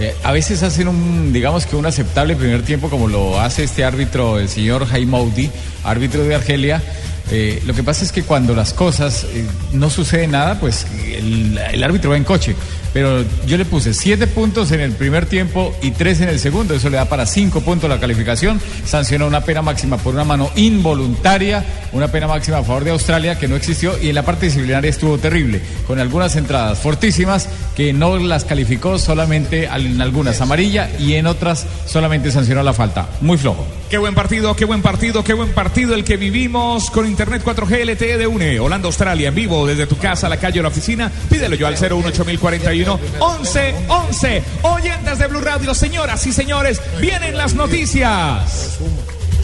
Eh, 0.01 0.13
a 0.25 0.33
veces 0.33 0.65
hacen 0.65 0.89
un, 0.89 1.33
digamos 1.33 1.67
que 1.67 1.77
un 1.77 1.87
aceptable 1.87 2.35
primer 2.35 2.63
tiempo, 2.63 2.91
como 2.91 3.07
lo 3.07 3.41
hace 3.41 3.63
este 3.63 3.85
árbitro, 3.85 4.41
el 4.41 4.49
señor 4.49 4.87
Jaimoudi, 4.89 5.51
árbitro 5.85 6.25
de 6.25 6.35
Argelia. 6.35 6.83
Eh, 7.31 7.63
lo 7.65 7.75
que 7.75 7.85
pasa 7.85 8.05
es 8.05 8.11
que 8.11 8.25
cuando 8.25 8.55
las 8.57 8.75
cosas 8.75 9.25
no 9.73 9.89
sucede 9.89 10.27
nada, 10.27 10.59
pues 10.59 10.85
el, 11.17 11.59
el 11.73 11.83
árbitro 11.85 12.11
va 12.11 12.17
en 12.17 12.25
coche. 12.25 12.57
Pero 12.95 13.25
yo 13.47 13.59
le 13.59 13.65
puse 13.65 13.93
siete 13.93 14.29
puntos 14.29 14.71
en 14.71 14.81
el 14.81 14.93
primer 14.93 15.27
tiempo 15.27 15.75
y 15.83 15.91
tres 15.91 16.21
en 16.21 16.29
el 16.29 16.39
segundo. 16.39 16.75
Eso 16.75 16.89
le 16.89 16.97
da 16.97 17.07
para 17.07 17.27
cinco 17.27 17.61
puntos 17.61 17.91
la 17.91 17.99
calificación. 17.99 18.61
Sancionó 18.87 19.27
una 19.27 19.41
pena 19.41 19.63
máxima 19.63 19.99
por 19.99 20.15
una 20.15 20.23
mano 20.23 20.49
involuntaria, 20.55 21.65
una 21.93 22.07
pena 22.09 22.29
máxima 22.29 22.59
a 22.59 22.63
favor 22.63 22.85
de 22.85 22.93
Australia 22.93 23.37
que 23.37 23.49
no 23.49 23.57
existió 23.57 24.01
y 24.01 24.11
en 24.11 24.15
la 24.15 24.23
parte 24.23 24.47
disciplinaria 24.47 24.89
estuvo 24.89 25.19
terrible, 25.19 25.61
con 25.89 25.99
algunas 25.99 26.37
entradas 26.37 26.79
fortísimas 26.79 27.49
que 27.75 27.93
no 27.93 28.17
las 28.17 28.45
calificó 28.45 28.97
solamente 28.99 29.65
en 29.65 30.01
algunas 30.01 30.41
amarilla 30.41 30.89
y 31.01 31.15
en 31.15 31.27
otras 31.27 31.67
solamente 31.87 32.31
sancionó 32.31 32.63
la 32.63 32.73
falta. 32.73 33.09
Muy 33.21 33.39
flojo. 33.39 33.67
Qué 33.91 33.99
buen 33.99 34.15
partido, 34.15 34.55
qué 34.55 34.65
buen 34.65 34.83
partido, 34.83 35.25
qué 35.25 35.35
buen 35.35 35.51
partido 35.51 35.95
el 35.95 36.05
que 36.05 36.17
vivimos 36.17 36.91
con 36.91 37.07
Internet 37.07 37.43
4G 37.45 37.93
LTE 37.93 38.19
de 38.19 38.27
UNE. 38.29 38.61
Holanda, 38.61 38.87
Australia, 38.87 39.29
en 39.29 39.35
vivo 39.35 39.67
desde 39.67 39.87
tu 39.87 39.99
casa, 39.99 40.29
la 40.29 40.37
calle 40.37 40.61
o 40.61 40.63
la 40.63 40.69
oficina. 40.69 41.11
Pídelo 41.29 41.57
yo 41.57 41.67
al 41.67 41.77
018041 41.77 42.84
11 42.89 43.75
11. 43.89 44.43
Oyentes 44.63 45.19
de 45.19 45.27
Blue 45.27 45.41
Radio, 45.41 45.75
señoras 45.75 46.27
y 46.27 46.33
señores, 46.33 46.81
vienen 47.01 47.37
las 47.37 47.55
noticias. 47.55 48.79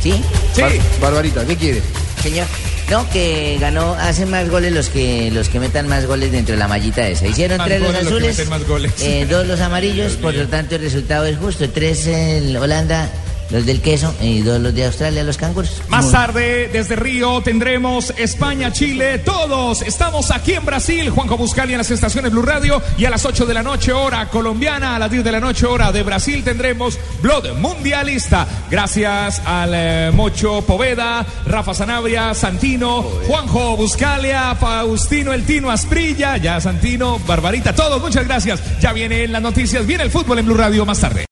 ¿Sí? 0.03 0.13
Sí. 0.55 0.63
Barbarita, 1.01 1.45
¿qué 1.47 1.57
quiere? 1.57 1.83
Señor. 2.23 2.47
No, 2.91 3.09
que 3.11 3.57
ganó, 3.61 3.95
hacen 3.95 4.31
más 4.31 4.49
goles 4.51 4.73
los 4.73 4.89
que 4.89 5.31
los 5.31 5.49
que 5.49 5.61
metan 5.61 5.87
más 5.87 6.07
goles 6.07 6.33
dentro 6.33 6.55
de 6.55 6.59
la 6.59 6.67
mallita 6.67 7.07
esa. 7.07 7.27
Hicieron 7.27 7.59
Más 7.59 7.69
tres 7.69 7.81
los 7.81 7.89
goles 7.93 8.03
los 8.05 8.11
que 8.11 8.17
azules, 8.19 8.39
meten 8.39 8.51
más 8.51 8.67
goles. 8.67 8.93
eh, 9.01 9.27
dos 9.31 9.47
los 9.47 9.61
amarillos, 9.61 10.13
por 10.21 10.35
lo 10.35 10.49
tanto 10.49 10.75
el 10.75 10.83
resultado 10.83 11.25
es 11.27 11.39
justo. 11.39 11.71
Tres 11.71 12.07
el 12.09 12.57
Holanda, 12.57 13.09
los 13.51 13.67
del 13.67 13.81
queso, 13.81 14.15
y 14.21 14.41
dos 14.41 14.61
los 14.61 14.75
de 14.75 14.87
Australia, 14.87 15.25
los 15.25 15.37
canguros. 15.37 15.83
Más 15.89 16.11
tarde, 16.11 16.69
desde 16.73 16.97
Río, 16.97 17.41
tendremos 17.43 18.13
España, 18.17 18.73
Chile, 18.73 19.19
todos. 19.19 19.83
Estamos 19.83 20.31
aquí 20.31 20.55
en 20.55 20.65
Brasil, 20.65 21.11
Juanjo 21.11 21.37
Buscali 21.37 21.73
en 21.73 21.79
las 21.79 21.91
estaciones 21.91 22.31
Blue 22.31 22.43
Radio. 22.43 22.83
Y 22.97 23.05
a 23.05 23.11
las 23.11 23.25
8 23.25 23.47
de 23.47 23.55
la 23.55 23.63
noche, 23.63 23.93
hora 23.93 24.29
colombiana, 24.29 24.97
a 24.97 24.99
las 24.99 25.11
10 25.11 25.25
de 25.25 25.33
la 25.33 25.41
noche, 25.41 25.67
hora 25.67 25.93
de 25.93 26.03
Brasil, 26.03 26.45
tendremos 26.45 26.99
Blood 27.23 27.57
Mundialista. 27.59 28.47
Gracias 28.71 29.41
al 29.45 29.73
eh, 29.75 30.11
Mocho 30.15 30.63
Poveda, 30.63 31.27
Rafa 31.47 31.75
Sanabria, 31.75 32.35
Santino, 32.35 33.03
Juanjo 33.27 33.77
Buscalia, 33.77 34.55
Faustino 34.55 35.33
El 35.33 35.45
Tino 35.45 35.71
Asprilla, 35.71 36.37
ya 36.37 36.61
Santino, 36.61 37.19
Barbarita, 37.27 37.75
todos, 37.75 38.01
muchas 38.01 38.27
gracias. 38.27 38.61
Ya 38.81 38.93
vienen 38.93 39.33
las 39.33 39.43
noticias, 39.43 39.87
viene 39.87 40.05
el 40.05 40.11
fútbol 40.11 40.39
en 40.39 40.47
Blue 40.47 40.57
Radio 40.57 40.87
más 40.87 41.01
tarde. 41.01 41.27